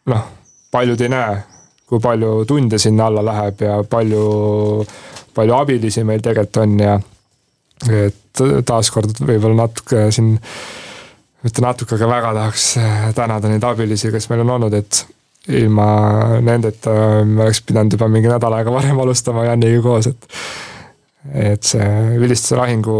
noh, 0.10 0.24
paljud 0.74 1.02
ei 1.06 1.12
näe, 1.14 1.42
kui 1.88 2.02
palju 2.02 2.36
tunde 2.50 2.80
sinna 2.82 3.08
alla 3.12 3.24
läheb 3.26 3.62
ja 3.62 3.80
palju, 3.90 4.24
palju 5.36 5.58
abilisi 5.60 6.04
meil 6.08 6.24
tegelikult 6.24 6.64
on 6.64 6.80
ja 6.82 6.96
et 7.92 8.44
taaskord 8.66 9.20
võib-olla 9.22 9.68
natuke 9.68 10.08
siin 10.16 10.38
mitte 11.44 11.64
natuke, 11.64 11.98
aga 11.98 12.10
väga 12.10 12.34
tahaks 12.38 12.70
äh, 12.80 13.10
tänada 13.16 13.52
neid 13.52 13.64
abilisi, 13.68 14.12
kes 14.14 14.30
meil 14.32 14.44
on 14.46 14.56
olnud, 14.58 14.76
et 14.80 15.04
ilma 15.54 15.88
nendeta 16.42 16.94
me 17.28 17.44
oleks 17.44 17.62
pidanud 17.68 17.94
juba 17.94 18.08
mingi 18.12 18.32
nädal 18.32 18.54
aega 18.56 18.72
varem 18.72 19.00
alustama 19.04 19.48
Janiga 19.50 19.82
koos, 19.84 20.08
et 20.14 20.30
et 21.34 21.64
see 21.64 22.20
vilistuse 22.20 22.58
lahingu 22.60 22.96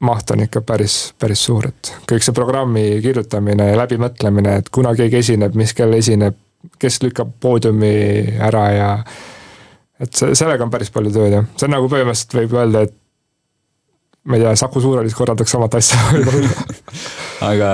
maht 0.00 0.30
on 0.32 0.44
ikka 0.46 0.62
päris, 0.64 1.12
päris 1.20 1.42
suur, 1.44 1.66
et 1.68 1.90
kõik 2.08 2.24
see 2.24 2.36
programmi 2.36 2.84
kirjutamine 3.04 3.66
ja 3.72 3.80
läbimõtlemine, 3.82 4.56
et 4.62 4.70
kuna 4.72 4.94
keegi 4.96 5.20
esineb, 5.20 5.56
mis 5.60 5.74
kell 5.76 5.92
esineb, 5.96 6.38
kes 6.80 7.02
lükkab 7.04 7.34
poodiumi 7.40 7.92
ära 8.48 8.64
ja 8.72 8.88
et 10.00 10.16
see, 10.16 10.32
sellega 10.36 10.64
on 10.64 10.72
päris 10.72 10.92
palju 10.92 11.12
tööd 11.12 11.36
jah, 11.36 11.50
see 11.56 11.68
on 11.68 11.76
nagu 11.76 11.88
põhimõtteliselt 11.92 12.38
võib 12.40 12.56
öelda, 12.56 12.84
et 12.88 12.96
ma 14.24 14.36
ei 14.36 14.42
tea, 14.42 14.56
Saku 14.56 14.80
Suurhallis 14.80 15.14
korraldaks 15.16 15.56
samat 15.56 15.78
asja 15.80 16.00
võib-olla 16.12 16.50
aga 17.50 17.70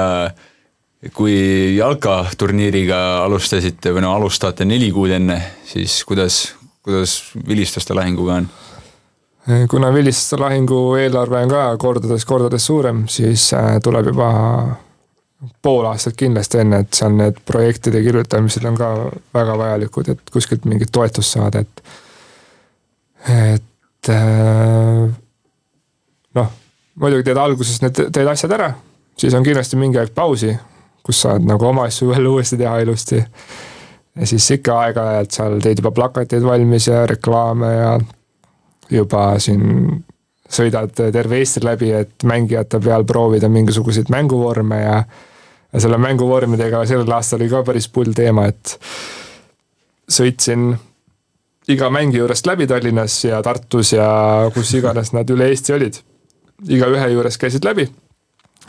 kui 1.15 1.77
jalkaturniiriga 1.77 3.01
alustasite 3.25 3.93
või 3.95 4.05
no 4.07 4.15
alustate 4.17 4.67
neli 4.67 4.91
kuud 4.95 5.13
enne, 5.19 5.41
siis 5.67 6.01
kuidas, 6.09 6.55
kuidas 6.87 7.19
vilistlaste 7.49 7.95
lahinguga 7.95 8.41
on? 8.41 8.49
kuna 9.71 9.93
vilistlaste 9.95 10.41
lahingu 10.43 10.81
eelarve 10.99 11.45
on 11.45 11.53
ka 11.53 11.67
kordades, 11.79 12.25
kordades 12.27 12.67
suurem, 12.67 13.05
siis 13.11 13.53
äh, 13.55 13.77
tuleb 13.83 14.11
juba 14.11 14.31
pool 15.63 15.87
aastat 15.87 16.17
kindlasti 16.19 16.63
enne, 16.63 16.81
et 16.83 16.97
seal 16.97 17.15
need 17.15 17.39
projektide 17.47 18.01
kirjutamised 18.03 18.65
on 18.67 18.79
ka 18.79 18.89
väga 19.37 19.55
vajalikud, 19.61 20.11
et 20.15 20.35
kuskilt 20.35 20.67
mingit 20.67 20.91
toetust 20.93 21.37
saada, 21.37 21.63
et 21.63 21.83
et 23.27 24.11
äh, 24.11 25.07
noh, 26.37 26.51
muidugi 27.01 27.27
teed 27.29 27.41
alguses 27.41 27.83
need, 27.85 28.01
teed 28.13 28.31
asjad 28.31 28.57
ära, 28.57 28.71
siis 29.19 29.35
on 29.37 29.45
kindlasti 29.47 29.79
mingi 29.81 30.01
aeg 30.01 30.13
pausi, 30.17 30.53
kus 31.07 31.23
saad 31.27 31.47
nagu 31.47 31.69
oma 31.69 31.87
asju 31.91 32.11
jälle 32.15 32.33
uuesti 32.33 32.59
teha 32.61 32.79
ilusti. 32.85 33.23
ja 34.17 34.27
siis 34.27 34.51
ikka 34.51 34.81
aeg-ajalt 34.87 35.39
seal 35.39 35.61
teed 35.61 35.83
juba 35.83 35.93
plakateid 35.93 36.45
valmis 36.45 36.87
ja 36.89 37.07
reklaame 37.07 37.73
ja 37.73 37.95
juba 38.91 39.39
siin 39.43 40.05
sõidad 40.47 40.93
terve 40.95 41.41
Eesti 41.43 41.65
läbi, 41.65 41.91
et 41.93 42.23
mängijate 42.25 42.79
peal 42.81 43.05
proovida 43.05 43.49
mingisuguseid 43.49 44.13
mänguvorme 44.15 44.81
ja 44.83 45.01
ja 45.73 45.81
selle 45.81 45.99
mänguvormidega 45.99 46.85
sellel 46.87 47.13
aastal 47.13 47.43
oli 47.43 47.51
ka 47.51 47.63
päris 47.67 47.89
pull 47.93 48.15
teema, 48.17 48.47
et 48.49 48.77
sõitsin 50.09 50.71
iga 51.69 51.91
mängi 51.91 52.21
juurest 52.21 52.47
läbi 52.47 52.69
Tallinnas 52.71 53.17
ja 53.27 53.43
Tartus 53.43 53.93
ja 53.93 54.09
kus 54.55 54.71
iganes 54.79 55.13
nad 55.13 55.31
üle 55.35 55.51
Eesti 55.51 55.75
olid. 55.77 55.99
Igaühe 56.65 57.09
juures 57.13 57.39
käisid 57.41 57.65
läbi, 57.67 57.87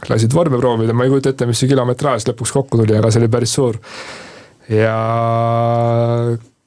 lasid 0.09 0.33
vorme 0.33 0.59
proovida, 0.59 0.93
ma 0.93 1.05
ei 1.05 1.13
kujuta 1.13 1.33
ette, 1.33 1.47
mis 1.49 1.59
see 1.61 1.71
kilometraaž 1.71 2.27
lõpuks 2.29 2.53
kokku 2.55 2.81
tuli, 2.81 2.97
aga 2.97 3.11
see 3.11 3.23
oli 3.23 3.31
päris 3.31 3.53
suur. 3.57 3.79
ja 4.69 4.97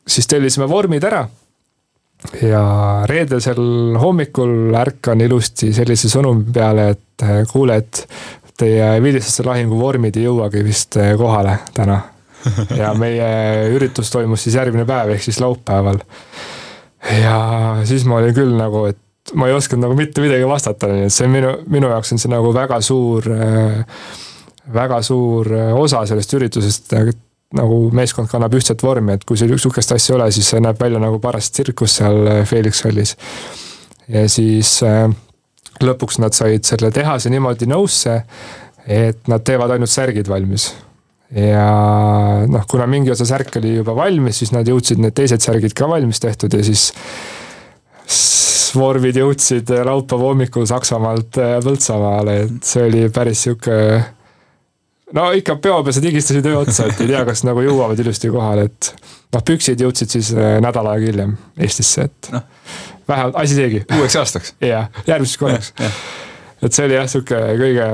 siis 0.09 0.27
tellisime 0.27 0.69
vormid 0.69 1.05
ära 1.05 1.27
ja 2.43 2.63
reedesel 3.09 3.97
hommikul 4.01 4.75
ärkan 4.77 5.21
ilusti 5.25 5.73
sellise 5.77 6.09
sõnumi 6.13 6.53
peale, 6.53 6.89
et 6.95 7.27
kuule, 7.53 7.77
et 7.77 8.07
teie 8.61 8.89
vilistlaste 9.03 9.45
lahingu 9.47 9.79
vormid 9.81 10.17
ei 10.17 10.27
jõuagi 10.27 10.65
vist 10.65 10.99
kohale 11.21 11.59
täna 11.77 12.01
ja 12.77 12.93
meie 12.97 13.69
üritus 13.75 14.11
toimus 14.13 14.45
siis 14.45 14.57
järgmine 14.57 14.87
päev, 14.89 15.15
ehk 15.15 15.25
siis 15.25 15.41
laupäeval. 15.41 16.01
ja 17.21 17.37
siis 17.89 18.05
ma 18.09 18.21
olin 18.21 18.35
küll 18.37 18.57
nagu, 18.57 18.87
et 18.91 19.01
ma 19.35 19.49
ei 19.49 19.55
osanud 19.55 19.85
nagu 19.85 19.97
mitte 19.99 20.23
midagi 20.25 20.47
vastata, 20.49 20.91
nii 20.91 21.07
et 21.09 21.15
see 21.15 21.29
on 21.29 21.35
minu, 21.35 21.55
minu 21.71 21.91
jaoks 21.93 22.15
on 22.15 22.23
see 22.23 22.33
nagu 22.33 22.53
väga 22.55 22.81
suur, 22.85 23.27
väga 24.75 25.01
suur 25.07 25.53
osa 25.79 26.05
sellest 26.09 26.35
üritusest, 26.39 26.95
nagu 27.59 27.81
meeskond 27.95 28.31
kannab 28.31 28.55
ühtset 28.59 28.83
vormi, 28.87 29.17
et 29.17 29.25
kui 29.27 29.39
sul 29.39 29.51
sihukest 29.57 29.97
asja 29.97 30.15
ei 30.15 30.19
ole, 30.19 30.29
siis 30.35 30.53
see 30.53 30.63
näeb 30.63 30.79
välja 30.81 31.01
nagu 31.03 31.19
paras 31.23 31.51
tsirkus 31.51 31.99
seal 32.01 32.45
Felix 32.47 32.85
hallis. 32.87 33.17
ja 34.11 34.27
siis 34.29 34.79
lõpuks 35.81 36.21
nad 36.23 36.37
said 36.37 36.67
selle 36.67 36.91
tehase 36.95 37.31
niimoodi 37.31 37.67
nõusse, 37.71 38.21
et 38.87 39.29
nad 39.31 39.43
teevad 39.47 39.75
ainult 39.75 39.91
särgid 39.93 40.29
valmis 40.31 40.71
ja 41.31 41.67
noh, 42.51 42.65
kuna 42.71 42.87
mingi 42.91 43.13
osa 43.15 43.27
särk 43.29 43.61
oli 43.61 43.77
juba 43.77 43.95
valmis, 43.95 44.41
siis 44.43 44.51
nad 44.55 44.67
jõudsid 44.67 44.99
need 45.03 45.15
teised 45.15 45.43
särgid 45.45 45.75
ka 45.79 45.87
valmis 45.91 46.19
tehtud 46.23 46.55
ja 46.57 46.63
siis 46.67 46.91
vormid 48.77 49.17
jõudsid 49.21 49.71
laupäeva 49.87 50.31
hommikul 50.31 50.67
Saksamaalt 50.71 51.39
äh, 51.41 51.59
Põltsamaale, 51.65 52.37
et 52.47 52.67
see 52.67 52.87
oli 52.89 53.05
päris 53.15 53.47
sihuke. 53.47 53.77
no 55.17 55.31
ikka 55.37 55.57
peopesad 55.63 56.07
higistasid 56.07 56.47
öö 56.47 56.61
otsa, 56.65 56.87
et 56.91 57.01
ei 57.01 57.13
tea, 57.13 57.25
kas 57.29 57.45
nagu 57.49 57.65
jõuavad 57.65 57.99
ilusti 58.01 58.31
kohale, 58.31 58.69
et 58.71 58.93
noh, 59.35 59.45
püksid 59.47 59.81
jõudsid 59.81 60.17
siis 60.19 60.33
nädal 60.37 60.93
aega 60.93 61.13
hiljem 61.13 61.37
Eestisse, 61.59 62.09
et 62.11 62.33
no. 62.35 62.43
vähemalt 63.09 63.41
asi 63.43 63.59
seegi. 63.59 63.85
uueks 63.99 64.17
aastaks. 64.23 64.55
jah, 64.73 64.91
järgmiseks 65.07 65.41
korraks 65.41 65.75
et 66.63 66.73
see 66.73 66.87
oli 66.87 66.99
jah, 66.99 67.09
sihuke 67.11 67.43
kõige 67.61 67.91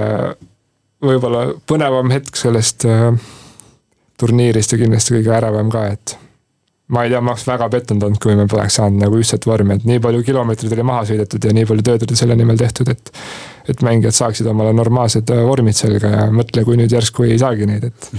võib-olla 1.07 1.49
põnevam 1.69 2.11
hetk 2.15 2.39
sellest 2.39 2.87
äh, 2.89 3.11
turniirist 4.21 4.73
ja 4.73 4.81
kindlasti 4.81 5.17
kõige 5.19 5.35
ärevam 5.37 5.71
ka, 5.73 5.87
et 5.93 6.17
ma 6.89 7.03
ei 7.03 7.11
tea, 7.11 7.21
ma 7.21 7.33
oleks 7.35 7.47
väga 7.49 7.67
pettunud 7.73 8.07
olnud, 8.07 8.21
kui 8.23 8.37
me 8.39 8.47
poleks 8.51 8.79
saanud 8.79 9.03
nagu 9.03 9.19
ühtset 9.19 9.47
vormi, 9.49 9.75
et 9.75 9.87
nii 9.89 10.01
palju 10.03 10.23
kilomeetreid 10.27 10.75
oli 10.77 10.85
maha 10.87 11.03
sõidetud 11.09 11.49
ja 11.49 11.55
nii 11.57 11.67
palju 11.67 11.87
tööd 11.89 12.07
oli 12.07 12.19
selle 12.19 12.37
nimel 12.39 12.61
tehtud, 12.61 12.91
et 12.93 13.13
et 13.67 13.83
mängijad 13.83 14.15
saaksid 14.15 14.47
omale 14.47 14.71
normaalsed 14.79 15.31
äh, 15.35 15.43
vormid 15.43 15.75
selga 15.75 16.13
ja 16.13 16.27
mõtle, 16.31 16.63
kui 16.69 16.79
nüüd 16.79 16.93
järsku 16.95 17.27
ei 17.27 17.39
saagi 17.43 17.67
neid, 17.67 17.89
et 17.91 18.11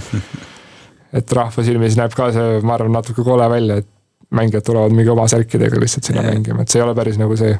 et 1.22 1.36
rahva 1.38 1.64
silmis 1.64 1.96
näeb 1.96 2.12
ka 2.16 2.28
see, 2.34 2.58
ma 2.60 2.76
arvan, 2.76 2.92
natuke 2.98 3.24
kole 3.24 3.48
välja, 3.48 3.80
et 3.80 3.88
mängijad 4.36 4.66
tulevad 4.68 4.92
mingi 4.92 5.14
oma 5.14 5.24
särkidega 5.32 5.80
lihtsalt 5.80 6.10
sinna 6.10 6.26
yeah. 6.26 6.36
mängima, 6.36 6.62
et 6.62 6.68
see 6.68 6.82
ei 6.82 6.84
ole 6.84 6.96
päris 6.98 7.16
nagu 7.16 7.36
see. 7.40 7.56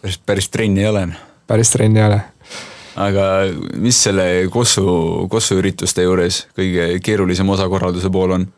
päris, 0.00 0.20
päris 0.24 0.48
trenni 0.48 0.86
ei 0.86 0.88
ole. 0.88 1.08
päris 1.46 1.76
trenni 1.76 2.00
ei 2.00 2.08
ole 2.08 2.22
aga 2.96 3.28
mis 3.76 3.98
selle 4.06 4.24
Kossu, 4.50 4.86
Kossu 5.28 5.58
ürituste 5.60 6.04
juures 6.06 6.44
kõige 6.56 6.94
keerulisem 7.04 7.48
osa 7.50 7.68
korralduse 7.68 8.08
pool 8.08 8.38
on? 8.38 8.52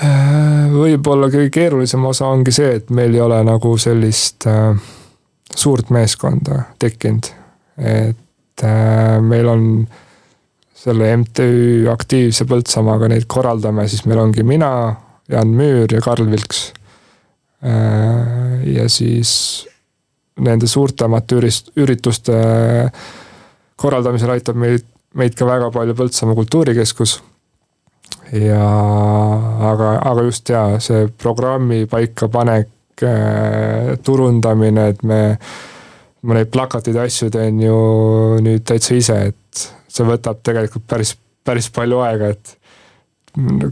Äh, 0.00 0.70
võib-olla 0.72 1.28
kõige 1.28 1.50
keerulisem 1.52 2.04
osa 2.08 2.30
ongi 2.32 2.52
see, 2.54 2.78
et 2.78 2.90
meil 2.94 3.12
ei 3.12 3.20
ole 3.20 3.42
nagu 3.44 3.74
sellist 3.76 4.46
äh, 4.48 4.72
suurt 5.52 5.90
meeskonda 5.92 6.62
tekkinud. 6.80 7.28
et 7.76 8.64
äh, 8.64 9.18
meil 9.20 9.48
on 9.48 9.66
selle 10.82 11.10
MTÜ 11.16 11.88
Aktiivse 11.92 12.44
Põltsamaaga 12.48 13.10
neid 13.12 13.28
korraldame, 13.28 13.84
siis 13.88 14.06
meil 14.08 14.22
ongi 14.22 14.42
mina, 14.42 14.70
Jan 15.30 15.52
Müür 15.54 15.92
ja 15.92 16.00
Karl 16.00 16.30
Vilks 16.30 16.72
äh,. 17.62 18.64
ja 18.72 18.88
siis 18.88 19.68
nende 20.40 20.66
suurtemate 20.66 21.36
ürist-, 21.36 21.70
ürituste 21.76 22.32
korraldamisel 23.76 24.32
aitab 24.34 24.56
meid, 24.56 24.88
meid 25.14 25.36
ka 25.36 25.46
väga 25.46 25.68
palju 25.74 25.94
Põltsamaa 25.98 26.38
Kultuurikeskus. 26.38 27.20
Ja 28.32 28.68
aga, 29.72 29.96
aga 30.10 30.24
just 30.28 30.48
jaa, 30.48 30.78
see 30.82 31.06
programmi 31.20 31.84
paikapanek, 31.90 33.04
äh, 33.04 33.92
turundamine, 34.04 34.88
et 34.94 35.02
me, 35.08 35.20
ma 36.22 36.38
neid 36.38 36.52
plakateid 36.54 36.96
ja 36.96 37.06
asju 37.08 37.30
teen 37.34 37.60
ju 37.62 37.76
nüüd 38.44 38.64
täitsa 38.68 38.96
ise, 38.96 39.18
et 39.32 39.66
see 39.92 40.08
võtab 40.08 40.40
tegelikult 40.44 40.86
päris, 40.88 41.16
päris 41.44 41.68
palju 41.74 42.00
aega, 42.06 42.32
et 42.32 42.56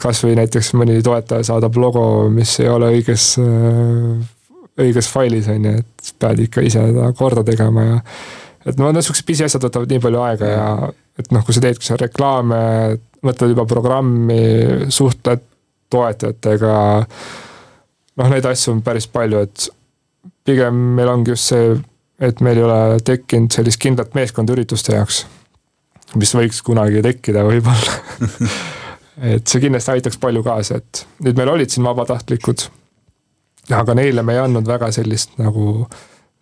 kasvõi 0.00 0.36
näiteks 0.38 0.72
mõni 0.80 1.00
toetaja 1.04 1.44
saadab 1.44 1.76
logo, 1.76 2.04
mis 2.32 2.54
ei 2.62 2.68
ole 2.72 2.94
õiges 2.96 3.34
äh, 3.42 4.28
õiges 4.80 5.08
failis, 5.12 5.48
on 5.52 5.66
ju, 5.68 5.80
et 5.80 6.14
pead 6.20 6.44
ikka 6.46 6.64
ise 6.64 6.84
seda 6.90 7.10
korda 7.16 7.44
tegema 7.46 7.84
ja 7.86 7.98
et 8.68 8.80
no 8.80 8.90
niisugused 8.92 9.24
pisiasjad 9.28 9.64
võtavad 9.64 9.92
nii 9.92 10.02
palju 10.04 10.24
aega 10.24 10.50
ja 10.50 10.66
et 11.20 11.30
noh, 11.32 11.44
kui 11.44 11.56
sa 11.56 11.62
teedki 11.64 11.86
seal 11.86 12.00
reklaame, 12.00 12.60
mõtled 13.26 13.54
juba 13.54 13.66
programmi, 13.68 14.40
suhtled 14.92 15.44
toetajatega, 15.90 16.72
noh, 18.20 18.32
neid 18.32 18.46
asju 18.46 18.76
on 18.76 18.82
päris 18.86 19.08
palju, 19.10 19.44
et 19.46 19.68
pigem 20.46 20.76
meil 20.96 21.10
ongi 21.12 21.34
just 21.34 21.52
see, 21.52 21.74
et 22.20 22.42
meil 22.44 22.60
ei 22.60 22.66
ole 22.66 22.98
tekkinud 23.04 23.52
sellist 23.54 23.80
kindlat 23.82 24.16
meeskonda 24.16 24.54
ürituste 24.54 24.94
jaoks, 24.96 25.24
mis 26.20 26.34
võiks 26.36 26.60
kunagi 26.66 27.02
tekkida 27.06 27.46
võib-olla. 27.46 27.96
Et 29.20 29.44
see 29.44 29.60
kindlasti 29.60 29.90
aitaks 29.92 30.16
palju 30.16 30.40
kaasa, 30.40 30.78
et 30.80 31.02
nüüd 31.20 31.36
meil 31.36 31.50
olid 31.52 31.68
siin 31.68 31.84
vabatahtlikud 31.84 32.62
aga 33.76 33.94
neile 33.94 34.22
me 34.22 34.34
ei 34.34 34.42
andnud 34.42 34.66
väga 34.68 34.90
sellist 34.94 35.36
nagu 35.40 35.84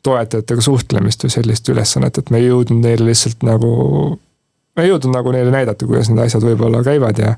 toetajatega 0.06 0.62
suhtlemist 0.64 1.24
või 1.24 1.34
sellist 1.34 1.68
ülesannet, 1.72 2.20
et 2.20 2.30
me 2.30 2.40
ei 2.40 2.48
jõudnud 2.48 2.84
neile 2.84 3.08
lihtsalt 3.08 3.42
nagu, 3.46 3.72
me 4.78 4.86
ei 4.86 4.92
jõudnud 4.92 5.14
nagu 5.16 5.34
neile 5.34 5.52
näidata, 5.52 5.86
kuidas 5.88 6.08
need 6.12 6.22
asjad 6.22 6.46
võib-olla 6.46 6.84
käivad 6.86 7.18
ja 7.18 7.34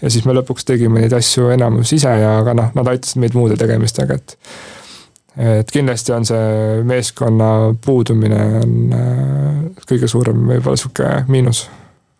ja 0.00 0.10
siis 0.10 0.26
me 0.26 0.34
lõpuks 0.36 0.66
tegime 0.66 1.04
neid 1.04 1.14
asju 1.16 1.52
enamus 1.54 1.94
ise 1.96 2.12
ja 2.22 2.36
aga 2.40 2.56
noh, 2.58 2.74
nad 2.76 2.92
aitasid 2.92 3.22
meid 3.22 3.38
muude 3.38 3.58
tegemistega, 3.60 4.18
et 4.18 4.36
et 5.40 5.70
kindlasti 5.70 6.12
on 6.12 6.26
see 6.26 6.82
meeskonna 6.84 7.50
puudumine 7.84 8.40
on 8.60 8.76
äh, 8.96 9.82
kõige 9.86 10.10
suurem 10.10 10.42
võib-olla 10.50 10.80
sihuke 10.80 11.10
miinus. 11.30 11.68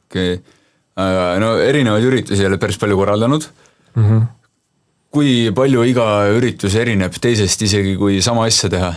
okei 0.09 0.39
okay., 0.39 0.59
aga 1.01 1.31
no 1.43 1.57
erinevaid 1.63 2.07
üritusi 2.07 2.47
oled 2.47 2.63
päris 2.63 2.79
palju 2.79 2.99
korraldanud 3.01 3.49
mm. 3.95 4.05
-hmm 4.05 4.29
kui 5.11 5.51
palju 5.51 5.83
iga 5.91 6.07
üritus 6.31 6.77
erineb 6.79 7.17
teisest, 7.19 7.63
isegi 7.67 7.97
kui 7.99 8.21
sama 8.23 8.47
asja 8.47 8.71
teha? 8.71 8.93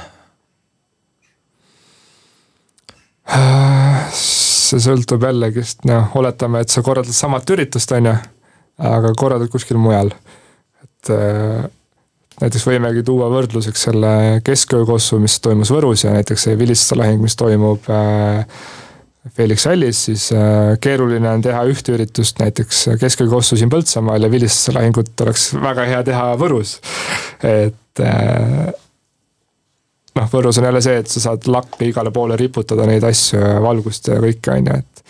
See 4.72 4.82
sõltub 4.84 5.24
jällegist, 5.28 5.84
noh, 5.90 6.12
oletame, 6.20 6.64
et 6.64 6.74
sa 6.74 6.84
korraldad 6.86 7.16
samat 7.16 7.50
üritust, 7.56 7.92
on 7.96 8.12
ju, 8.12 8.18
aga 8.90 9.14
korraldad 9.20 9.52
kuskil 9.54 9.80
mujal. 9.82 10.14
et 10.84 11.12
äh, 11.14 11.66
näiteks 12.42 12.68
võimegi 12.68 13.04
tuua 13.06 13.30
võrdluseks 13.32 13.90
selle 13.90 14.14
kesköökossu, 14.46 15.20
mis 15.24 15.40
toimus 15.44 15.72
Võrus 15.74 16.06
ja 16.06 16.14
näiteks 16.16 16.48
see 16.48 16.58
vilistlaste 16.60 17.00
lahing, 17.00 17.22
mis 17.24 17.38
toimub 17.40 17.90
äh, 17.92 18.46
Felix 19.38 19.68
Hallis, 19.70 20.06
siis 20.10 20.30
äh, 20.36 20.74
keeruline 20.84 21.30
on 21.30 21.44
teha 21.46 21.64
ühte 21.72 21.96
üritust 21.96 22.42
näiteks 22.44 22.86
Keskel-Kossu 23.00 23.60
siin 23.60 23.72
Põltsamaal 23.72 24.26
ja 24.26 24.32
Vilistuse 24.32 24.76
lahingut 24.76 25.14
oleks 25.26 25.52
väga 25.64 25.88
hea 25.92 26.02
teha 26.10 26.32
Võrus. 26.42 26.80
et 27.44 28.04
noh, 30.18 30.28
Võrus 30.32 30.60
on 30.60 30.68
jälle 30.70 30.82
see, 30.84 30.98
et 31.02 31.12
sa 31.12 31.24
saad 31.28 31.48
lakke 31.52 31.88
igale 31.88 32.12
poole 32.14 32.38
riputada 32.40 32.86
neid 32.90 33.06
asju 33.08 33.40
ja 33.42 33.56
valgust 33.64 34.12
ja 34.12 34.20
kõike, 34.22 34.58
on 34.58 34.70
ju, 34.72 34.82
et 34.84 35.08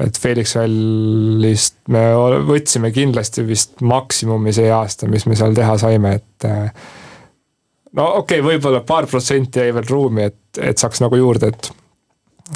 et 0.00 0.16
Felix 0.16 0.54
Hallist 0.56 1.74
me 1.92 2.02
võtsime 2.48 2.88
kindlasti 2.94 3.44
vist 3.44 3.82
maksimumi 3.84 4.52
see 4.56 4.70
aasta, 4.72 5.08
mis 5.12 5.26
me 5.28 5.36
seal 5.36 5.52
teha 5.56 5.74
saime, 5.80 6.14
et 6.16 6.46
äh, 6.48 6.70
no 7.98 8.06
okei 8.22 8.40
okay,, 8.40 8.46
võib-olla 8.46 8.80
paar 8.86 9.08
protsenti 9.10 9.60
jäi 9.60 9.74
veel 9.76 9.90
ruumi, 9.90 10.24
et, 10.30 10.62
et 10.70 10.80
saaks 10.80 11.02
nagu 11.04 11.20
juurde, 11.20 11.52
et, 11.52 11.68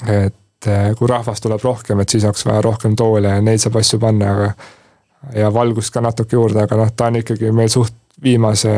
et 0.09 0.70
äh, 0.72 0.89
kui 0.97 1.11
rahvast 1.11 1.45
tuleb 1.45 1.64
rohkem, 1.64 2.01
et 2.01 2.16
siis 2.16 2.24
oleks 2.24 2.47
vaja 2.49 2.64
rohkem 2.64 2.97
toole 2.97 3.37
ja 3.37 3.45
neid 3.45 3.61
saab 3.61 3.76
asju 3.82 4.01
panna, 4.01 4.32
aga 4.32 5.37
ja 5.45 5.53
valgust 5.53 5.93
ka 5.93 6.01
natuke 6.05 6.37
juurde, 6.37 6.64
aga 6.64 6.80
noh, 6.80 6.97
ta 6.97 7.11
on 7.12 7.20
ikkagi 7.20 7.53
meil 7.53 7.70
suht 7.72 7.97
viimase 8.24 8.72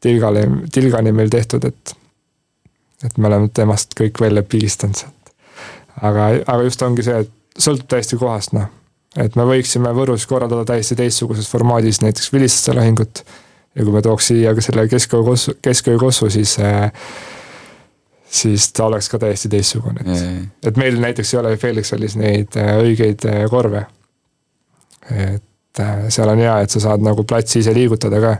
tilgale, 0.00 0.44
tilgani 0.72 1.12
meil 1.12 1.30
tehtud, 1.32 1.64
et 1.68 1.97
et 3.04 3.18
me 3.18 3.30
oleme 3.30 3.48
temast 3.54 3.94
kõik 3.98 4.20
välja 4.20 4.42
pigistanud 4.42 4.98
sealt. 4.98 5.32
aga, 6.02 6.30
aga 6.46 6.62
just 6.66 6.82
ongi 6.82 7.06
see, 7.06 7.24
et 7.24 7.62
sõltub 7.62 7.88
täiesti 7.90 8.18
kohast, 8.18 8.54
noh. 8.56 8.68
et 9.16 9.36
me 9.38 9.46
võiksime 9.48 9.92
Võrus 9.94 10.26
korraldada 10.30 10.64
täiesti 10.72 10.96
teistsuguses 10.98 11.48
formaadis 11.50 12.02
näiteks 12.04 12.32
vilistlaste 12.32 12.76
lahingut 12.78 13.24
ja 13.74 13.84
kui 13.84 13.94
me 13.94 14.02
tooks 14.02 14.30
siia 14.32 14.54
ka 14.54 14.64
selle 14.64 14.88
kesköö 14.90 15.24
kossu, 15.26 15.54
kesköö 15.62 15.98
kossu, 15.98 16.30
siis 16.30 16.56
äh, 16.62 16.92
siis 18.30 18.72
ta 18.72 18.84
oleks 18.84 19.08
ka 19.08 19.18
täiesti 19.18 19.48
teistsugune, 19.52 20.04
et, 20.04 20.48
et 20.68 20.80
meil 20.80 20.98
näiteks 21.00 21.34
ei 21.34 21.40
ole 21.40 21.56
Felixalis 21.56 22.16
neid 22.20 22.56
äh, 22.60 22.74
õigeid 22.82 23.26
äh, 23.28 23.44
korve. 23.50 23.86
et 25.08 25.44
seal 26.12 26.28
on 26.28 26.40
hea, 26.42 26.54
et 26.64 26.72
sa 26.74 26.80
saad 26.82 27.04
nagu 27.04 27.22
platsi 27.24 27.62
ise 27.62 27.72
liigutada 27.72 28.18
ka. 28.20 28.32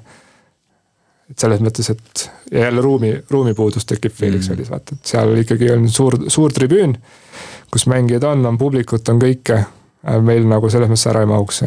Et 1.29 1.39
selles 1.39 1.63
mõttes, 1.65 1.91
et 1.93 2.25
ja 2.53 2.67
jälle 2.67 2.83
ruumi, 2.85 3.13
ruumipuudus 3.31 3.87
tekib 3.89 4.15
Felixalis 4.17 4.69
mm., 4.69 4.73
vaata, 4.73 4.97
et 4.97 5.13
seal 5.13 5.35
ikkagi 5.43 5.71
on 5.75 5.89
suur, 5.93 6.17
suur 6.33 6.55
tribüün, 6.55 6.97
kus 7.73 7.87
mängijad 7.91 8.25
on, 8.31 8.47
on 8.49 8.59
publikut, 8.59 9.09
on 9.13 9.21
kõike. 9.23 9.65
meil 10.25 10.47
nagu 10.47 10.71
selles 10.71 10.89
mõttes 10.89 11.09
ära 11.11 11.25
ei 11.25 11.29
mahuks, 11.29 11.63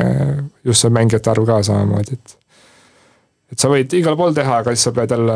just 0.65 0.81
see 0.81 0.93
mängijate 0.93 1.29
arv 1.29 1.45
ka 1.45 1.59
samamoodi, 1.67 2.17
et 2.17 2.37
et 3.51 3.59
sa 3.59 3.67
võid 3.67 3.91
igal 3.93 4.15
pool 4.15 4.31
teha, 4.33 4.61
aga 4.63 4.71
siis 4.71 4.87
sa 4.87 4.93
pead 4.95 5.11
jälle 5.11 5.35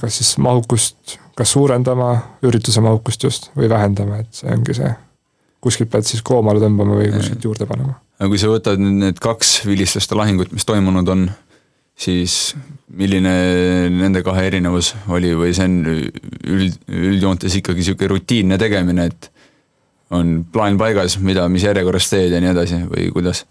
kas 0.00 0.20
siis 0.20 0.36
mahukust 0.38 1.18
kas 1.38 1.52
suurendama, 1.54 2.12
ürituse 2.44 2.82
mahukust 2.84 3.24
just, 3.24 3.50
või 3.56 3.70
vähendama, 3.72 4.20
et 4.22 4.42
see 4.42 4.52
ongi 4.52 4.76
see. 4.76 4.92
kuskilt 5.62 5.92
pead 5.92 6.06
siis 6.06 6.22
koomale 6.26 6.58
tõmbama 6.58 6.96
või 6.98 7.12
kuskilt 7.14 7.44
juurde 7.46 7.66
panema. 7.70 7.94
aga 8.18 8.28
kui 8.30 8.40
sa 8.40 8.50
võtad 8.50 8.80
nüüd 8.82 8.98
need 8.98 9.20
kaks 9.22 9.62
vilistlaste 9.66 10.18
lahingut, 10.18 10.52
mis 10.52 10.66
toimunud 10.68 11.08
on, 11.08 11.28
siis 12.02 12.56
milline 12.92 13.32
nende 13.94 14.24
kahe 14.26 14.44
erinevus 14.50 14.92
oli 15.12 15.32
või 15.38 15.54
see 15.56 15.68
on 15.68 15.78
üld, 15.86 16.76
üldjoontes 16.90 17.56
ikkagi 17.60 17.80
niisugune 17.80 18.10
rutiinne 18.16 18.58
tegemine, 18.60 19.08
et 19.08 19.30
on 20.12 20.42
plaan 20.52 20.76
paigas, 20.80 21.16
mida, 21.24 21.46
mis 21.48 21.64
järjekorras 21.64 22.10
teed 22.12 22.34
ja 22.34 22.42
nii 22.42 22.52
edasi 22.52 22.82
või 22.90 23.08
kuidas? 23.14 23.46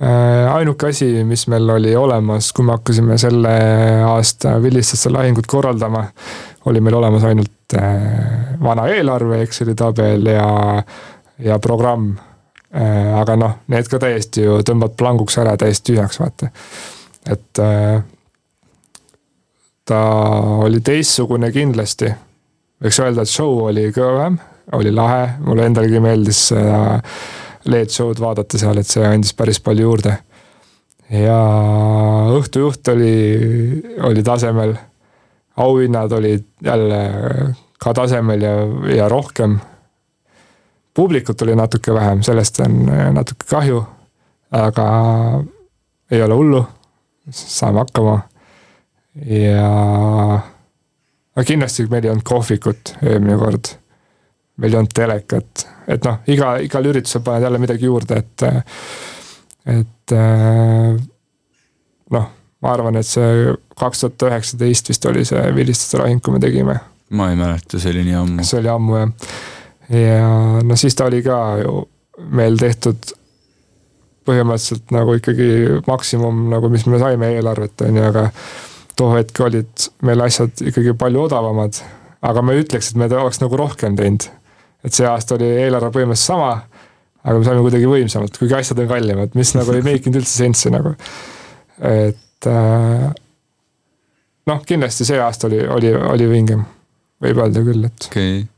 Äh, 0.00 0.54
ainuke 0.54 0.88
asi, 0.88 1.24
mis 1.28 1.44
meil 1.52 1.68
oli 1.74 1.90
olemas, 1.96 2.54
kui 2.56 2.64
me 2.64 2.72
hakkasime 2.72 3.18
selle 3.20 3.50
aasta 4.08 4.54
vilistlaste 4.62 5.12
lahingut 5.12 5.48
korraldama, 5.50 6.06
oli 6.70 6.80
meil 6.80 6.96
olemas 6.96 7.26
ainult 7.28 7.76
äh, 7.76 8.54
vana 8.62 8.86
eelarve, 8.88 9.42
Exceli 9.44 9.74
tabel 9.76 10.24
ja, 10.32 10.46
ja 11.44 11.58
programm. 11.60 12.14
Äh, 12.70 13.12
aga 13.18 13.36
noh, 13.36 13.58
need 13.68 13.90
ka 13.92 14.00
täiesti 14.00 14.46
ju 14.46 14.62
tõmbad 14.64 14.96
planguks 14.96 15.36
ära 15.42 15.56
täiesti 15.60 15.92
tühjaks, 15.92 16.20
vaata. 16.22 16.48
Et 17.26 17.60
ta 19.90 20.00
oli 20.64 20.80
teistsugune 20.80 21.50
kindlasti. 21.52 22.12
võiks 22.80 23.00
öelda, 23.02 23.22
et 23.26 23.28
show 23.28 23.66
oli 23.66 23.90
kõvem, 23.92 24.38
oli 24.78 24.92
lahe, 24.94 25.34
mulle 25.44 25.66
endalegi 25.66 26.00
meeldis 26.00 26.46
seda 26.52 26.80
äh, 26.96 27.14
LED-show'd 27.68 28.20
vaadata 28.22 28.58
seal, 28.60 28.78
et 28.80 28.88
see 28.88 29.04
andis 29.04 29.34
päris 29.36 29.60
palju 29.60 29.88
juurde. 29.88 30.16
ja 31.10 31.40
õhtujuht 32.38 32.92
oli, 32.92 33.14
oli 34.06 34.22
tasemel. 34.22 34.76
auhinnad 35.56 36.12
olid 36.12 36.44
jälle 36.64 37.00
ka 37.78 37.92
tasemel 37.94 38.42
ja, 38.42 38.54
ja 38.96 39.08
rohkem. 39.08 39.58
publikut 40.94 41.42
oli 41.42 41.56
natuke 41.56 41.94
vähem, 41.94 42.22
sellest 42.22 42.60
on 42.60 42.84
natuke 43.12 43.44
kahju. 43.50 43.84
aga 44.50 44.86
ei 46.10 46.22
ole 46.22 46.34
hullu, 46.34 46.64
saame 47.30 47.84
hakkama. 47.84 48.20
ja 49.26 49.68
aga 51.34 51.44
kindlasti 51.46 51.86
meil 51.90 52.06
ei 52.06 52.12
olnud 52.12 52.26
kohvikut 52.26 52.94
eelmine 53.02 53.36
kord 53.40 53.74
meil 54.60 54.74
ei 54.74 54.78
olnud 54.80 54.94
telekat, 54.94 55.66
et 55.88 56.04
noh, 56.04 56.18
iga, 56.30 56.54
igal 56.64 56.88
üritusel 56.90 57.22
paned 57.24 57.46
jälle 57.46 57.60
midagi 57.62 57.88
juurde, 57.88 58.20
et, 58.20 58.44
et 59.72 60.14
noh, 62.16 62.26
ma 62.60 62.74
arvan, 62.74 62.98
et 63.00 63.08
see 63.08 63.54
kaks 63.80 64.04
tuhat 64.04 64.26
üheksateist 64.28 64.92
vist 64.92 65.08
oli 65.08 65.24
see 65.28 65.46
vilistlaste 65.56 66.02
lahing, 66.02 66.20
kui 66.24 66.36
me 66.36 66.42
tegime. 66.42 66.76
ma 67.16 67.30
ei 67.32 67.38
mäleta, 67.40 67.80
see 67.80 67.94
oli 67.94 68.04
nii 68.10 68.18
ammu. 68.20 68.44
see 68.46 68.60
oli 68.60 68.72
ammu 68.74 68.98
jah. 68.98 69.32
ja 69.96 70.28
no 70.66 70.76
siis 70.78 70.98
ta 70.98 71.08
oli 71.08 71.22
ka 71.24 71.40
ju 71.62 71.80
meil 72.36 72.60
tehtud 72.60 73.14
põhimõtteliselt 74.30 74.94
nagu 74.94 75.18
ikkagi 75.18 75.80
maksimum 75.90 76.46
nagu, 76.54 76.70
mis 76.72 76.86
me 76.88 77.02
saime 77.02 77.34
eelarvet, 77.36 77.86
on 77.86 78.00
ju, 78.00 78.08
aga 78.10 78.28
too 78.96 79.12
hetk 79.14 79.42
olid 79.44 79.88
meil 80.06 80.22
asjad 80.24 80.62
ikkagi 80.70 80.94
palju 80.98 81.26
odavamad. 81.28 81.82
aga 82.20 82.42
ma 82.44 82.52
ei 82.52 82.62
ütleks, 82.62 82.90
et 82.90 83.00
me 83.00 83.08
oleks 83.16 83.40
nagu 83.40 83.56
rohkem 83.56 83.94
teinud 83.96 84.28
et 84.84 84.96
see 84.96 85.08
aasta 85.08 85.36
oli 85.36 85.48
eelarve 85.64 85.90
põhimõtteliselt 85.94 86.32
sama, 86.32 86.52
aga 87.20 87.36
me 87.36 87.46
saime 87.46 87.64
kuidagi 87.64 87.88
võimsamalt, 87.88 88.38
kuigi 88.40 88.56
asjad 88.56 88.80
on 88.82 88.88
kallimad, 88.90 89.34
mis 89.38 89.52
nagu 89.56 89.74
ei 89.76 89.84
make 89.84 90.08
inud 90.08 90.20
üldse 90.22 90.44
sensi 90.44 90.72
nagu. 90.72 90.94
et 91.80 92.48
äh, 92.48 93.08
noh, 94.50 94.62
kindlasti 94.68 95.06
see 95.08 95.20
aasta 95.20 95.48
oli, 95.50 95.60
oli, 95.68 95.92
oli 96.14 96.28
vingem, 96.30 96.64
võib 97.24 97.42
öelda 97.44 97.64
küll, 97.66 97.84
et. 97.88 98.08
okei 98.08 98.38
okay., 98.38 98.48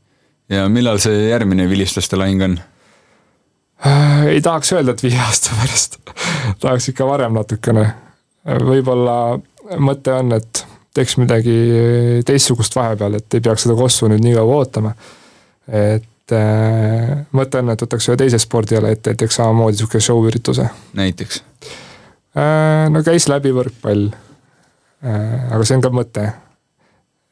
ja 0.53 0.67
millal 0.71 0.99
see 1.03 1.27
järgmine 1.29 1.67
vilistlaste 1.71 2.19
lahing 2.19 2.47
on? 2.47 2.57
Äh, 3.87 4.27
ei 4.27 4.41
tahaks 4.41 4.73
öelda, 4.73 4.91
et 4.91 5.03
viie 5.03 5.19
aasta 5.19 5.55
pärast 5.61 5.99
tahaks 6.59 6.89
ikka 6.89 7.07
varem 7.07 7.33
natukene. 7.35 7.87
võib-olla 8.43 9.39
mõte 9.79 10.11
on, 10.11 10.33
et 10.35 10.65
teeks 10.93 11.17
midagi 11.17 11.55
teistsugust 12.25 12.75
vahepeal, 12.75 13.17
et 13.17 13.33
ei 13.33 13.43
peaks 13.43 13.65
seda 13.65 13.75
kossu 13.77 14.09
nüüd 14.11 14.23
nii 14.23 14.35
kaua 14.37 14.59
ootama. 14.61 14.93
et 15.67 16.35
äh, 16.35 17.25
mõte 17.31 17.61
on, 17.63 17.73
et 17.73 17.85
võtaks 17.85 18.09
ühe 18.09 18.17
teise 18.19 18.39
spordiala 18.41 18.91
ette, 18.93 19.13
et 19.13 19.21
teeks 19.23 19.39
samamoodi 19.39 19.79
sihuke 19.79 20.01
show 20.03 20.21
ürituse. 20.27 20.67
näiteks 20.93 21.43
äh,? 22.37 22.89
no 22.91 23.03
käis 23.03 23.27
läbi 23.31 23.53
võrkpall 23.55 24.09
äh,. 24.11 25.53
aga 25.55 25.63
see 25.63 25.79
on 25.79 25.85
ka 25.85 25.93
mõte. 25.93 26.29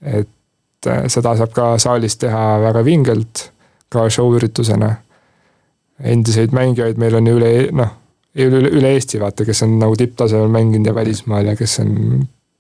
et 0.02 0.88
äh, 0.88 1.06
seda 1.08 1.36
saab 1.38 1.54
ka 1.56 1.74
saalis 1.78 2.18
teha 2.22 2.46
väga 2.66 2.86
vingelt, 2.88 3.50
ka 3.90 4.10
show 4.10 4.32
üritusena. 4.36 4.96
Endiseid 6.04 6.54
mängijaid 6.56 7.00
meil 7.02 7.18
on 7.20 7.28
ju 7.28 7.40
üle, 7.40 7.52
noh, 7.78 7.96
üle, 8.36 8.62
üle 8.70 8.94
Eesti 8.96 9.20
vaata, 9.22 9.46
kes 9.48 9.66
on 9.68 9.78
nagu 9.82 9.98
tipptasemel 10.00 10.52
mänginud 10.52 10.92
ja 10.92 10.96
välismaal 10.96 11.52
ja 11.52 11.58
kes 11.60 11.80
on 11.84 11.98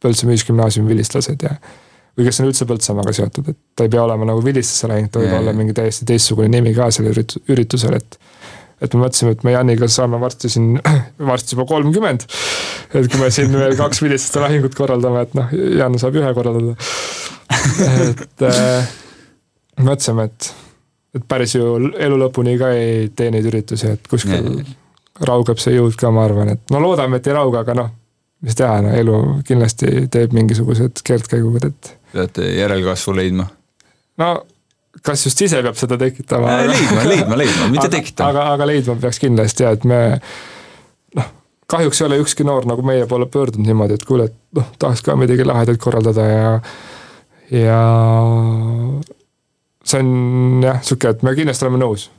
Põltsamaa 0.01 0.33
Ühisgümnaasiumi 0.33 0.89
vilistlased 0.89 1.43
ja 1.45 1.55
või 2.17 2.25
kes 2.27 2.41
on 2.41 2.49
üldse 2.49 2.65
Põltsamaaga 2.67 3.13
seotud, 3.15 3.51
et 3.53 3.57
ta 3.77 3.85
ei 3.85 3.91
pea 3.93 4.01
olema 4.03 4.27
nagu 4.27 4.41
vilistlasse 4.43 4.89
läinud, 4.91 5.11
ta 5.13 5.21
võib 5.21 5.35
olla 5.37 5.53
mingi 5.55 5.75
täiesti 5.77 6.07
teistsugune 6.09 6.49
nimi 6.51 6.73
ka 6.75 6.89
sellel 6.93 7.13
ürit-, 7.15 7.37
üritusel, 7.51 7.97
et 7.99 8.17
et 8.81 8.95
me 8.95 9.03
mõtlesime, 9.03 9.35
et 9.35 9.43
me 9.45 9.53
Janiga 9.53 9.87
saame 9.91 10.17
varsti 10.21 10.49
siin, 10.49 10.71
varsti 11.31 11.55
juba 11.55 11.67
kolmkümmend. 11.69 12.25
et 12.97 13.11
kui 13.11 13.21
me 13.21 13.29
siin 13.33 13.53
veel 13.53 13.77
kaks 13.77 14.01
vilistlaste 14.01 14.41
lahingut 14.41 14.75
korraldame, 14.77 15.21
et 15.27 15.37
noh, 15.37 15.53
Jan 15.77 15.97
saab 16.01 16.17
ühe 16.17 16.33
korraldada. 16.37 16.73
et 18.09 18.45
äh, 18.47 18.91
mõtlesime, 19.85 20.27
et, 20.31 20.49
et 21.15 21.25
päris 21.27 21.55
ju 21.55 21.73
elu 21.91 22.19
lõpuni 22.25 22.57
ka 22.59 22.71
ei 22.75 23.09
tee 23.15 23.31
neid 23.33 23.47
üritusi, 23.49 23.95
et 23.97 24.11
kuskil 24.11 24.37
yeah. 24.37 24.75
raugeb 25.27 25.59
see 25.61 25.75
jõud 25.75 25.97
ka, 25.99 26.11
ma 26.13 26.25
arvan, 26.27 26.53
et 26.55 26.73
no 26.73 26.81
loodame, 26.83 27.19
et 27.19 27.27
ei 27.27 27.35
rauga, 27.35 27.65
aga 27.65 27.75
noh, 27.81 27.89
mis 28.45 28.57
teha, 28.57 28.79
no 28.85 28.93
elu 28.97 29.17
kindlasti 29.47 30.07
teeb 30.13 30.35
mingisugused 30.37 31.03
keerdkäigud, 31.07 31.67
et 31.67 31.91
peate 32.15 32.47
järelkasvu 32.55 33.15
leidma? 33.17 33.49
no 34.21 34.31
kas 35.05 35.25
just 35.25 35.41
ise 35.41 35.61
peab 35.63 35.77
seda 35.79 35.97
tekitama? 35.99 36.57
leidma, 36.69 37.05
leidma, 37.07 37.37
leidma, 37.39 37.69
mitte 37.73 37.87
aga, 37.87 37.95
tekitama. 37.97 38.31
aga, 38.31 38.47
aga 38.55 38.69
leidma 38.71 38.97
peaks 39.03 39.21
kindlasti 39.23 39.67
ja 39.67 39.75
et 39.77 39.87
me 39.87 40.01
noh, 41.19 41.29
kahjuks 41.71 42.01
ei 42.01 42.07
ole 42.09 42.19
ükski 42.23 42.47
noor 42.47 42.67
nagu 42.69 42.85
meie 42.85 43.07
poole 43.09 43.27
pöördunud 43.31 43.67
niimoodi, 43.67 43.99
et 43.99 44.07
kuule, 44.07 44.29
et 44.31 44.59
noh, 44.59 44.67
tahaks 44.79 45.03
ka 45.05 45.15
midagi 45.19 45.47
lahedat 45.47 45.79
korraldada 45.81 46.27
ja 46.27 46.51
ja 47.51 47.81
see 49.85 49.99
on 50.01 50.63
jah, 50.63 50.81
sihuke, 50.85 51.09
et 51.15 51.23
me 51.25 51.35
kindlasti 51.37 51.67
oleme 51.67 51.81
nõus. 51.83 52.09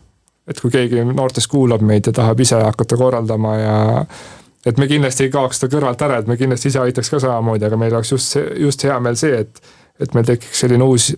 et 0.49 0.59
kui 0.59 0.73
keegi 0.75 1.05
noortest 1.07 1.47
kuulab 1.47 1.85
meid 1.87 2.09
ja 2.09 2.13
tahab 2.13 2.41
ise 2.43 2.59
hakata 2.59 2.97
korraldama 2.99 3.53
ja 3.57 3.77
et 4.67 4.79
me 4.79 4.89
kindlasti 4.91 5.29
ei 5.29 5.31
kaoks 5.31 5.61
seda 5.61 5.71
kõrvalt 5.77 6.03
ära, 6.03 6.19
et 6.19 6.31
me 6.31 6.37
kindlasti 6.39 6.73
ise 6.73 6.81
aitaks 6.83 7.11
ka 7.11 7.21
samamoodi, 7.23 7.67
aga 7.67 7.79
meil 7.79 7.95
oleks 7.95 8.11
just 8.15 8.35
see, 8.35 8.49
just 8.63 8.83
hea 8.87 8.99
meel 9.01 9.19
see, 9.19 9.45
et 9.45 9.63
et 10.03 10.15
meil 10.17 10.27
tekiks 10.27 10.65
selline 10.65 10.83
uus, 10.83 11.13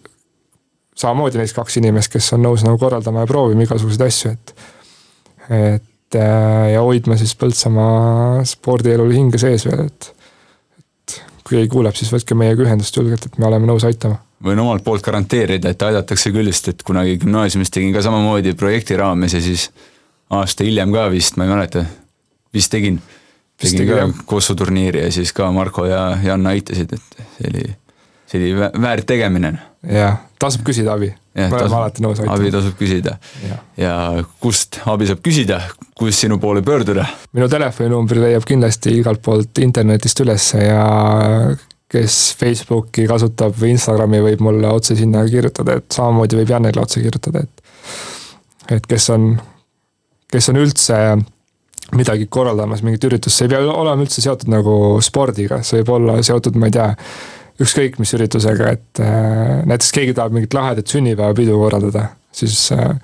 samamoodi 0.99 1.41
neist 1.41 1.57
kaks 1.57 1.79
inimest, 1.81 2.13
kes 2.13 2.33
on 2.37 2.43
nõus 2.45 2.65
nagu 2.67 2.79
korraldama 2.81 3.25
ja 3.25 3.31
proovima 3.31 3.65
igasuguseid 3.65 4.07
asju, 4.09 4.35
et 4.35 4.55
et 5.55 6.21
ja 6.75 6.81
hoidma 6.85 7.17
siis 7.19 7.35
Põltsamaa 7.35 8.45
spordielul 8.47 9.13
hinge 9.17 9.41
sees 9.41 9.65
veel, 9.67 9.89
et 9.89 10.14
kui 11.45 11.59
keegi 11.59 11.73
kuuleb, 11.73 11.97
siis 11.97 12.13
võtke 12.13 12.37
meiega 12.39 12.65
ühendust 12.65 12.97
julgelt, 12.97 13.27
et 13.27 13.39
me 13.39 13.49
oleme 13.51 13.69
nõus 13.69 13.85
aitama. 13.85 14.21
võin 14.45 14.61
omalt 14.61 14.85
poolt 14.85 15.05
garanteerida, 15.05 15.71
et 15.71 15.83
aidatakse 15.83 16.33
küll, 16.33 16.51
sest 16.53 16.73
et 16.73 16.83
kunagi 16.83 17.19
gümnaasiumis 17.23 17.73
tegin 17.73 17.93
ka 17.95 18.03
samamoodi 18.05 18.55
projekti 18.61 18.97
raames 18.97 19.37
ja 19.37 19.41
siis 19.45 19.71
aasta 20.31 20.65
hiljem 20.65 20.93
ka 20.93 21.09
vist, 21.13 21.37
ma 21.37 21.47
ei 21.47 21.53
mäleta, 21.53 21.85
vist 22.55 22.73
tegin. 22.73 23.01
tegin 23.61 23.89
ka 23.89 24.09
Kossu 24.27 24.57
turniiri 24.59 25.05
ja 25.05 25.13
siis 25.13 25.33
ka 25.33 25.51
Marko 25.53 25.87
ja 25.87 26.19
Jan 26.25 26.47
aitasid, 26.47 26.93
et 26.93 27.25
see 27.39 27.51
oli, 27.51 27.65
see 28.35 28.55
oli 28.55 28.71
väärt 28.83 29.07
tegemine. 29.07 29.55
jah, 29.87 30.19
tasub 30.41 30.65
küsida 30.67 30.95
abi. 30.95 31.11
me 31.35 31.49
oleme 31.51 31.77
alati 31.77 32.03
nõus 32.03 32.21
aitama. 32.21 32.39
abi 32.39 32.51
tasub 32.55 32.79
küsida. 32.79 33.17
ja 33.77 33.95
kust 34.43 34.81
abi 34.91 35.09
saab 35.11 35.23
küsida, 35.25 35.61
kus 35.99 36.19
sinu 36.25 36.39
poole 36.43 36.63
pöörduda? 36.63 37.07
minu 37.33 37.49
telefoninumbri 37.49 38.23
leiab 38.25 38.47
kindlasti 38.49 38.97
igalt 39.01 39.23
poolt 39.23 39.63
internetist 39.63 40.21
ülesse 40.25 40.65
ja 40.65 40.85
kes 41.95 42.35
Facebooki 42.41 43.05
kasutab 43.07 43.55
või 43.61 43.75
Instagrami, 43.77 44.19
võib 44.25 44.41
mulle 44.43 44.71
otse 44.73 44.97
sinna 44.99 45.23
kirjutada, 45.31 45.79
et 45.79 45.95
samamoodi 45.95 46.41
võib 46.41 46.51
Janele 46.51 46.83
otse 46.83 47.03
kirjutada, 47.05 47.45
et 47.45 47.63
et 48.75 48.87
kes 48.89 49.11
on, 49.13 49.35
kes 50.33 50.49
on 50.51 50.59
üldse 50.59 50.99
midagi 51.95 52.27
korraldamas, 52.33 52.81
mingit 52.83 53.05
üritust, 53.07 53.37
see 53.37 53.47
ei 53.47 53.53
pea 53.53 53.61
olema 53.69 54.03
üldse 54.03 54.25
seotud 54.25 54.49
nagu 54.51 54.75
spordiga, 55.05 55.61
see 55.63 55.83
võib 55.83 55.93
olla 55.99 56.17
seotud, 56.25 56.57
ma 56.59 56.71
ei 56.71 56.75
tea, 56.75 56.89
ükskõik 57.63 57.99
mis 58.03 58.15
üritusega, 58.17 58.73
et 58.75 59.03
äh, 59.03 59.61
näiteks 59.69 59.93
keegi 59.95 60.15
tahab 60.17 60.35
mingit 60.35 60.55
lahedat 60.57 60.91
sünnipäevapidu 60.91 61.59
korraldada, 61.61 62.09
siis 62.35 62.67
äh, 62.75 62.97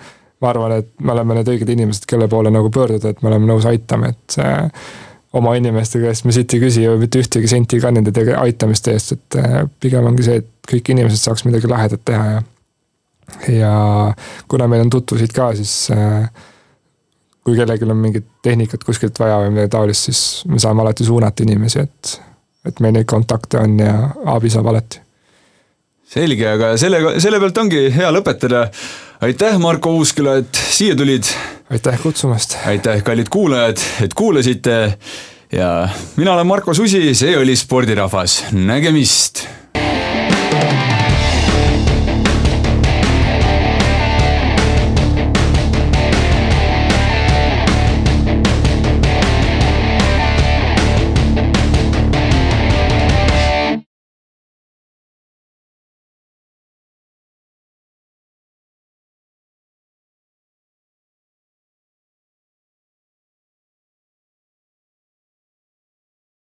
ma 0.42 0.50
arvan, 0.50 0.78
et 0.80 0.90
me 0.98 1.14
oleme 1.14 1.38
need 1.38 1.52
õiged 1.52 1.70
inimesed, 1.76 2.08
kelle 2.10 2.28
poole 2.30 2.52
nagu 2.52 2.72
pöörduda, 2.74 3.12
et 3.12 3.22
me 3.22 3.30
oleme 3.30 3.50
nõus 3.50 3.68
aitama, 3.70 4.10
et 4.10 4.38
äh, 4.42 4.86
oma 5.38 5.54
inimeste 5.58 6.00
käest 6.02 6.26
me 6.26 6.34
siit 6.34 6.50
ei 6.56 6.62
küsi 6.64 6.82
ju 6.82 6.96
mitte 6.98 7.22
ühtegi 7.22 7.50
senti 7.50 7.78
ka 7.82 7.92
nende 7.94 8.14
aitamiste 8.34 8.96
eest, 8.96 9.14
et 9.14 9.38
pigem 9.80 10.08
ongi 10.10 10.26
see, 10.26 10.40
et 10.42 10.72
kõik 10.72 10.90
inimesed 10.90 11.22
saaks 11.22 11.46
midagi 11.46 11.70
lahedat 11.70 12.02
teha 12.06 12.32
ja 12.32 12.40
ja 13.46 13.74
kuna 14.50 14.66
meil 14.66 14.82
on 14.82 14.90
tutvusid 14.90 15.30
ka, 15.30 15.52
siis 15.54 15.92
kui 17.44 17.54
kellelgi 17.56 17.86
on 17.86 18.00
mingit 18.00 18.26
tehnikat 18.42 18.82
kuskilt 18.84 19.18
vaja 19.20 19.38
või 19.44 19.54
midagi 19.54 19.72
taolist, 19.74 20.08
siis 20.08 20.22
me 20.50 20.58
saame 20.62 20.82
alati 20.84 21.06
suunata 21.06 21.44
inimesi, 21.46 21.84
et, 21.86 22.16
et 22.66 22.80
meil 22.80 22.96
neid 22.98 23.08
kontakte 23.08 23.60
on 23.60 23.78
ja 23.80 23.94
abi 24.34 24.50
saab 24.52 24.72
alati. 24.72 25.00
selge, 26.10 26.46
aga 26.48 26.74
sellega, 26.80 27.14
selle 27.22 27.40
pealt 27.40 27.58
ongi 27.58 27.86
hea 27.94 28.10
lõpetada. 28.12 28.66
aitäh, 29.20 29.58
Marko 29.58 29.94
Uusküla, 29.98 30.40
et 30.42 30.62
siia 30.70 30.96
tulid 30.96 31.28
aitäh 31.70 32.00
kutsumast! 32.02 32.58
aitäh, 32.66 33.02
kallid 33.06 33.30
kuulajad, 33.30 33.80
et 34.04 34.14
kuulasite 34.14 34.76
ja 35.52 35.88
mina 36.16 36.34
olen 36.34 36.46
Marko 36.46 36.74
Susi, 36.74 37.14
see 37.14 37.36
oli 37.38 37.56
Spordirahvas, 37.56 38.44
nägemist! 38.52 39.46